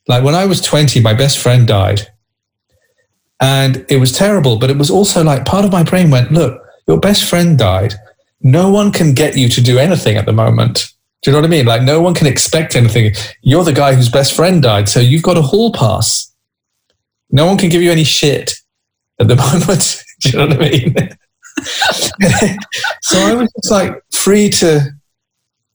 Like 0.07 0.23
when 0.23 0.35
i 0.35 0.47
was 0.47 0.61
20 0.61 1.01
my 1.01 1.15
best 1.15 1.39
friend 1.39 1.67
died 1.67 2.01
and 3.45 3.85
it 3.91 3.99
was 3.99 4.11
terrible, 4.11 4.59
but 4.59 4.71
it 4.71 4.79
was 4.79 4.91
also 4.91 5.23
like 5.23 5.45
part 5.45 5.67
of 5.67 5.71
my 5.71 5.83
brain 5.83 6.11
went, 6.11 6.33
look, 6.33 6.63
your 6.89 6.99
best 6.99 7.25
friend 7.25 7.59
died. 7.59 7.93
No 8.41 8.71
one 8.71 8.91
can 8.91 9.13
get 9.13 9.37
you 9.37 9.51
to 9.51 9.61
do 9.61 9.79
anything 9.79 10.17
at 10.17 10.25
the 10.25 10.33
moment. 10.33 10.87
Do 11.21 11.31
you 11.31 11.33
know 11.33 11.43
what 11.43 11.49
I 11.49 11.51
mean? 11.51 11.67
Like 11.67 11.83
no 11.83 12.01
one 12.01 12.15
can 12.15 12.27
expect 12.27 12.75
anything. 12.75 13.13
You're 13.43 13.63
the 13.63 13.75
guy 13.75 13.93
whose 13.95 14.09
best 14.09 14.35
friend 14.35 14.63
died, 14.63 14.89
so 14.89 14.99
you've 14.99 15.23
got 15.23 15.37
a 15.37 15.43
hall 15.43 15.73
pass. 15.75 16.33
No 17.31 17.45
one 17.45 17.59
can 17.59 17.69
give 17.69 17.83
you 17.83 17.93
any 17.93 18.05
shit 18.05 18.55
at 19.21 19.29
the 19.29 19.37
moment. 19.45 20.03
Do 20.21 20.31
you 20.31 20.39
know 20.39 20.47
what 20.47 20.65
I 20.65 20.71
mean? 20.71 20.95
so 23.03 23.19
I 23.19 23.35
was 23.35 23.53
just 23.57 23.71
like 23.71 24.03
free 24.11 24.49
to 24.49 24.91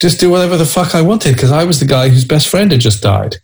just 0.02 0.20
do 0.20 0.32
whatever 0.32 0.58
the 0.58 0.66
fuck 0.66 0.96
I 0.96 1.04
wanted 1.04 1.36
because 1.36 1.52
I 1.52 1.66
was 1.66 1.80
the 1.80 1.86
guy 1.86 2.10
whose 2.10 2.26
best 2.26 2.48
friend 2.48 2.72
had 2.72 2.82
just 2.82 3.04
died. 3.04 3.36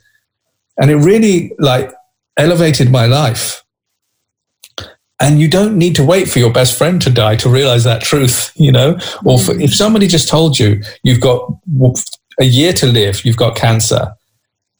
And 0.80 0.90
it 0.90 0.96
really 0.96 1.52
like 1.60 1.92
elevated 2.38 2.90
my 2.90 3.06
life. 3.06 3.62
And 5.22 5.40
you 5.40 5.48
don't 5.48 5.78
need 5.78 5.96
to 5.96 6.04
wait 6.04 6.30
for 6.30 6.40
your 6.40 6.52
best 6.52 6.78
friend 6.78 7.02
to 7.02 7.10
die 7.10 7.38
to 7.38 7.50
realize 7.50 7.86
that 7.86 8.02
truth, 8.02 8.52
you 8.56 8.72
know? 8.72 9.00
Or 9.24 9.40
for, 9.40 9.58
if 9.60 9.74
somebody 9.74 10.08
just 10.08 10.28
told 10.28 10.60
you 10.60 10.82
you've 11.04 11.22
got 11.22 11.50
a 12.40 12.44
year 12.44 12.74
to 12.74 12.86
live, 12.86 13.24
you've 13.24 13.38
got 13.38 13.56
cancer, 13.56 14.14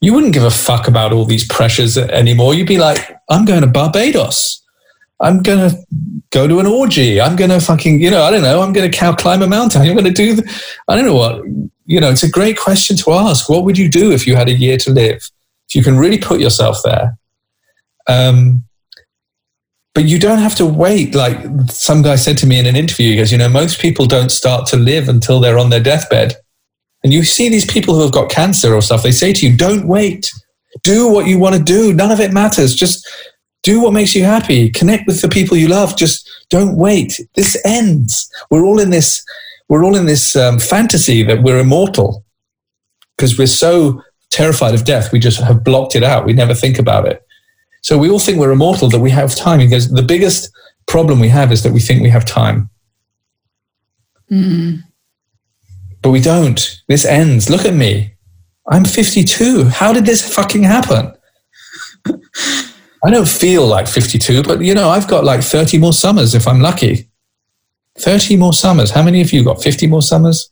you 0.02 0.12
wouldn't 0.12 0.34
give 0.34 0.42
a 0.42 0.50
fuck 0.50 0.88
about 0.88 1.12
all 1.12 1.24
these 1.24 1.46
pressures 1.46 1.96
anymore. 1.96 2.54
You'd 2.54 2.68
be 2.68 2.76
like, 2.76 3.18
I'm 3.30 3.46
going 3.46 3.62
to 3.62 3.66
Barbados. 3.66 4.62
I'm 5.20 5.42
going 5.42 5.70
to 5.70 5.76
go 6.30 6.46
to 6.46 6.60
an 6.60 6.66
orgy. 6.66 7.18
I'm 7.18 7.34
going 7.34 7.50
to 7.50 7.58
fucking, 7.58 8.02
you 8.02 8.10
know, 8.10 8.22
I 8.22 8.30
don't 8.30 8.42
know. 8.42 8.60
I'm 8.60 8.74
going 8.74 8.90
to 8.90 9.14
climb 9.14 9.40
a 9.40 9.46
mountain. 9.46 9.80
I'm 9.80 9.94
going 9.94 10.04
to 10.04 10.10
do, 10.10 10.34
the, 10.34 10.62
I 10.88 10.96
don't 10.96 11.06
know 11.06 11.14
what, 11.14 11.42
you 11.86 11.98
know, 11.98 12.10
it's 12.10 12.22
a 12.22 12.30
great 12.30 12.58
question 12.58 12.98
to 12.98 13.12
ask. 13.14 13.48
What 13.48 13.64
would 13.64 13.78
you 13.78 13.88
do 13.88 14.12
if 14.12 14.26
you 14.26 14.36
had 14.36 14.48
a 14.48 14.52
year 14.52 14.76
to 14.76 14.90
live? 14.90 15.30
If 15.68 15.74
you 15.74 15.82
can 15.82 15.96
really 15.96 16.18
put 16.18 16.40
yourself 16.40 16.76
there. 16.84 17.16
Um, 18.06 18.65
but 19.96 20.04
you 20.04 20.18
don't 20.18 20.40
have 20.40 20.54
to 20.56 20.66
wait. 20.66 21.14
Like 21.14 21.38
some 21.70 22.02
guy 22.02 22.16
said 22.16 22.36
to 22.38 22.46
me 22.46 22.58
in 22.58 22.66
an 22.66 22.76
interview, 22.76 23.12
he 23.12 23.16
goes, 23.16 23.32
you 23.32 23.38
know, 23.38 23.48
most 23.48 23.80
people 23.80 24.04
don't 24.04 24.28
start 24.28 24.66
to 24.66 24.76
live 24.76 25.08
until 25.08 25.40
they're 25.40 25.58
on 25.58 25.70
their 25.70 25.82
deathbed. 25.82 26.34
And 27.02 27.14
you 27.14 27.24
see 27.24 27.48
these 27.48 27.64
people 27.64 27.94
who 27.94 28.02
have 28.02 28.12
got 28.12 28.28
cancer 28.28 28.74
or 28.74 28.82
stuff, 28.82 29.02
they 29.02 29.10
say 29.10 29.32
to 29.32 29.48
you, 29.48 29.56
don't 29.56 29.88
wait. 29.88 30.30
Do 30.82 31.10
what 31.10 31.26
you 31.26 31.38
want 31.38 31.54
to 31.56 31.62
do. 31.62 31.94
None 31.94 32.12
of 32.12 32.20
it 32.20 32.34
matters. 32.34 32.74
Just 32.74 33.08
do 33.62 33.80
what 33.80 33.94
makes 33.94 34.14
you 34.14 34.22
happy. 34.22 34.68
Connect 34.68 35.06
with 35.06 35.22
the 35.22 35.30
people 35.30 35.56
you 35.56 35.68
love. 35.68 35.96
Just 35.96 36.30
don't 36.50 36.76
wait. 36.76 37.18
This 37.34 37.58
ends. 37.64 38.30
We're 38.50 38.66
all 38.66 38.78
in 38.78 38.90
this, 38.90 39.24
we're 39.70 39.82
all 39.82 39.96
in 39.96 40.04
this 40.04 40.36
um, 40.36 40.58
fantasy 40.58 41.22
that 41.22 41.42
we're 41.42 41.60
immortal 41.60 42.22
because 43.16 43.38
we're 43.38 43.46
so 43.46 44.02
terrified 44.30 44.74
of 44.74 44.84
death. 44.84 45.10
We 45.10 45.20
just 45.20 45.40
have 45.40 45.64
blocked 45.64 45.96
it 45.96 46.02
out. 46.02 46.26
We 46.26 46.34
never 46.34 46.52
think 46.52 46.78
about 46.78 47.08
it. 47.08 47.25
So 47.86 47.96
we 47.96 48.10
all 48.10 48.18
think 48.18 48.40
we're 48.40 48.50
immortal, 48.50 48.88
that 48.88 48.98
we 48.98 49.12
have 49.12 49.36
time. 49.36 49.60
Because 49.60 49.88
the 49.88 50.02
biggest 50.02 50.50
problem 50.88 51.20
we 51.20 51.28
have 51.28 51.52
is 51.52 51.62
that 51.62 51.72
we 51.72 51.78
think 51.78 52.02
we 52.02 52.10
have 52.10 52.24
time. 52.24 52.68
Mm. 54.28 54.82
But 56.02 56.10
we 56.10 56.20
don't. 56.20 56.82
This 56.88 57.04
ends. 57.04 57.48
Look 57.48 57.64
at 57.64 57.74
me. 57.74 58.16
I'm 58.68 58.84
52. 58.84 59.66
How 59.66 59.92
did 59.92 60.04
this 60.04 60.34
fucking 60.34 60.64
happen? 60.64 61.12
I 63.04 63.10
don't 63.10 63.28
feel 63.28 63.64
like 63.64 63.86
52, 63.86 64.42
but 64.42 64.62
you 64.62 64.74
know, 64.74 64.88
I've 64.90 65.06
got 65.06 65.22
like 65.22 65.42
30 65.42 65.78
more 65.78 65.92
summers 65.92 66.34
if 66.34 66.48
I'm 66.48 66.60
lucky. 66.60 67.08
30 67.98 68.36
more 68.36 68.52
summers. 68.52 68.90
How 68.90 69.04
many 69.04 69.20
of 69.20 69.32
you 69.32 69.44
got 69.44 69.62
50 69.62 69.86
more 69.86 70.02
summers? 70.02 70.50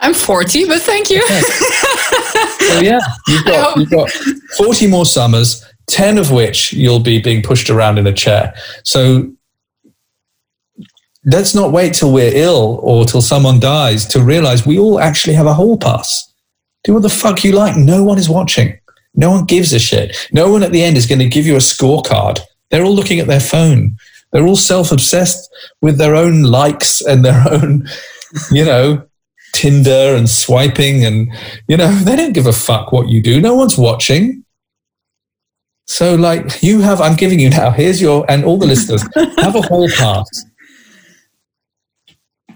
I'm 0.00 0.12
40, 0.12 0.66
but 0.66 0.82
thank 0.82 1.08
you. 1.08 1.24
Okay. 1.24 1.40
so 2.60 2.80
yeah, 2.80 3.00
you've 3.26 3.44
got, 3.46 3.76
you've 3.78 3.90
got 3.90 4.10
40 4.58 4.86
more 4.88 5.06
summers, 5.06 5.64
10 5.88 6.18
of 6.18 6.30
which 6.30 6.72
you'll 6.72 7.00
be 7.00 7.20
being 7.20 7.42
pushed 7.42 7.70
around 7.70 7.98
in 7.98 8.06
a 8.06 8.12
chair. 8.12 8.54
So 8.84 9.32
let's 11.24 11.54
not 11.54 11.72
wait 11.72 11.94
till 11.94 12.12
we're 12.12 12.34
ill 12.34 12.80
or 12.82 13.04
till 13.04 13.22
someone 13.22 13.60
dies 13.60 14.06
to 14.06 14.22
realize 14.22 14.66
we 14.66 14.78
all 14.78 15.00
actually 15.00 15.34
have 15.34 15.46
a 15.46 15.54
hall 15.54 15.78
pass. 15.78 16.32
Do 16.84 16.94
what 16.94 17.02
the 17.02 17.08
fuck 17.08 17.44
you 17.44 17.52
like. 17.52 17.76
No 17.76 18.02
one 18.02 18.18
is 18.18 18.28
watching. 18.28 18.78
No 19.14 19.30
one 19.30 19.44
gives 19.44 19.72
a 19.72 19.78
shit. 19.78 20.16
No 20.32 20.50
one 20.50 20.62
at 20.62 20.72
the 20.72 20.82
end 20.82 20.96
is 20.96 21.06
going 21.06 21.20
to 21.20 21.28
give 21.28 21.46
you 21.46 21.54
a 21.54 21.58
scorecard. 21.58 22.40
They're 22.70 22.84
all 22.84 22.94
looking 22.94 23.20
at 23.20 23.26
their 23.26 23.40
phone. 23.40 23.96
They're 24.32 24.46
all 24.46 24.56
self 24.56 24.90
obsessed 24.90 25.48
with 25.80 25.96
their 25.96 26.14
own 26.14 26.42
likes 26.42 27.00
and 27.00 27.24
their 27.24 27.44
own, 27.50 27.86
you 28.50 28.64
know, 28.64 29.06
Tinder 29.54 30.16
and 30.16 30.28
swiping. 30.28 31.04
And, 31.04 31.32
you 31.68 31.76
know, 31.76 31.92
they 32.00 32.16
don't 32.16 32.32
give 32.32 32.46
a 32.46 32.52
fuck 32.52 32.90
what 32.90 33.08
you 33.08 33.22
do. 33.22 33.40
No 33.40 33.54
one's 33.54 33.78
watching. 33.78 34.43
So, 35.86 36.14
like, 36.14 36.62
you 36.62 36.80
have, 36.80 37.00
I'm 37.00 37.16
giving 37.16 37.38
you 37.38 37.50
now, 37.50 37.70
here's 37.70 38.00
your, 38.00 38.24
and 38.30 38.44
all 38.44 38.58
the 38.58 38.66
listeners, 38.66 39.02
have 39.38 39.54
a 39.54 39.62
hall 39.62 39.88
pass. 39.88 40.44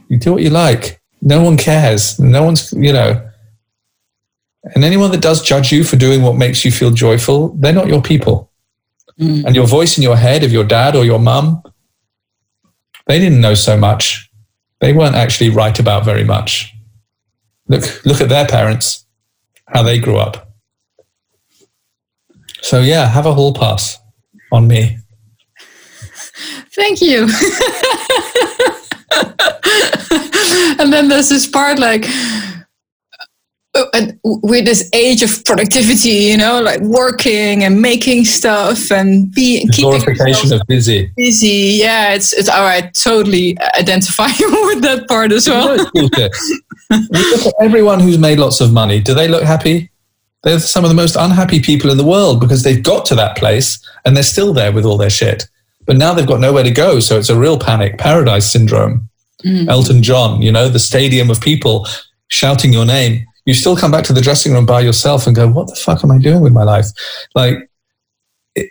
You 0.08 0.18
do 0.18 0.32
what 0.32 0.42
you 0.42 0.50
like. 0.50 1.00
No 1.20 1.42
one 1.42 1.56
cares. 1.56 2.18
No 2.18 2.44
one's, 2.44 2.72
you 2.72 2.92
know. 2.92 3.24
And 4.74 4.84
anyone 4.84 5.10
that 5.12 5.20
does 5.20 5.42
judge 5.42 5.72
you 5.72 5.84
for 5.84 5.96
doing 5.96 6.22
what 6.22 6.36
makes 6.36 6.64
you 6.64 6.70
feel 6.70 6.90
joyful, 6.90 7.50
they're 7.58 7.72
not 7.72 7.88
your 7.88 8.02
people. 8.02 8.50
Mm. 9.20 9.44
And 9.44 9.54
your 9.54 9.66
voice 9.66 9.96
in 9.96 10.02
your 10.02 10.16
head 10.16 10.44
of 10.44 10.52
your 10.52 10.64
dad 10.64 10.94
or 10.94 11.04
your 11.04 11.18
mum, 11.18 11.62
they 13.06 13.18
didn't 13.18 13.40
know 13.40 13.54
so 13.54 13.76
much. 13.76 14.30
They 14.80 14.92
weren't 14.92 15.16
actually 15.16 15.50
right 15.50 15.78
about 15.78 16.04
very 16.04 16.24
much. 16.24 16.72
Look, 17.66 18.04
look 18.04 18.20
at 18.20 18.28
their 18.28 18.46
parents, 18.46 19.04
how 19.66 19.82
they 19.82 19.98
grew 19.98 20.16
up. 20.16 20.47
So 22.68 22.82
yeah, 22.82 23.06
have 23.06 23.24
a 23.24 23.32
hall 23.32 23.54
pass 23.54 23.98
on 24.52 24.68
me. 24.68 24.98
Thank 26.74 27.00
you. 27.00 27.22
and 30.78 30.92
then 30.92 31.08
there's 31.08 31.30
this 31.30 31.46
part 31.46 31.78
like 31.78 32.04
uh, 33.74 33.84
with 34.24 34.66
this 34.66 34.86
age 34.92 35.22
of 35.22 35.42
productivity, 35.46 36.10
you 36.10 36.36
know, 36.36 36.60
like 36.60 36.82
working 36.82 37.64
and 37.64 37.80
making 37.80 38.26
stuff 38.26 38.92
and 38.92 39.32
being 39.32 39.66
keeping 39.68 39.84
glorification 39.84 40.52
of 40.52 40.60
busy. 40.68 41.10
Busy, 41.16 41.78
yeah. 41.80 42.12
It's 42.12 42.34
it's 42.34 42.50
all 42.50 42.64
right. 42.64 42.92
Totally 42.92 43.56
identify 43.78 44.26
with 44.40 44.82
that 44.82 45.06
part 45.08 45.32
as 45.32 45.48
well. 45.48 45.90
everyone 47.62 48.00
who's 48.00 48.18
made 48.18 48.38
lots 48.38 48.60
of 48.60 48.74
money. 48.74 49.00
Do 49.00 49.14
they 49.14 49.26
look 49.26 49.42
happy? 49.42 49.90
They're 50.42 50.60
some 50.60 50.84
of 50.84 50.90
the 50.90 50.94
most 50.94 51.16
unhappy 51.16 51.60
people 51.60 51.90
in 51.90 51.96
the 51.96 52.04
world 52.04 52.40
because 52.40 52.62
they've 52.62 52.82
got 52.82 53.04
to 53.06 53.14
that 53.16 53.36
place 53.36 53.78
and 54.04 54.16
they're 54.16 54.22
still 54.22 54.52
there 54.52 54.72
with 54.72 54.84
all 54.84 54.96
their 54.96 55.10
shit. 55.10 55.48
But 55.84 55.96
now 55.96 56.14
they've 56.14 56.26
got 56.26 56.40
nowhere 56.40 56.62
to 56.62 56.70
go. 56.70 57.00
So 57.00 57.18
it's 57.18 57.30
a 57.30 57.38
real 57.38 57.58
panic, 57.58 57.98
paradise 57.98 58.50
syndrome. 58.50 59.08
Mm. 59.44 59.68
Elton 59.68 60.02
John, 60.02 60.42
you 60.42 60.52
know, 60.52 60.68
the 60.68 60.78
stadium 60.78 61.30
of 61.30 61.40
people 61.40 61.86
shouting 62.28 62.72
your 62.72 62.84
name. 62.84 63.24
You 63.46 63.54
still 63.54 63.76
come 63.76 63.90
back 63.90 64.04
to 64.04 64.12
the 64.12 64.20
dressing 64.20 64.52
room 64.52 64.66
by 64.66 64.80
yourself 64.80 65.26
and 65.26 65.34
go, 65.34 65.48
what 65.48 65.68
the 65.68 65.74
fuck 65.74 66.04
am 66.04 66.10
I 66.10 66.18
doing 66.18 66.40
with 66.40 66.52
my 66.52 66.64
life? 66.64 66.86
Like, 67.34 67.70
it, 68.54 68.70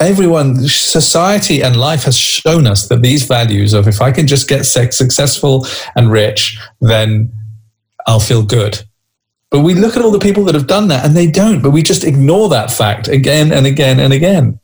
everyone, 0.00 0.68
society 0.68 1.62
and 1.62 1.76
life 1.76 2.04
has 2.04 2.16
shown 2.16 2.66
us 2.66 2.88
that 2.88 3.00
these 3.00 3.24
values 3.24 3.72
of 3.72 3.88
if 3.88 4.02
I 4.02 4.12
can 4.12 4.26
just 4.26 4.48
get 4.48 4.64
sex 4.64 4.98
successful 4.98 5.66
and 5.96 6.12
rich, 6.12 6.58
then 6.80 7.32
I'll 8.06 8.20
feel 8.20 8.42
good. 8.42 8.82
But 9.52 9.60
we 9.60 9.74
look 9.74 9.98
at 9.98 10.02
all 10.02 10.10
the 10.10 10.18
people 10.18 10.44
that 10.44 10.54
have 10.54 10.66
done 10.66 10.88
that 10.88 11.04
and 11.04 11.14
they 11.14 11.26
don't, 11.26 11.60
but 11.60 11.72
we 11.72 11.82
just 11.82 12.04
ignore 12.04 12.48
that 12.48 12.70
fact 12.70 13.06
again 13.06 13.52
and 13.52 13.66
again 13.66 14.00
and 14.00 14.10
again. 14.10 14.58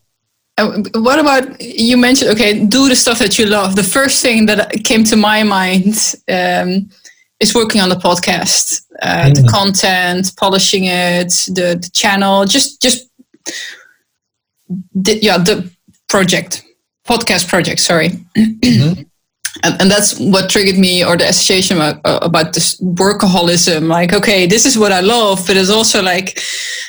What 0.94 1.18
about 1.18 1.60
you 1.60 1.98
mentioned, 1.98 2.30
okay, 2.30 2.64
do 2.64 2.88
the 2.88 2.96
stuff 2.96 3.18
that 3.18 3.38
you 3.38 3.44
love. 3.44 3.76
The 3.76 3.84
first 3.84 4.22
thing 4.22 4.46
that 4.46 4.72
came 4.84 5.04
to 5.04 5.14
my 5.14 5.42
mind 5.42 6.14
um, 6.32 6.88
is 7.38 7.54
working 7.54 7.82
on 7.82 7.90
the 7.90 7.96
podcast, 7.96 8.80
uh, 9.02 9.26
mm. 9.26 9.34
the 9.34 9.46
content, 9.48 10.32
polishing 10.38 10.84
it, 10.86 11.28
the, 11.48 11.78
the 11.80 11.90
channel, 11.92 12.46
just, 12.46 12.80
just, 12.80 13.10
the, 14.94 15.18
yeah, 15.20 15.36
the 15.36 15.70
project, 16.08 16.64
podcast 17.06 17.46
project, 17.46 17.80
sorry. 17.80 18.08
Mm-hmm 18.34 19.02
and, 19.64 19.80
and 19.80 19.90
that's 19.90 20.18
what 20.18 20.50
triggered 20.50 20.78
me 20.78 21.04
or 21.04 21.16
the 21.16 21.28
association 21.28 21.76
about, 21.76 22.00
uh, 22.04 22.18
about 22.22 22.52
this 22.52 22.80
workaholism. 22.80 23.88
Like 23.88 24.12
okay 24.12 24.46
this 24.46 24.64
is 24.64 24.78
what 24.78 24.92
i 24.92 25.00
love 25.00 25.44
but 25.46 25.56
it's 25.56 25.70
also 25.70 26.02
like 26.02 26.40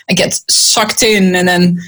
i 0.09 0.13
get 0.13 0.33
sucked 0.49 1.03
in 1.03 1.35
and 1.35 1.47
then 1.47 1.79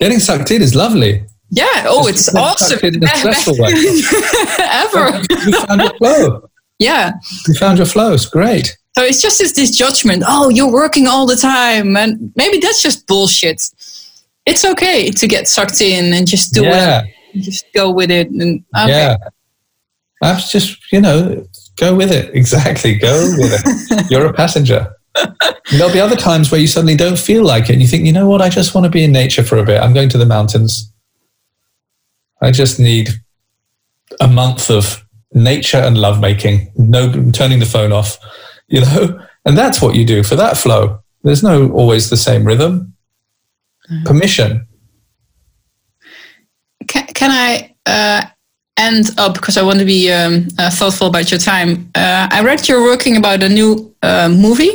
getting 0.00 0.18
sucked 0.18 0.50
in 0.50 0.62
is 0.62 0.74
lovely. 0.74 1.24
Yeah 1.50 1.84
oh 1.86 2.06
it's, 2.06 2.28
it's 2.28 2.36
awesome. 2.36 2.78
in 2.82 3.04
a 3.04 3.08
stressful 3.08 3.54
way. 3.58 3.70
ever. 4.58 5.22
You 5.46 5.66
found 5.66 5.80
your 5.80 5.94
flow. 5.94 6.50
Yeah. 6.78 7.12
You 7.46 7.54
found 7.54 7.78
your 7.78 7.86
flow. 7.86 8.12
It's 8.12 8.26
great. 8.26 8.76
So 8.96 9.04
it's 9.04 9.22
just 9.22 9.38
this, 9.38 9.52
this 9.52 9.70
judgment. 9.70 10.24
Oh 10.26 10.48
you're 10.48 10.72
working 10.72 11.06
all 11.06 11.26
the 11.26 11.36
time. 11.36 11.96
And 11.96 12.32
maybe 12.36 12.58
that's 12.58 12.82
just 12.82 13.06
bullshit. 13.06 13.62
It's 14.44 14.64
okay 14.64 15.10
to 15.10 15.26
get 15.26 15.48
sucked 15.48 15.80
in 15.80 16.12
and 16.12 16.26
just 16.26 16.52
do 16.52 16.62
yeah. 16.62 17.04
it 17.04 17.12
just 17.40 17.66
go 17.74 17.90
with 17.90 18.10
it 18.10 18.30
and 18.30 18.64
okay. 18.76 18.88
yeah 18.88 19.16
Perhaps 20.20 20.50
just, 20.50 20.92
you 20.92 21.00
know, 21.00 21.46
go 21.76 21.94
with 21.94 22.10
it. 22.10 22.30
Exactly. 22.34 22.94
Go 22.94 23.34
with 23.36 23.52
it. 23.52 24.10
You're 24.10 24.26
a 24.26 24.32
passenger. 24.32 24.94
there'll 25.72 25.92
be 25.92 26.00
other 26.00 26.16
times 26.16 26.50
where 26.50 26.60
you 26.60 26.66
suddenly 26.66 26.96
don't 26.96 27.18
feel 27.18 27.44
like 27.44 27.64
it 27.64 27.72
and 27.72 27.82
you 27.82 27.88
think, 27.88 28.04
you 28.04 28.12
know 28.12 28.28
what, 28.28 28.42
I 28.42 28.48
just 28.48 28.74
want 28.74 28.84
to 28.84 28.90
be 28.90 29.04
in 29.04 29.12
nature 29.12 29.42
for 29.42 29.56
a 29.58 29.64
bit. 29.64 29.80
I'm 29.80 29.94
going 29.94 30.08
to 30.10 30.18
the 30.18 30.26
mountains. 30.26 30.92
I 32.42 32.50
just 32.50 32.78
need 32.78 33.10
a 34.20 34.28
month 34.28 34.70
of 34.70 35.04
nature 35.32 35.78
and 35.78 35.98
lovemaking, 35.98 36.72
no 36.76 37.30
turning 37.32 37.58
the 37.58 37.66
phone 37.66 37.92
off, 37.92 38.18
you 38.68 38.80
know, 38.80 39.20
And 39.44 39.56
that's 39.56 39.80
what 39.80 39.94
you 39.94 40.04
do 40.04 40.22
for 40.22 40.36
that 40.36 40.56
flow. 40.56 41.00
There's 41.22 41.42
no 41.42 41.70
always 41.72 42.10
the 42.10 42.16
same 42.16 42.44
rhythm. 42.44 42.94
Mm-hmm. 43.90 44.04
Permission. 44.04 44.66
Can, 46.88 47.06
can 47.06 47.30
I 47.30 47.74
uh, 47.86 48.26
end 48.76 49.10
up 49.18 49.34
because 49.34 49.56
I 49.56 49.62
want 49.62 49.78
to 49.78 49.84
be 49.84 50.12
um, 50.12 50.48
uh, 50.58 50.70
thoughtful 50.70 51.08
about 51.08 51.30
your 51.30 51.40
time? 51.40 51.90
Uh, 51.94 52.28
I 52.30 52.42
read 52.42 52.68
you're 52.68 52.82
working 52.82 53.16
about 53.16 53.42
a 53.42 53.48
new 53.48 53.94
uh, 54.02 54.28
movie. 54.28 54.72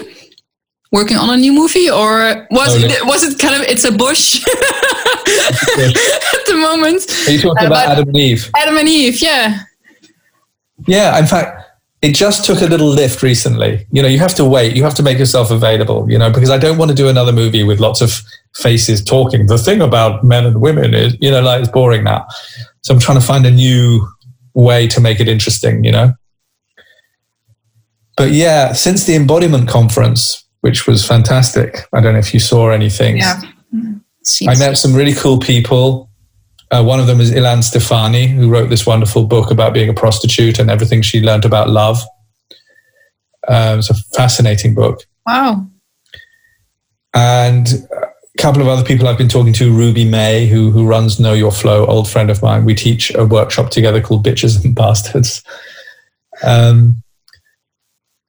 Working 0.91 1.15
on 1.15 1.29
a 1.29 1.37
new 1.37 1.53
movie, 1.53 1.89
or 1.89 2.45
was 2.51 2.75
oh, 2.75 2.85
it 2.85 3.05
was 3.05 3.23
it 3.23 3.39
kind 3.39 3.55
of 3.55 3.61
it's 3.61 3.85
a 3.85 3.93
bush 3.93 4.43
at 4.47 6.45
the 6.47 6.57
moment? 6.57 7.09
Are 7.27 7.31
you 7.31 7.39
talking 7.39 7.65
about 7.65 7.91
Adam 7.91 8.09
and 8.09 8.17
Eve? 8.17 8.49
Adam 8.57 8.75
and 8.75 8.89
Eve, 8.89 9.21
yeah. 9.21 9.59
Yeah, 10.87 11.17
in 11.17 11.27
fact, 11.27 11.61
it 12.01 12.13
just 12.13 12.45
took 12.45 12.61
a 12.61 12.65
little 12.65 12.89
lift 12.89 13.23
recently. 13.23 13.87
You 13.91 14.01
know, 14.01 14.07
you 14.07 14.19
have 14.19 14.35
to 14.35 14.45
wait. 14.45 14.75
You 14.75 14.83
have 14.83 14.95
to 14.95 15.03
make 15.03 15.19
yourself 15.19 15.51
available, 15.51 16.11
you 16.11 16.17
know, 16.17 16.29
because 16.29 16.49
I 16.49 16.57
don't 16.57 16.77
want 16.77 16.89
to 16.89 16.95
do 16.95 17.07
another 17.07 17.31
movie 17.31 17.63
with 17.63 17.79
lots 17.79 18.01
of 18.01 18.21
faces 18.55 19.03
talking. 19.03 19.47
The 19.47 19.57
thing 19.57 19.81
about 19.81 20.23
men 20.23 20.45
and 20.45 20.61
women 20.61 20.93
is, 20.93 21.15
you 21.21 21.31
know, 21.31 21.41
like 21.41 21.61
it's 21.61 21.71
boring 21.71 22.03
now. 22.03 22.27
So 22.81 22.93
I'm 22.93 22.99
trying 22.99 23.19
to 23.19 23.25
find 23.25 23.45
a 23.45 23.51
new 23.51 24.07
way 24.53 24.87
to 24.87 24.99
make 24.99 25.19
it 25.19 25.27
interesting, 25.27 25.83
you 25.83 25.91
know. 25.91 26.13
But 28.17 28.31
yeah, 28.31 28.73
since 28.73 29.05
the 29.05 29.15
embodiment 29.15 29.69
conference, 29.69 30.45
which 30.61 30.85
was 30.85 31.05
fantastic, 31.05 31.87
I 31.93 32.01
don't 32.01 32.13
know 32.13 32.19
if 32.19 32.33
you 32.33 32.39
saw 32.39 32.69
anything. 32.69 33.17
Yeah. 33.17 33.41
I 34.47 34.57
met 34.57 34.77
some 34.77 34.93
really 34.93 35.13
cool 35.13 35.39
people. 35.39 36.09
Uh, 36.69 36.83
one 36.83 36.99
of 36.99 37.07
them 37.07 37.19
is 37.19 37.31
Ilan 37.31 37.63
Stephani, 37.63 38.27
who 38.27 38.49
wrote 38.49 38.69
this 38.69 38.85
wonderful 38.85 39.25
book 39.25 39.51
about 39.51 39.73
being 39.73 39.89
a 39.89 39.93
prostitute 39.93 40.59
and 40.59 40.69
everything 40.69 41.01
she 41.01 41.19
learned 41.19 41.45
about 41.45 41.69
love. 41.69 42.01
Um, 43.47 43.79
it's 43.79 43.89
a 43.89 43.95
fascinating 44.15 44.75
book. 44.75 45.03
Wow. 45.25 45.67
And 47.13 47.67
couple 48.38 48.61
of 48.61 48.67
other 48.67 48.84
people 48.84 49.07
I've 49.07 49.17
been 49.17 49.27
talking 49.27 49.53
to, 49.53 49.71
Ruby 49.71 50.05
May, 50.05 50.47
who, 50.47 50.71
who 50.71 50.86
runs 50.86 51.19
Know 51.19 51.34
Your 51.34 51.51
Flow, 51.51 51.86
old 51.86 52.09
friend 52.09 52.29
of 52.29 52.41
mine. 52.41 52.65
We 52.65 52.75
teach 52.75 53.13
a 53.15 53.25
workshop 53.25 53.71
together 53.71 54.01
called 54.01 54.25
Bitches 54.25 54.63
and 54.63 54.73
Bastards. 54.73 55.43
Um, 56.43 57.03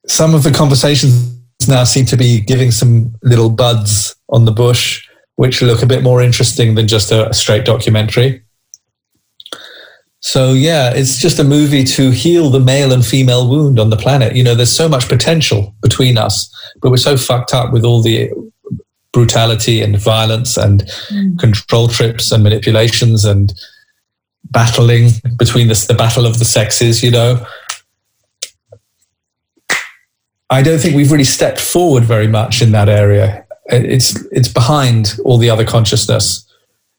some 0.07 0.35
of 0.35 0.43
the 0.43 0.51
conversations 0.51 1.39
now 1.67 1.85
seem 1.85 2.05
to 2.07 2.17
be 2.17 2.41
giving 2.41 2.71
some 2.71 3.15
little 3.23 3.49
buds 3.49 4.15
on 4.29 4.45
the 4.45 4.51
bush 4.51 5.07
which 5.35 5.61
look 5.61 5.81
a 5.81 5.87
bit 5.87 6.03
more 6.03 6.21
interesting 6.21 6.75
than 6.75 6.87
just 6.87 7.11
a, 7.11 7.29
a 7.29 7.33
straight 7.33 7.65
documentary. 7.65 8.43
So 10.19 10.53
yeah, 10.53 10.93
it's 10.93 11.17
just 11.17 11.39
a 11.39 11.43
movie 11.43 11.83
to 11.83 12.11
heal 12.11 12.49
the 12.49 12.59
male 12.59 12.93
and 12.93 13.05
female 13.05 13.49
wound 13.49 13.79
on 13.79 13.89
the 13.89 13.97
planet. 13.97 14.35
You 14.35 14.43
know, 14.43 14.55
there's 14.55 14.71
so 14.71 14.87
much 14.87 15.09
potential 15.09 15.75
between 15.81 16.17
us, 16.17 16.49
but 16.81 16.91
we're 16.91 16.97
so 16.97 17.17
fucked 17.17 17.53
up 17.53 17.73
with 17.73 17.83
all 17.83 18.01
the 18.01 18.31
brutality 19.13 19.81
and 19.81 19.97
violence 19.97 20.57
and 20.57 20.83
mm. 21.09 21.39
control 21.39 21.87
trips 21.87 22.31
and 22.31 22.43
manipulations 22.43 23.23
and 23.23 23.53
battling 24.51 25.09
between 25.39 25.69
the, 25.69 25.85
the 25.87 25.93
battle 25.93 26.25
of 26.25 26.39
the 26.39 26.45
sexes, 26.45 27.01
you 27.01 27.11
know. 27.11 27.45
I 30.49 30.61
don't 30.61 30.79
think 30.79 30.95
we've 30.95 31.11
really 31.11 31.23
stepped 31.23 31.59
forward 31.59 32.03
very 32.03 32.27
much 32.27 32.61
in 32.61 32.73
that 32.73 32.89
area 32.89 33.43
it's 33.65 34.15
it's 34.31 34.47
behind 34.47 35.17
all 35.23 35.37
the 35.37 35.49
other 35.49 35.65
consciousness. 35.65 36.45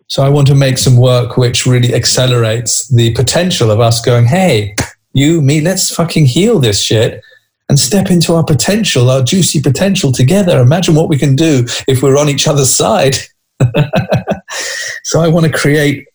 So 0.06 0.22
I 0.22 0.28
want 0.28 0.46
to 0.48 0.54
make 0.54 0.78
some 0.78 0.96
work 0.96 1.36
which 1.36 1.66
really 1.66 1.94
accelerates 1.94 2.88
the 2.88 3.12
potential 3.14 3.70
of 3.70 3.80
us 3.80 4.00
going, 4.00 4.26
hey, 4.26 4.74
you, 5.12 5.40
me, 5.40 5.60
let's 5.60 5.94
fucking 5.94 6.26
heal 6.26 6.58
this 6.58 6.82
shit 6.82 7.22
and 7.68 7.78
step 7.78 8.10
into 8.10 8.34
our 8.34 8.44
potential, 8.44 9.10
our 9.10 9.22
juicy 9.22 9.60
potential 9.60 10.12
together. 10.12 10.60
Imagine 10.60 10.94
what 10.94 11.08
we 11.08 11.18
can 11.18 11.34
do 11.34 11.64
if 11.88 12.02
we're 12.02 12.18
on 12.18 12.28
each 12.28 12.46
other's 12.46 12.70
side. 12.70 13.16
so 15.04 15.20
I 15.20 15.28
want 15.28 15.46
to 15.46 15.52
create 15.52 16.06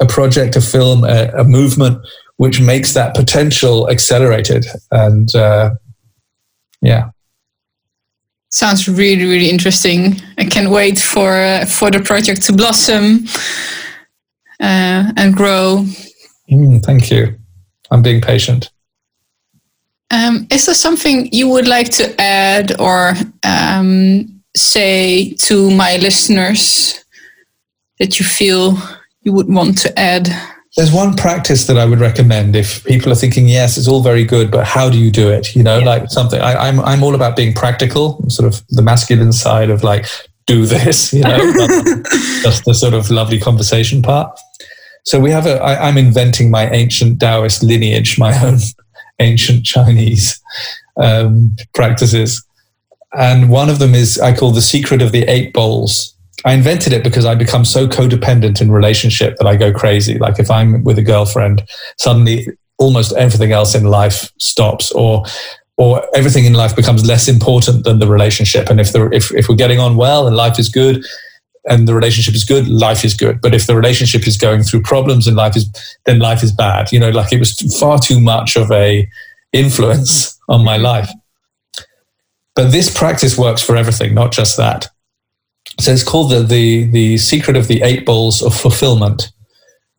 a 0.00 0.06
project, 0.06 0.56
a 0.56 0.60
film, 0.60 1.04
a, 1.04 1.30
a 1.38 1.44
movement 1.44 2.06
which 2.36 2.60
makes 2.60 2.92
that 2.92 3.14
potential 3.14 3.90
accelerated. 3.90 4.66
And 4.90 5.34
uh, 5.34 5.70
yeah 6.86 7.10
sounds 8.50 8.88
really 8.88 9.24
really 9.24 9.50
interesting 9.50 10.16
i 10.38 10.44
can't 10.44 10.70
wait 10.70 10.98
for 10.98 11.32
uh, 11.36 11.64
for 11.64 11.90
the 11.90 12.00
project 12.00 12.42
to 12.42 12.52
blossom 12.52 13.26
uh, 14.60 15.12
and 15.16 15.34
grow 15.34 15.84
mm, 16.50 16.82
thank 16.84 17.10
you 17.10 17.34
i'm 17.90 18.02
being 18.02 18.20
patient 18.20 18.70
um, 20.10 20.46
is 20.50 20.66
there 20.66 20.74
something 20.74 21.28
you 21.32 21.48
would 21.48 21.66
like 21.66 21.90
to 21.90 22.20
add 22.20 22.80
or 22.80 23.14
um, 23.44 24.42
say 24.56 25.34
to 25.42 25.70
my 25.70 25.96
listeners 25.96 27.04
that 27.98 28.18
you 28.18 28.26
feel 28.26 28.78
you 29.22 29.32
would 29.32 29.48
want 29.48 29.78
to 29.78 29.98
add 29.98 30.28
there's 30.76 30.92
one 30.92 31.16
practice 31.16 31.66
that 31.68 31.78
I 31.78 31.86
would 31.86 32.00
recommend 32.00 32.54
if 32.54 32.84
people 32.84 33.10
are 33.10 33.16
thinking, 33.16 33.48
yes, 33.48 33.78
it's 33.78 33.88
all 33.88 34.02
very 34.02 34.24
good, 34.24 34.50
but 34.50 34.66
how 34.66 34.90
do 34.90 34.98
you 34.98 35.10
do 35.10 35.30
it? 35.30 35.56
You 35.56 35.62
know, 35.62 35.78
yeah. 35.78 35.86
like 35.86 36.10
something 36.10 36.38
I, 36.38 36.68
am 36.68 36.80
I'm, 36.80 36.86
I'm 36.86 37.02
all 37.02 37.14
about 37.14 37.34
being 37.34 37.54
practical, 37.54 38.22
sort 38.28 38.46
of 38.46 38.62
the 38.68 38.82
masculine 38.82 39.32
side 39.32 39.70
of 39.70 39.82
like, 39.82 40.06
do 40.46 40.66
this, 40.66 41.14
you 41.14 41.22
know, 41.22 41.38
just 42.42 42.66
the 42.66 42.74
sort 42.74 42.92
of 42.92 43.10
lovely 43.10 43.40
conversation 43.40 44.02
part. 44.02 44.38
So 45.06 45.18
we 45.18 45.30
have 45.30 45.46
a, 45.46 45.62
I, 45.62 45.88
I'm 45.88 45.96
inventing 45.96 46.50
my 46.50 46.68
ancient 46.70 47.20
Taoist 47.20 47.62
lineage, 47.62 48.18
my 48.18 48.38
own 48.44 48.58
ancient 49.18 49.64
Chinese 49.64 50.40
um, 50.96 51.54
practices. 51.74 52.44
And 53.16 53.48
one 53.48 53.70
of 53.70 53.78
them 53.78 53.94
is 53.94 54.18
I 54.18 54.36
call 54.36 54.50
the 54.50 54.60
secret 54.60 55.00
of 55.00 55.12
the 55.12 55.22
eight 55.22 55.52
bowls 55.52 56.16
I 56.46 56.52
invented 56.52 56.92
it 56.92 57.02
because 57.02 57.24
I 57.24 57.34
become 57.34 57.64
so 57.64 57.88
codependent 57.88 58.60
in 58.60 58.70
relationship 58.70 59.36
that 59.38 59.48
I 59.48 59.56
go 59.56 59.72
crazy. 59.72 60.16
Like 60.16 60.38
if 60.38 60.48
I'm 60.48 60.84
with 60.84 60.96
a 60.96 61.02
girlfriend, 61.02 61.64
suddenly 61.98 62.46
almost 62.78 63.12
everything 63.16 63.50
else 63.50 63.74
in 63.74 63.84
life 63.84 64.30
stops 64.38 64.92
or 64.92 65.24
or 65.78 66.02
everything 66.14 66.46
in 66.46 66.54
life 66.54 66.74
becomes 66.74 67.06
less 67.06 67.28
important 67.28 67.84
than 67.84 67.98
the 67.98 68.06
relationship. 68.06 68.70
And 68.70 68.80
if 68.80 68.92
the 68.92 69.10
if, 69.12 69.34
if 69.34 69.48
we're 69.48 69.56
getting 69.56 69.80
on 69.80 69.96
well 69.96 70.26
and 70.26 70.36
life 70.36 70.58
is 70.58 70.68
good 70.68 71.04
and 71.68 71.88
the 71.88 71.94
relationship 71.94 72.34
is 72.34 72.44
good, 72.44 72.68
life 72.68 73.04
is 73.04 73.14
good. 73.14 73.40
But 73.40 73.54
if 73.54 73.66
the 73.66 73.76
relationship 73.76 74.26
is 74.26 74.36
going 74.36 74.62
through 74.62 74.82
problems 74.82 75.26
and 75.26 75.36
life 75.36 75.56
is 75.56 75.68
then 76.04 76.18
life 76.18 76.42
is 76.42 76.52
bad. 76.52 76.92
You 76.92 77.00
know, 77.00 77.10
like 77.10 77.32
it 77.32 77.40
was 77.40 77.54
far 77.78 77.98
too 77.98 78.20
much 78.20 78.56
of 78.56 78.70
a 78.70 79.08
influence 79.52 80.38
on 80.48 80.64
my 80.64 80.76
life. 80.76 81.10
But 82.54 82.72
this 82.72 82.94
practice 82.94 83.36
works 83.36 83.62
for 83.62 83.76
everything, 83.76 84.14
not 84.14 84.32
just 84.32 84.56
that. 84.56 84.88
So 85.78 85.92
it's 85.92 86.02
called 86.02 86.30
the, 86.30 86.42
the, 86.42 86.84
the 86.84 87.18
secret 87.18 87.56
of 87.56 87.68
the 87.68 87.82
eight 87.82 88.06
balls 88.06 88.42
of 88.42 88.58
fulfillment. 88.58 89.30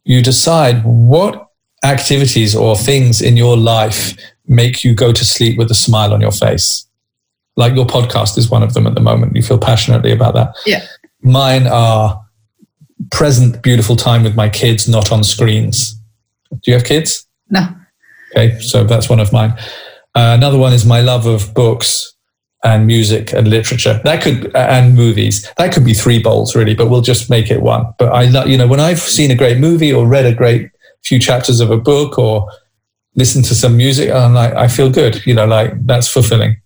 You 0.06 0.24
decide 0.24 0.84
what 0.84 1.50
activities 1.84 2.56
or 2.56 2.76
things 2.76 3.22
in 3.22 3.38
your 3.38 3.56
life 3.56 4.18
make 4.48 4.84
you 4.84 4.96
go 4.96 5.12
to 5.12 5.26
sleep 5.26 5.58
with 5.58 5.70
a 5.70 5.76
smile 5.76 6.14
on 6.14 6.22
your 6.22 6.32
face. 6.32 6.88
Like 7.56 7.76
your 7.76 7.86
podcast 7.86 8.38
is 8.38 8.50
one 8.50 8.64
of 8.64 8.74
them 8.74 8.88
at 8.88 8.96
the 8.96 9.02
moment. 9.02 9.36
You 9.36 9.44
feel 9.44 9.58
passionately 9.58 10.12
about 10.12 10.34
that. 10.36 10.56
Yeah. 10.66 10.86
Mine 11.22 11.68
are 11.68 12.22
present, 13.12 13.62
beautiful 13.62 13.96
time 13.96 14.24
with 14.24 14.36
my 14.36 14.50
kids, 14.50 14.88
not 14.88 15.12
on 15.12 15.24
screens. 15.24 15.96
Do 16.52 16.72
you 16.72 16.74
have 16.74 16.84
kids? 16.84 17.26
No. 17.50 17.68
Okay, 18.36 18.60
so 18.60 18.84
that's 18.84 19.10
one 19.10 19.20
of 19.20 19.32
mine. 19.32 19.52
Uh, 20.16 20.34
another 20.36 20.58
one 20.58 20.74
is 20.74 20.86
my 20.86 21.02
love 21.02 21.26
of 21.26 21.54
books 21.54 22.14
and 22.64 22.88
music 22.88 23.34
and 23.34 23.48
literature. 23.48 24.00
That 24.04 24.22
could 24.22 24.54
and 24.56 24.96
movies. 24.96 25.50
That 25.58 25.74
could 25.74 25.86
be 25.86 25.94
three 25.94 26.20
bowls 26.20 26.56
really, 26.56 26.76
but 26.76 26.90
we'll 26.90 27.02
just 27.02 27.30
make 27.30 27.52
it 27.52 27.62
one. 27.62 27.86
But 28.00 28.12
I, 28.12 28.46
you 28.46 28.58
know, 28.58 28.68
when 28.68 28.80
I've 28.80 29.00
seen 29.00 29.32
a 29.32 29.36
great 29.36 29.58
movie 29.58 29.94
or 29.94 30.08
read 30.08 30.26
a 30.26 30.34
great 30.34 30.70
few 31.04 31.20
chapters 31.20 31.60
of 31.60 31.72
a 31.72 31.78
book 31.78 32.18
or 32.18 32.50
listened 33.16 33.46
to 33.46 33.56
some 33.56 33.78
music, 33.78 34.12
I'm 34.12 34.34
like, 34.34 34.54
I 34.54 34.68
feel 34.68 34.90
good. 34.90 35.26
You 35.26 35.34
know, 35.34 35.46
like 35.46 35.74
that's 35.86 36.08
fulfilling. 36.08 36.58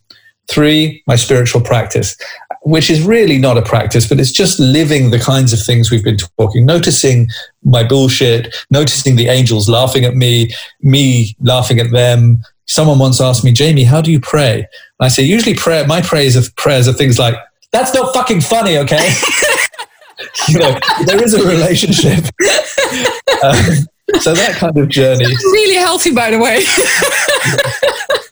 Three, 0.50 1.04
my 1.08 1.16
spiritual 1.16 1.62
practice, 1.62 2.18
which 2.64 2.90
is 2.90 3.02
really 3.02 3.38
not 3.38 3.58
a 3.58 3.62
practice, 3.62 4.08
but 4.08 4.20
it's 4.20 4.32
just 4.32 4.60
living 4.60 5.10
the 5.10 5.20
kinds 5.20 5.52
of 5.52 5.60
things 5.60 5.90
we've 5.90 6.04
been 6.04 6.18
talking, 6.38 6.66
noticing 6.66 7.28
my 7.64 7.84
bullshit, 7.84 8.56
noticing 8.70 9.16
the 9.16 9.28
angels 9.28 9.68
laughing 9.68 10.06
at 10.06 10.16
me, 10.16 10.52
me 10.82 11.36
laughing 11.40 11.80
at 11.80 11.92
them, 11.92 12.42
someone 12.68 13.00
once 13.00 13.20
asked 13.20 13.44
me, 13.44 13.52
Jamie, 13.52 13.84
how 13.84 14.00
do 14.00 14.12
you 14.12 14.20
pray? 14.20 14.60
And 14.60 14.68
I 15.00 15.08
say, 15.08 15.24
usually 15.24 15.56
prayer, 15.56 15.86
my 15.88 16.02
prayers 16.02 16.36
of 16.36 16.56
prayers 16.56 16.88
are 16.88 16.94
things 16.94 17.18
like, 17.18 17.36
that's 17.72 17.94
not 17.94 18.14
fucking 18.14 18.42
funny, 18.42 18.78
okay? 18.78 19.12
you 20.48 20.60
know, 20.60 20.78
there 21.06 21.22
is 21.24 21.34
a 21.34 21.48
relationship. 21.48 22.26
Um, 23.44 23.88
so 24.20 24.36
that 24.36 24.56
kind 24.58 24.78
of 24.78 24.88
journey. 24.88 25.26
That's 25.26 25.44
really 25.46 25.76
healthy, 25.76 26.14
by 26.14 26.30
the 26.30 26.38
way. 26.38 26.64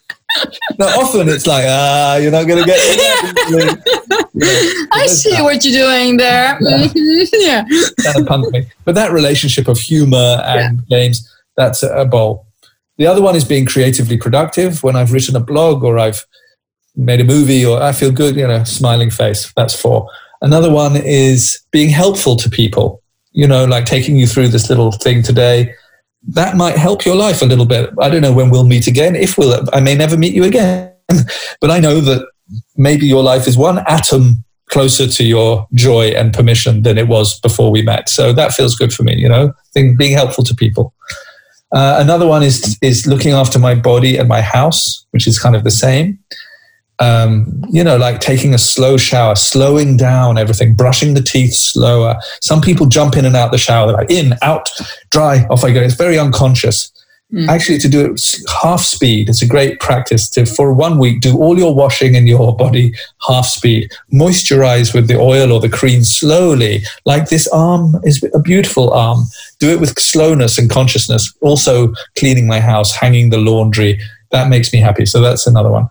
now, 0.78 0.86
often 1.00 1.28
it's 1.28 1.46
like, 1.46 1.64
ah, 1.68 2.16
you're 2.16 2.30
not 2.30 2.46
going 2.46 2.60
to 2.60 2.66
get 2.66 2.78
it. 2.80 4.88
I 4.92 5.06
see 5.06 5.30
that. 5.30 5.42
what 5.42 5.64
you're 5.64 5.72
doing 5.72 6.16
there. 6.16 6.58
Yeah. 6.60 6.86
Mm-hmm. 6.86 7.24
yeah. 7.40 7.64
Kind 8.04 8.20
of 8.20 8.26
punk 8.26 8.52
me. 8.52 8.66
But 8.84 8.94
that 8.94 9.12
relationship 9.12 9.68
of 9.68 9.78
humor 9.78 10.40
and 10.44 10.82
yeah. 10.88 10.98
games, 10.98 11.28
that's 11.56 11.82
a 11.82 12.04
bowl. 12.04 12.46
The 12.96 13.06
other 13.06 13.22
one 13.22 13.34
is 13.34 13.44
being 13.44 13.66
creatively 13.66 14.16
productive. 14.16 14.82
When 14.82 14.96
I've 14.96 15.12
written 15.12 15.36
a 15.36 15.40
blog 15.40 15.84
or 15.84 15.98
I've 15.98 16.24
made 16.96 17.20
a 17.20 17.24
movie 17.24 17.64
or 17.64 17.82
I 17.82 17.92
feel 17.92 18.12
good, 18.12 18.36
you 18.36 18.46
know, 18.46 18.64
smiling 18.64 19.10
face. 19.10 19.52
That's 19.56 19.78
four. 19.78 20.08
Another 20.42 20.70
one 20.70 20.96
is 20.96 21.62
being 21.70 21.90
helpful 21.90 22.36
to 22.36 22.48
people, 22.48 23.02
you 23.32 23.46
know, 23.46 23.64
like 23.64 23.84
taking 23.84 24.16
you 24.16 24.26
through 24.26 24.48
this 24.48 24.68
little 24.68 24.92
thing 24.92 25.22
today. 25.22 25.74
That 26.28 26.56
might 26.56 26.76
help 26.76 27.04
your 27.04 27.16
life 27.16 27.42
a 27.42 27.46
little 27.46 27.66
bit. 27.66 27.90
I 27.98 28.08
don't 28.08 28.22
know 28.22 28.32
when 28.32 28.50
we'll 28.50 28.66
meet 28.66 28.86
again. 28.86 29.16
If 29.16 29.38
we'll, 29.38 29.64
I 29.72 29.80
may 29.80 29.94
never 29.94 30.16
meet 30.16 30.34
you 30.34 30.44
again, 30.44 30.92
but 31.60 31.70
I 31.70 31.80
know 31.80 32.00
that 32.00 32.28
maybe 32.76 33.06
your 33.06 33.22
life 33.22 33.46
is 33.48 33.56
one 33.56 33.78
atom 33.86 34.44
closer 34.68 35.06
to 35.06 35.24
your 35.24 35.66
joy 35.74 36.08
and 36.08 36.32
permission 36.32 36.82
than 36.82 36.96
it 36.96 37.08
was 37.08 37.38
before 37.40 37.70
we 37.70 37.82
met. 37.82 38.08
So 38.08 38.32
that 38.32 38.52
feels 38.52 38.76
good 38.76 38.92
for 38.92 39.02
me, 39.02 39.16
you 39.16 39.28
know, 39.28 39.52
being 39.74 40.12
helpful 40.12 40.44
to 40.44 40.54
people. 40.54 40.94
Uh, 41.72 41.98
another 42.00 42.26
one 42.26 42.42
is 42.42 42.76
is 42.82 43.06
looking 43.06 43.32
after 43.32 43.58
my 43.58 43.74
body 43.74 44.16
and 44.16 44.28
my 44.28 44.40
house, 44.40 45.06
which 45.12 45.26
is 45.26 45.38
kind 45.38 45.54
of 45.54 45.62
the 45.62 45.70
same. 45.70 46.18
Um, 47.00 47.64
you 47.70 47.82
know, 47.82 47.96
like 47.96 48.20
taking 48.20 48.52
a 48.52 48.58
slow 48.58 48.98
shower, 48.98 49.34
slowing 49.34 49.96
down 49.96 50.36
everything, 50.36 50.74
brushing 50.74 51.14
the 51.14 51.22
teeth 51.22 51.54
slower. 51.54 52.16
Some 52.42 52.60
people 52.60 52.86
jump 52.86 53.16
in 53.16 53.24
and 53.24 53.34
out 53.34 53.52
the 53.52 53.58
shower. 53.58 53.86
They're 53.86 53.96
like 53.96 54.10
in, 54.10 54.34
out, 54.42 54.68
dry, 55.10 55.46
off 55.48 55.64
I 55.64 55.72
go. 55.72 55.80
It's 55.80 55.94
very 55.94 56.18
unconscious. 56.18 56.92
Mm. 57.32 57.48
Actually, 57.48 57.78
to 57.78 57.88
do 57.88 58.04
it 58.12 58.20
half 58.60 58.80
speed, 58.80 59.28
it's 59.28 59.40
a 59.40 59.46
great 59.46 59.78
practice 59.78 60.28
to, 60.30 60.44
for 60.44 60.72
one 60.72 60.98
week, 60.98 61.20
do 61.20 61.38
all 61.38 61.56
your 61.56 61.74
washing 61.74 62.16
in 62.16 62.26
your 62.26 62.56
body 62.56 62.92
half 63.26 63.46
speed. 63.46 63.90
Moisturize 64.12 64.92
with 64.92 65.06
the 65.06 65.16
oil 65.16 65.52
or 65.52 65.60
the 65.60 65.68
cream 65.68 66.02
slowly. 66.02 66.82
Like 67.04 67.28
this 67.28 67.46
arm 67.48 67.94
is 68.02 68.22
a 68.34 68.40
beautiful 68.40 68.92
arm. 68.92 69.26
Do 69.60 69.70
it 69.70 69.80
with 69.80 69.96
slowness 69.98 70.58
and 70.58 70.68
consciousness. 70.68 71.32
Also, 71.40 71.94
cleaning 72.18 72.48
my 72.48 72.58
house, 72.58 72.92
hanging 72.94 73.30
the 73.30 73.38
laundry. 73.38 74.00
That 74.32 74.48
makes 74.48 74.72
me 74.72 74.80
happy. 74.80 75.06
So 75.06 75.20
that's 75.20 75.46
another 75.46 75.70
one. 75.70 75.88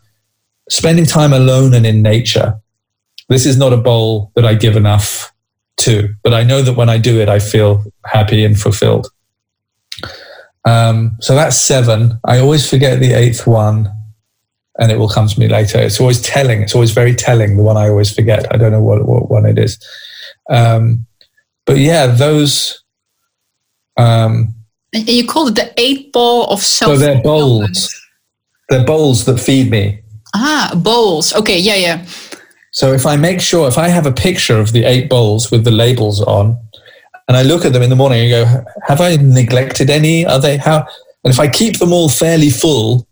Spending 0.69 1.05
time 1.05 1.33
alone 1.33 1.73
and 1.73 1.85
in 1.85 2.01
nature. 2.01 2.59
This 3.27 3.45
is 3.45 3.57
not 3.57 3.73
a 3.73 3.77
bowl 3.77 4.31
that 4.35 4.45
I 4.45 4.55
give 4.55 4.75
enough 4.75 5.31
to, 5.77 6.13
but 6.23 6.33
I 6.33 6.43
know 6.43 6.61
that 6.61 6.73
when 6.73 6.89
I 6.89 6.97
do 6.97 7.19
it, 7.19 7.29
I 7.29 7.39
feel 7.39 7.83
happy 8.05 8.43
and 8.43 8.59
fulfilled. 8.59 9.07
Um, 10.65 11.17
so 11.21 11.35
that's 11.35 11.55
seven. 11.55 12.19
I 12.25 12.39
always 12.39 12.69
forget 12.69 12.99
the 12.99 13.13
eighth 13.13 13.47
one, 13.47 13.89
and 14.79 14.91
it 14.91 14.97
will 14.97 15.09
come 15.09 15.27
to 15.27 15.39
me 15.39 15.47
later. 15.47 15.79
It's 15.79 15.99
always 15.99 16.21
telling. 16.21 16.61
It's 16.61 16.75
always 16.75 16.91
very 16.91 17.15
telling. 17.15 17.57
The 17.57 17.63
one 17.63 17.77
I 17.77 17.89
always 17.89 18.13
forget. 18.13 18.45
I 18.53 18.57
don't 18.57 18.71
know 18.71 18.83
what, 18.83 19.05
what 19.07 19.29
one 19.29 19.45
it 19.45 19.57
is. 19.57 19.79
Um, 20.49 21.05
but 21.65 21.77
yeah, 21.77 22.07
those. 22.07 22.83
Um, 23.97 24.53
you 24.93 25.27
call 25.27 25.47
it 25.47 25.55
the 25.55 25.73
eight 25.77 26.11
ball 26.11 26.45
of 26.47 26.61
self. 26.61 26.93
So 26.93 26.97
they're 26.97 27.21
bowls. 27.21 27.93
They're 28.69 28.85
bowls 28.85 29.25
that 29.25 29.39
feed 29.39 29.69
me. 29.69 30.01
Ah, 30.33 30.71
bowls. 30.75 31.33
Okay, 31.33 31.57
yeah, 31.57 31.75
yeah. 31.75 32.05
So 32.71 32.93
if 32.93 33.05
I 33.05 33.15
make 33.15 33.41
sure, 33.41 33.67
if 33.67 33.77
I 33.77 33.87
have 33.87 34.05
a 34.05 34.11
picture 34.11 34.57
of 34.57 34.71
the 34.71 34.83
eight 34.83 35.09
bowls 35.09 35.51
with 35.51 35.63
the 35.63 35.71
labels 35.71 36.21
on, 36.21 36.57
and 37.27 37.37
I 37.37 37.43
look 37.43 37.65
at 37.65 37.73
them 37.73 37.83
in 37.83 37.89
the 37.89 37.95
morning 37.95 38.21
and 38.21 38.45
go, 38.45 38.63
have 38.87 39.01
I 39.01 39.15
neglected 39.17 39.89
any? 39.89 40.25
Are 40.25 40.39
they 40.39 40.57
how? 40.57 40.87
And 41.23 41.33
if 41.33 41.39
I 41.39 41.47
keep 41.47 41.77
them 41.77 41.93
all 41.93 42.09
fairly 42.09 42.49
full, 42.49 43.07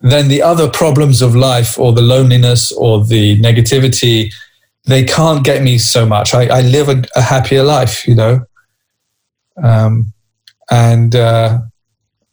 then 0.00 0.28
the 0.28 0.42
other 0.42 0.68
problems 0.68 1.20
of 1.20 1.34
life 1.36 1.78
or 1.78 1.92
the 1.92 2.02
loneliness 2.02 2.72
or 2.72 3.04
the 3.04 3.38
negativity, 3.40 4.32
they 4.86 5.04
can't 5.04 5.44
get 5.44 5.62
me 5.62 5.76
so 5.76 6.06
much. 6.06 6.34
I, 6.34 6.46
I 6.46 6.60
live 6.62 6.88
a, 6.88 7.04
a, 7.16 7.20
happier 7.20 7.62
life, 7.62 8.08
you 8.08 8.14
know. 8.14 8.40
Um, 9.62 10.12
and 10.70 11.14
uh, 11.14 11.60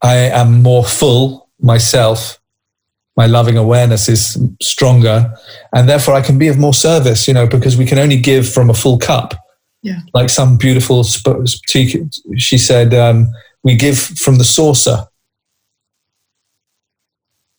I 0.01 0.15
am 0.15 0.61
more 0.61 0.85
full 0.85 1.49
myself. 1.59 2.39
My 3.17 3.25
loving 3.25 3.57
awareness 3.57 4.07
is 4.07 4.37
stronger, 4.61 5.33
and 5.73 5.89
therefore 5.89 6.13
I 6.13 6.21
can 6.21 6.37
be 6.37 6.47
of 6.47 6.57
more 6.57 6.73
service, 6.73 7.27
you 7.27 7.33
know, 7.33 7.47
because 7.47 7.75
we 7.75 7.85
can 7.85 7.97
only 7.97 8.17
give 8.17 8.47
from 8.47 8.69
a 8.69 8.73
full 8.73 8.97
cup. 8.99 9.33
Yeah. 9.81 9.99
Like 10.13 10.29
some 10.29 10.57
beautiful, 10.57 11.03
she 11.03 12.57
said, 12.57 12.93
um, 12.93 13.27
we 13.63 13.75
give 13.75 13.97
from 13.97 14.37
the 14.37 14.43
saucer. 14.43 15.07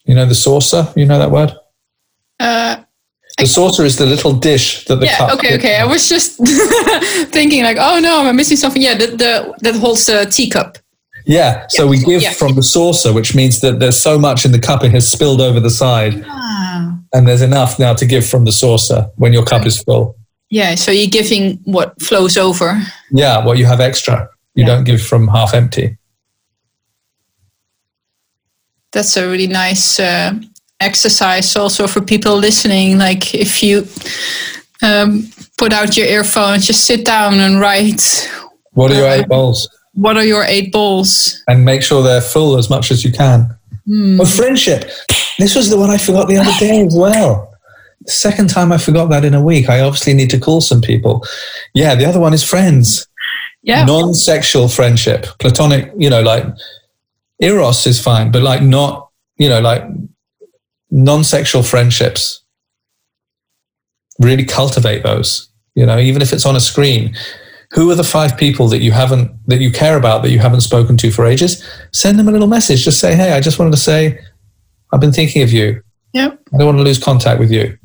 You 0.04 0.14
know 0.14 0.26
the 0.26 0.34
saucer? 0.34 0.92
You 0.96 1.06
know 1.06 1.18
that 1.18 1.30
word? 1.30 1.52
Uh, 2.40 2.82
the 3.38 3.46
saucer 3.46 3.84
is 3.84 3.96
the 3.96 4.06
little 4.06 4.32
dish 4.32 4.84
that 4.86 4.96
the 4.96 5.06
yeah, 5.06 5.16
cup. 5.18 5.38
Okay, 5.38 5.54
okay. 5.56 5.76
I 5.76 5.84
was 5.84 6.09
just 6.09 6.36
thinking 7.32 7.62
like, 7.62 7.76
oh 7.78 8.00
no, 8.00 8.24
I'm 8.24 8.36
missing 8.36 8.56
something. 8.56 8.82
Yeah, 8.82 8.94
the, 8.94 9.06
the 9.06 9.54
that 9.61 9.76
holds 9.76 10.06
the 10.06 10.26
teacup. 10.30 10.78
Yeah, 11.29 11.66
so 11.68 11.85
yeah. 11.85 11.91
we 11.91 11.99
give 11.99 12.22
yeah. 12.22 12.33
from 12.33 12.55
the 12.55 12.62
saucer, 12.62 13.12
which 13.12 13.35
means 13.35 13.61
that 13.61 13.81
there's 13.81 14.01
so 14.01 14.18
much 14.18 14.47
in 14.47 14.53
the 14.53 14.59
cup 14.59 14.83
it 14.83 14.93
has 14.93 15.12
spilled 15.12 15.43
over 15.43 15.61
the 15.61 15.68
side, 15.68 16.24
ah. 16.26 16.99
and 17.12 17.29
there's 17.29 17.43
enough 17.43 17.79
now 17.79 17.93
to 17.93 18.07
give 18.07 18.26
from 18.26 18.47
the 18.47 18.51
saucer 18.51 19.11
when 19.16 19.35
your 19.35 19.45
cup 19.45 19.66
is 19.66 19.83
full. 19.83 20.16
Yeah, 20.49 20.74
so 20.74 20.91
you're 20.91 21.11
giving 21.11 21.59
what 21.64 22.01
flows 22.01 22.39
over. 22.39 22.83
Yeah, 23.11 23.45
what 23.45 23.59
you 23.59 23.66
have 23.66 23.79
extra. 23.79 24.31
You 24.55 24.64
yeah. 24.64 24.68
don't 24.68 24.85
give 24.85 25.03
from 25.03 25.29
half 25.29 25.53
empty. 25.53 25.99
That's 28.93 29.14
a 29.18 29.29
really 29.29 29.49
nice 29.49 30.01
uh, 30.01 30.33
exercise 30.81 31.55
also 31.57 31.87
for 31.87 32.01
people 32.01 32.39
listening. 32.39 32.97
Like 32.97 33.35
if 33.35 33.62
you 33.62 33.87
um, 34.83 35.29
put 35.59 35.74
out 35.74 35.95
your 35.95 36.07
earphones, 36.07 36.66
just 36.66 36.87
sit 36.87 37.05
down 37.05 37.35
and 37.35 37.61
write. 37.61 38.31
What 38.72 38.91
are 38.93 38.95
your 38.95 39.09
eight 39.09 39.29
bowls? 39.29 39.68
What 40.01 40.16
are 40.16 40.24
your 40.24 40.44
eight 40.44 40.72
balls? 40.72 41.42
And 41.49 41.64
make 41.64 41.82
sure 41.82 42.03
they're 42.03 42.20
full 42.20 42.57
as 42.57 42.70
much 42.70 42.90
as 42.90 43.05
you 43.05 43.12
can. 43.12 43.57
Mm. 43.88 44.36
Friendship. 44.36 44.90
This 45.38 45.55
was 45.55 45.70
the 45.70 45.78
one 45.78 45.90
I 45.90 45.99
forgot 45.99 46.28
the 46.28 46.36
other 46.36 46.53
day 46.59 46.84
as 46.84 46.94
well 46.96 47.49
second 48.09 48.49
time 48.49 48.72
I 48.72 48.78
forgot 48.78 49.11
that 49.11 49.24
in 49.24 49.34
a 49.34 49.42
week. 49.42 49.68
I 49.68 49.80
obviously 49.80 50.14
need 50.14 50.30
to 50.30 50.40
call 50.40 50.61
some 50.61 50.80
people. 50.80 51.24
Yeah, 51.74 51.94
the 51.94 52.07
other 52.07 52.20
one 52.20 52.34
is 52.34 52.42
friends. 52.42 53.07
Yeah. 53.62 53.84
Non 53.84 54.14
sexual 54.14 54.68
friendship, 54.68 55.26
platonic, 55.38 55.92
you 55.96 56.09
know, 56.09 56.22
like 56.22 56.44
Eros 57.40 57.86
is 57.86 58.01
fine, 58.01 58.30
but 58.30 58.42
like 58.42 58.62
not, 58.62 59.11
you 59.36 59.49
know, 59.49 59.61
like 59.61 59.84
non 60.90 61.24
sexual 61.24 61.62
friendships. 61.62 62.42
Really 64.20 64.44
cultivate 64.44 65.03
those, 65.03 65.49
you 65.74 65.86
know, 65.86 65.99
even 65.99 66.22
if 66.22 66.32
it's 66.32 66.46
on 66.46 66.57
a 66.57 66.61
screen. 66.61 67.14
Who 67.72 67.90
are 67.90 67.94
the 67.94 68.04
five 68.04 68.36
people 68.36 68.68
that 68.68 68.80
you 68.80 68.92
haven't, 68.92 69.30
that 69.46 69.60
you 69.60 69.70
care 69.70 69.98
about, 69.98 70.22
that 70.22 70.30
you 70.30 70.38
haven't 70.38 70.62
spoken 70.62 70.96
to 70.98 71.10
for 71.10 71.26
ages? 71.26 71.62
Send 71.92 72.18
them 72.18 72.28
a 72.28 72.32
little 72.32 72.46
message. 72.46 72.84
Just 72.84 73.00
say, 73.00 73.14
hey, 73.14 73.32
I 73.32 73.40
just 73.40 73.58
wanted 73.58 73.72
to 73.72 73.76
say, 73.76 74.18
I've 74.92 75.00
been 75.00 75.12
thinking 75.12 75.42
of 75.42 75.52
you. 75.52 75.82
Yep. 76.14 76.40
I 76.54 76.56
don't 76.56 76.66
want 76.66 76.78
to 76.78 76.82
lose 76.82 77.02
contact 77.02 77.38
with 77.38 77.50
you. 77.50 77.76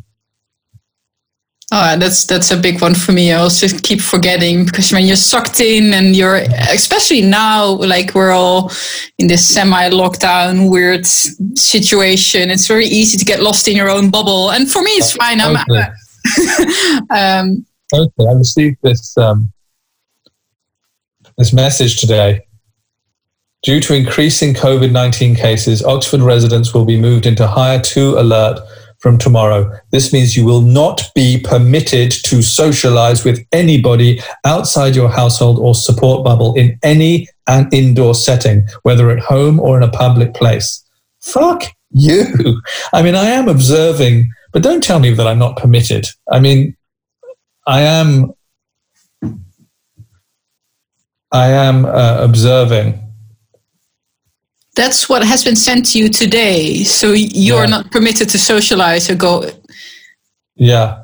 Oh, 1.75 1.97
that's 1.97 2.25
that's 2.25 2.51
a 2.51 2.57
big 2.57 2.81
one 2.81 2.93
for 2.93 3.13
me. 3.13 3.31
I 3.31 3.37
also 3.37 3.67
keep 3.67 3.99
forgetting 3.99 4.65
because 4.65 4.91
when 4.91 5.07
you're 5.07 5.15
sucked 5.15 5.59
in 5.59 5.91
and 5.93 6.15
you're 6.15 6.35
especially 6.69 7.21
now, 7.21 7.65
like 7.65 8.13
we're 8.13 8.31
all 8.31 8.71
in 9.17 9.25
this 9.25 9.43
semi-lockdown 9.51 10.69
weird 10.69 11.03
situation. 11.07 12.51
It's 12.51 12.67
very 12.67 12.85
easy 12.85 13.17
to 13.17 13.25
get 13.25 13.41
lost 13.41 13.67
in 13.67 13.75
your 13.75 13.89
own 13.89 14.11
bubble, 14.11 14.51
and 14.51 14.71
for 14.71 14.83
me, 14.83 14.91
it's 14.91 15.13
fine. 15.13 15.41
I'm. 15.41 15.55
um, 17.09 17.65
okay, 17.91 18.27
I 18.29 18.33
received 18.33 18.77
this 18.83 19.17
um, 19.17 19.51
this 21.37 21.53
message 21.53 21.99
today. 21.99 22.41
Due 23.63 23.79
to 23.79 23.93
increasing 23.93 24.53
COVID 24.53 24.91
nineteen 24.91 25.35
cases, 25.35 25.83
Oxford 25.83 26.21
residents 26.21 26.73
will 26.73 26.85
be 26.85 26.99
moved 26.99 27.25
into 27.25 27.47
higher 27.47 27.79
two 27.79 28.17
alert 28.17 28.59
from 28.99 29.17
tomorrow. 29.17 29.69
This 29.91 30.13
means 30.13 30.37
you 30.37 30.45
will 30.45 30.61
not 30.61 31.03
be 31.13 31.39
permitted 31.41 32.11
to 32.23 32.41
socialize 32.41 33.25
with 33.25 33.45
anybody 33.51 34.21
outside 34.45 34.95
your 34.95 35.09
household 35.09 35.59
or 35.59 35.75
support 35.75 36.23
bubble 36.23 36.53
in 36.55 36.77
any 36.83 37.27
an 37.47 37.67
indoor 37.73 38.15
setting, 38.15 38.65
whether 38.83 39.11
at 39.11 39.19
home 39.19 39.59
or 39.59 39.75
in 39.75 39.83
a 39.83 39.91
public 39.91 40.33
place. 40.33 40.81
Fuck 41.21 41.63
you. 41.91 42.61
I 42.93 43.01
mean, 43.01 43.15
I 43.15 43.25
am 43.25 43.47
observing, 43.49 44.29
but 44.51 44.63
don't 44.63 44.83
tell 44.83 44.99
me 44.99 45.13
that 45.13 45.27
I'm 45.27 45.39
not 45.39 45.57
permitted. 45.57 46.05
I 46.31 46.39
mean, 46.39 46.75
I 47.67 47.81
am. 47.81 48.33
I 51.33 51.49
am 51.49 51.85
uh, 51.85 52.19
observing 52.21 53.03
that's 54.75 55.07
what 55.07 55.23
has 55.23 55.43
been 55.43 55.55
sent 55.55 55.85
to 55.91 55.99
you 55.99 56.09
today. 56.09 56.83
So 56.83 57.11
you 57.11 57.55
are 57.55 57.67
not 57.67 57.91
permitted 57.91 58.29
to 58.29 58.39
socialize 58.39 59.09
or 59.09 59.15
go. 59.15 59.49
Yeah. 60.55 61.03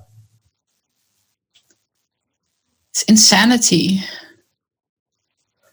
It's 2.89 3.03
insanity. 3.03 4.01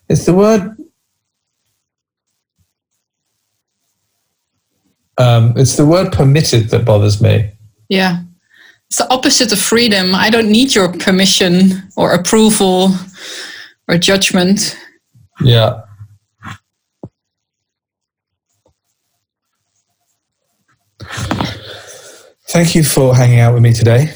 It's 0.09 0.27
the 0.27 0.35
word. 0.35 0.77
Um, 5.19 5.55
it's 5.57 5.77
the 5.77 5.87
word 5.87 6.13
permitted 6.13 6.69
that 6.69 6.85
bothers 6.85 7.23
me. 7.23 7.51
Yeah. 7.89 8.23
It's 8.89 8.99
the 8.99 9.11
opposite 9.11 9.51
of 9.53 9.59
freedom. 9.59 10.15
I 10.15 10.29
don't 10.29 10.51
need 10.51 10.75
your 10.75 10.93
permission 10.93 11.89
or 11.97 12.13
approval 12.13 12.91
or 13.89 13.99
judgment. 13.99 14.77
Yeah. 15.41 15.83
thank 22.49 22.75
you 22.75 22.83
for 22.83 23.15
hanging 23.15 23.41
out 23.41 23.53
with 23.55 23.63
me 23.63 23.73
today. 23.73 24.13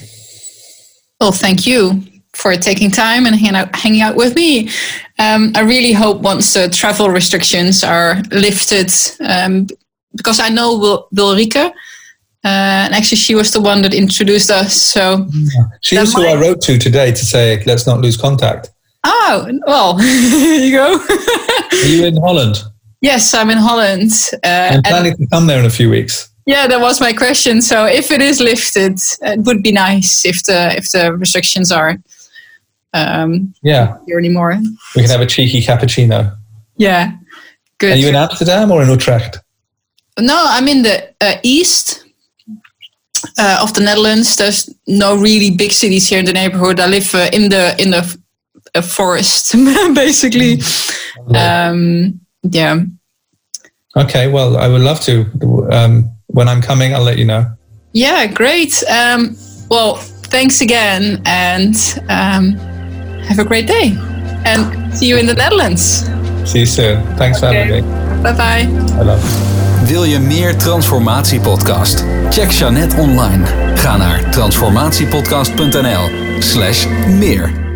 Well, 1.21 1.33
thank 1.33 1.67
you 1.67 2.03
for 2.33 2.57
taking 2.57 2.91
time 2.91 3.27
and 3.27 3.35
hang 3.37 3.55
out, 3.55 3.75
hanging 3.75 4.01
out 4.01 4.17
with 4.17 4.35
me. 4.35 4.71
Um, 5.19 5.53
I 5.55 5.61
really 5.61 5.93
hope 5.93 6.23
once 6.23 6.55
the 6.55 6.69
travel 6.69 7.11
restrictions 7.11 7.85
are 7.85 8.23
lifted, 8.31 8.91
um, 9.21 9.67
because 10.17 10.41
I 10.41 10.49
know 10.49 10.79
Wil- 10.79 11.09
Wilrike, 11.15 11.57
uh, 11.57 11.73
and 12.43 12.95
actually 12.95 13.19
she 13.19 13.35
was 13.35 13.51
the 13.51 13.61
one 13.61 13.83
that 13.83 13.93
introduced 13.93 14.51
us. 14.51 14.75
So 14.75 15.29
she 15.83 15.99
was 15.99 16.15
who 16.15 16.27
I 16.27 16.41
wrote 16.41 16.63
to 16.63 16.79
today 16.79 17.13
to 17.13 17.25
say 17.25 17.63
let's 17.67 17.87
not 17.87 18.01
lose 18.01 18.17
contact. 18.17 18.71
Oh 19.05 19.51
well, 19.67 19.99
here 19.99 20.55
you 20.65 20.73
go. 20.73 20.99
Are 20.99 21.87
you 21.87 22.07
in 22.07 22.17
Holland? 22.17 22.63
Yes, 23.01 23.33
I'm 23.33 23.49
in 23.51 23.59
Holland. 23.59 24.11
Uh, 24.45 24.73
I'm 24.75 24.83
planning 24.83 25.17
to 25.17 25.27
come 25.29 25.47
there 25.47 25.59
in 25.59 25.65
a 25.65 25.71
few 25.71 25.89
weeks. 25.89 26.29
Yeah, 26.47 26.67
that 26.67 26.81
was 26.81 27.01
my 27.01 27.13
question. 27.13 27.63
So 27.63 27.87
if 27.87 28.11
it 28.11 28.21
is 28.21 28.41
lifted, 28.41 28.99
it 29.23 29.41
would 29.47 29.63
be 29.63 29.73
nice 29.73 30.25
if 30.27 30.43
the 30.43 30.77
if 30.77 30.91
the 30.91 31.13
restrictions 31.15 31.73
are 31.73 31.97
um, 32.93 33.55
yeah 33.63 33.97
here 34.07 34.19
anymore. 34.19 34.59
We 34.95 35.03
can 35.03 35.11
have 35.11 35.21
a 35.21 35.27
cheeky 35.27 35.63
cappuccino. 35.63 36.37
Yeah, 36.77 37.13
good. 37.79 37.93
Are 37.93 37.97
you 37.97 38.09
in 38.09 38.17
Amsterdam 38.17 38.71
or 38.71 38.83
in 38.83 38.89
Utrecht? 38.89 39.39
No, 40.19 40.45
I'm 40.49 40.69
in 40.69 40.83
the 40.83 41.15
uh, 41.21 41.37
east 41.43 42.05
uh, 43.39 43.61
of 43.63 43.73
the 43.75 43.81
Netherlands. 43.81 44.37
There's 44.37 44.69
no 44.87 45.17
really 45.17 45.51
big 45.51 45.73
cities 45.73 46.09
here 46.09 46.19
in 46.19 46.27
the 46.27 46.33
neighborhood. 46.33 46.81
I 46.81 46.87
live 46.87 47.15
uh, 47.15 47.31
in 47.33 47.49
the 47.49 47.75
in 47.79 47.91
the 47.91 48.19
forest, 48.83 49.55
basically. 49.95 50.61
Um, 51.35 52.21
yeah. 52.43 52.81
Okay. 53.97 54.29
Well, 54.29 54.57
I 54.57 54.69
would 54.69 54.83
love 54.83 55.01
to. 55.03 55.27
Um, 55.71 56.11
when 56.27 56.49
I'm 56.49 56.63
coming, 56.63 56.95
I'll 56.95 57.03
let 57.03 57.19
you 57.19 57.25
know. 57.25 57.47
Yeah, 57.93 58.27
great. 58.27 58.83
Um, 58.89 59.37
well, 59.69 59.99
thanks 60.31 60.61
again, 60.61 61.21
and 61.27 61.75
um, 62.09 62.53
have 63.27 63.39
a 63.39 63.45
great 63.45 63.67
day. 63.67 63.97
And 64.45 64.95
see 64.95 65.09
you 65.09 65.19
in 65.19 65.27
the 65.27 65.35
Netherlands. 65.35 66.07
See 66.51 66.61
you 66.61 66.67
soon. 66.67 67.03
Thanks 67.17 67.43
okay. 67.43 67.49
for 67.49 67.55
having 67.55 67.85
me. 67.85 68.23
Bye 68.23 68.33
bye. 68.33 68.65
Hello. 68.95 69.19
Wil 69.87 70.05
je 70.05 70.19
meer 70.19 70.57
Transformatiepodcast? 70.57 72.05
Check 72.31 72.51
Jeannette 72.51 72.97
online. 72.97 73.47
Ga 73.75 73.97
naar 73.97 74.31
transformatiepodcast.nl/slash 74.31 76.87
meer. 77.19 77.70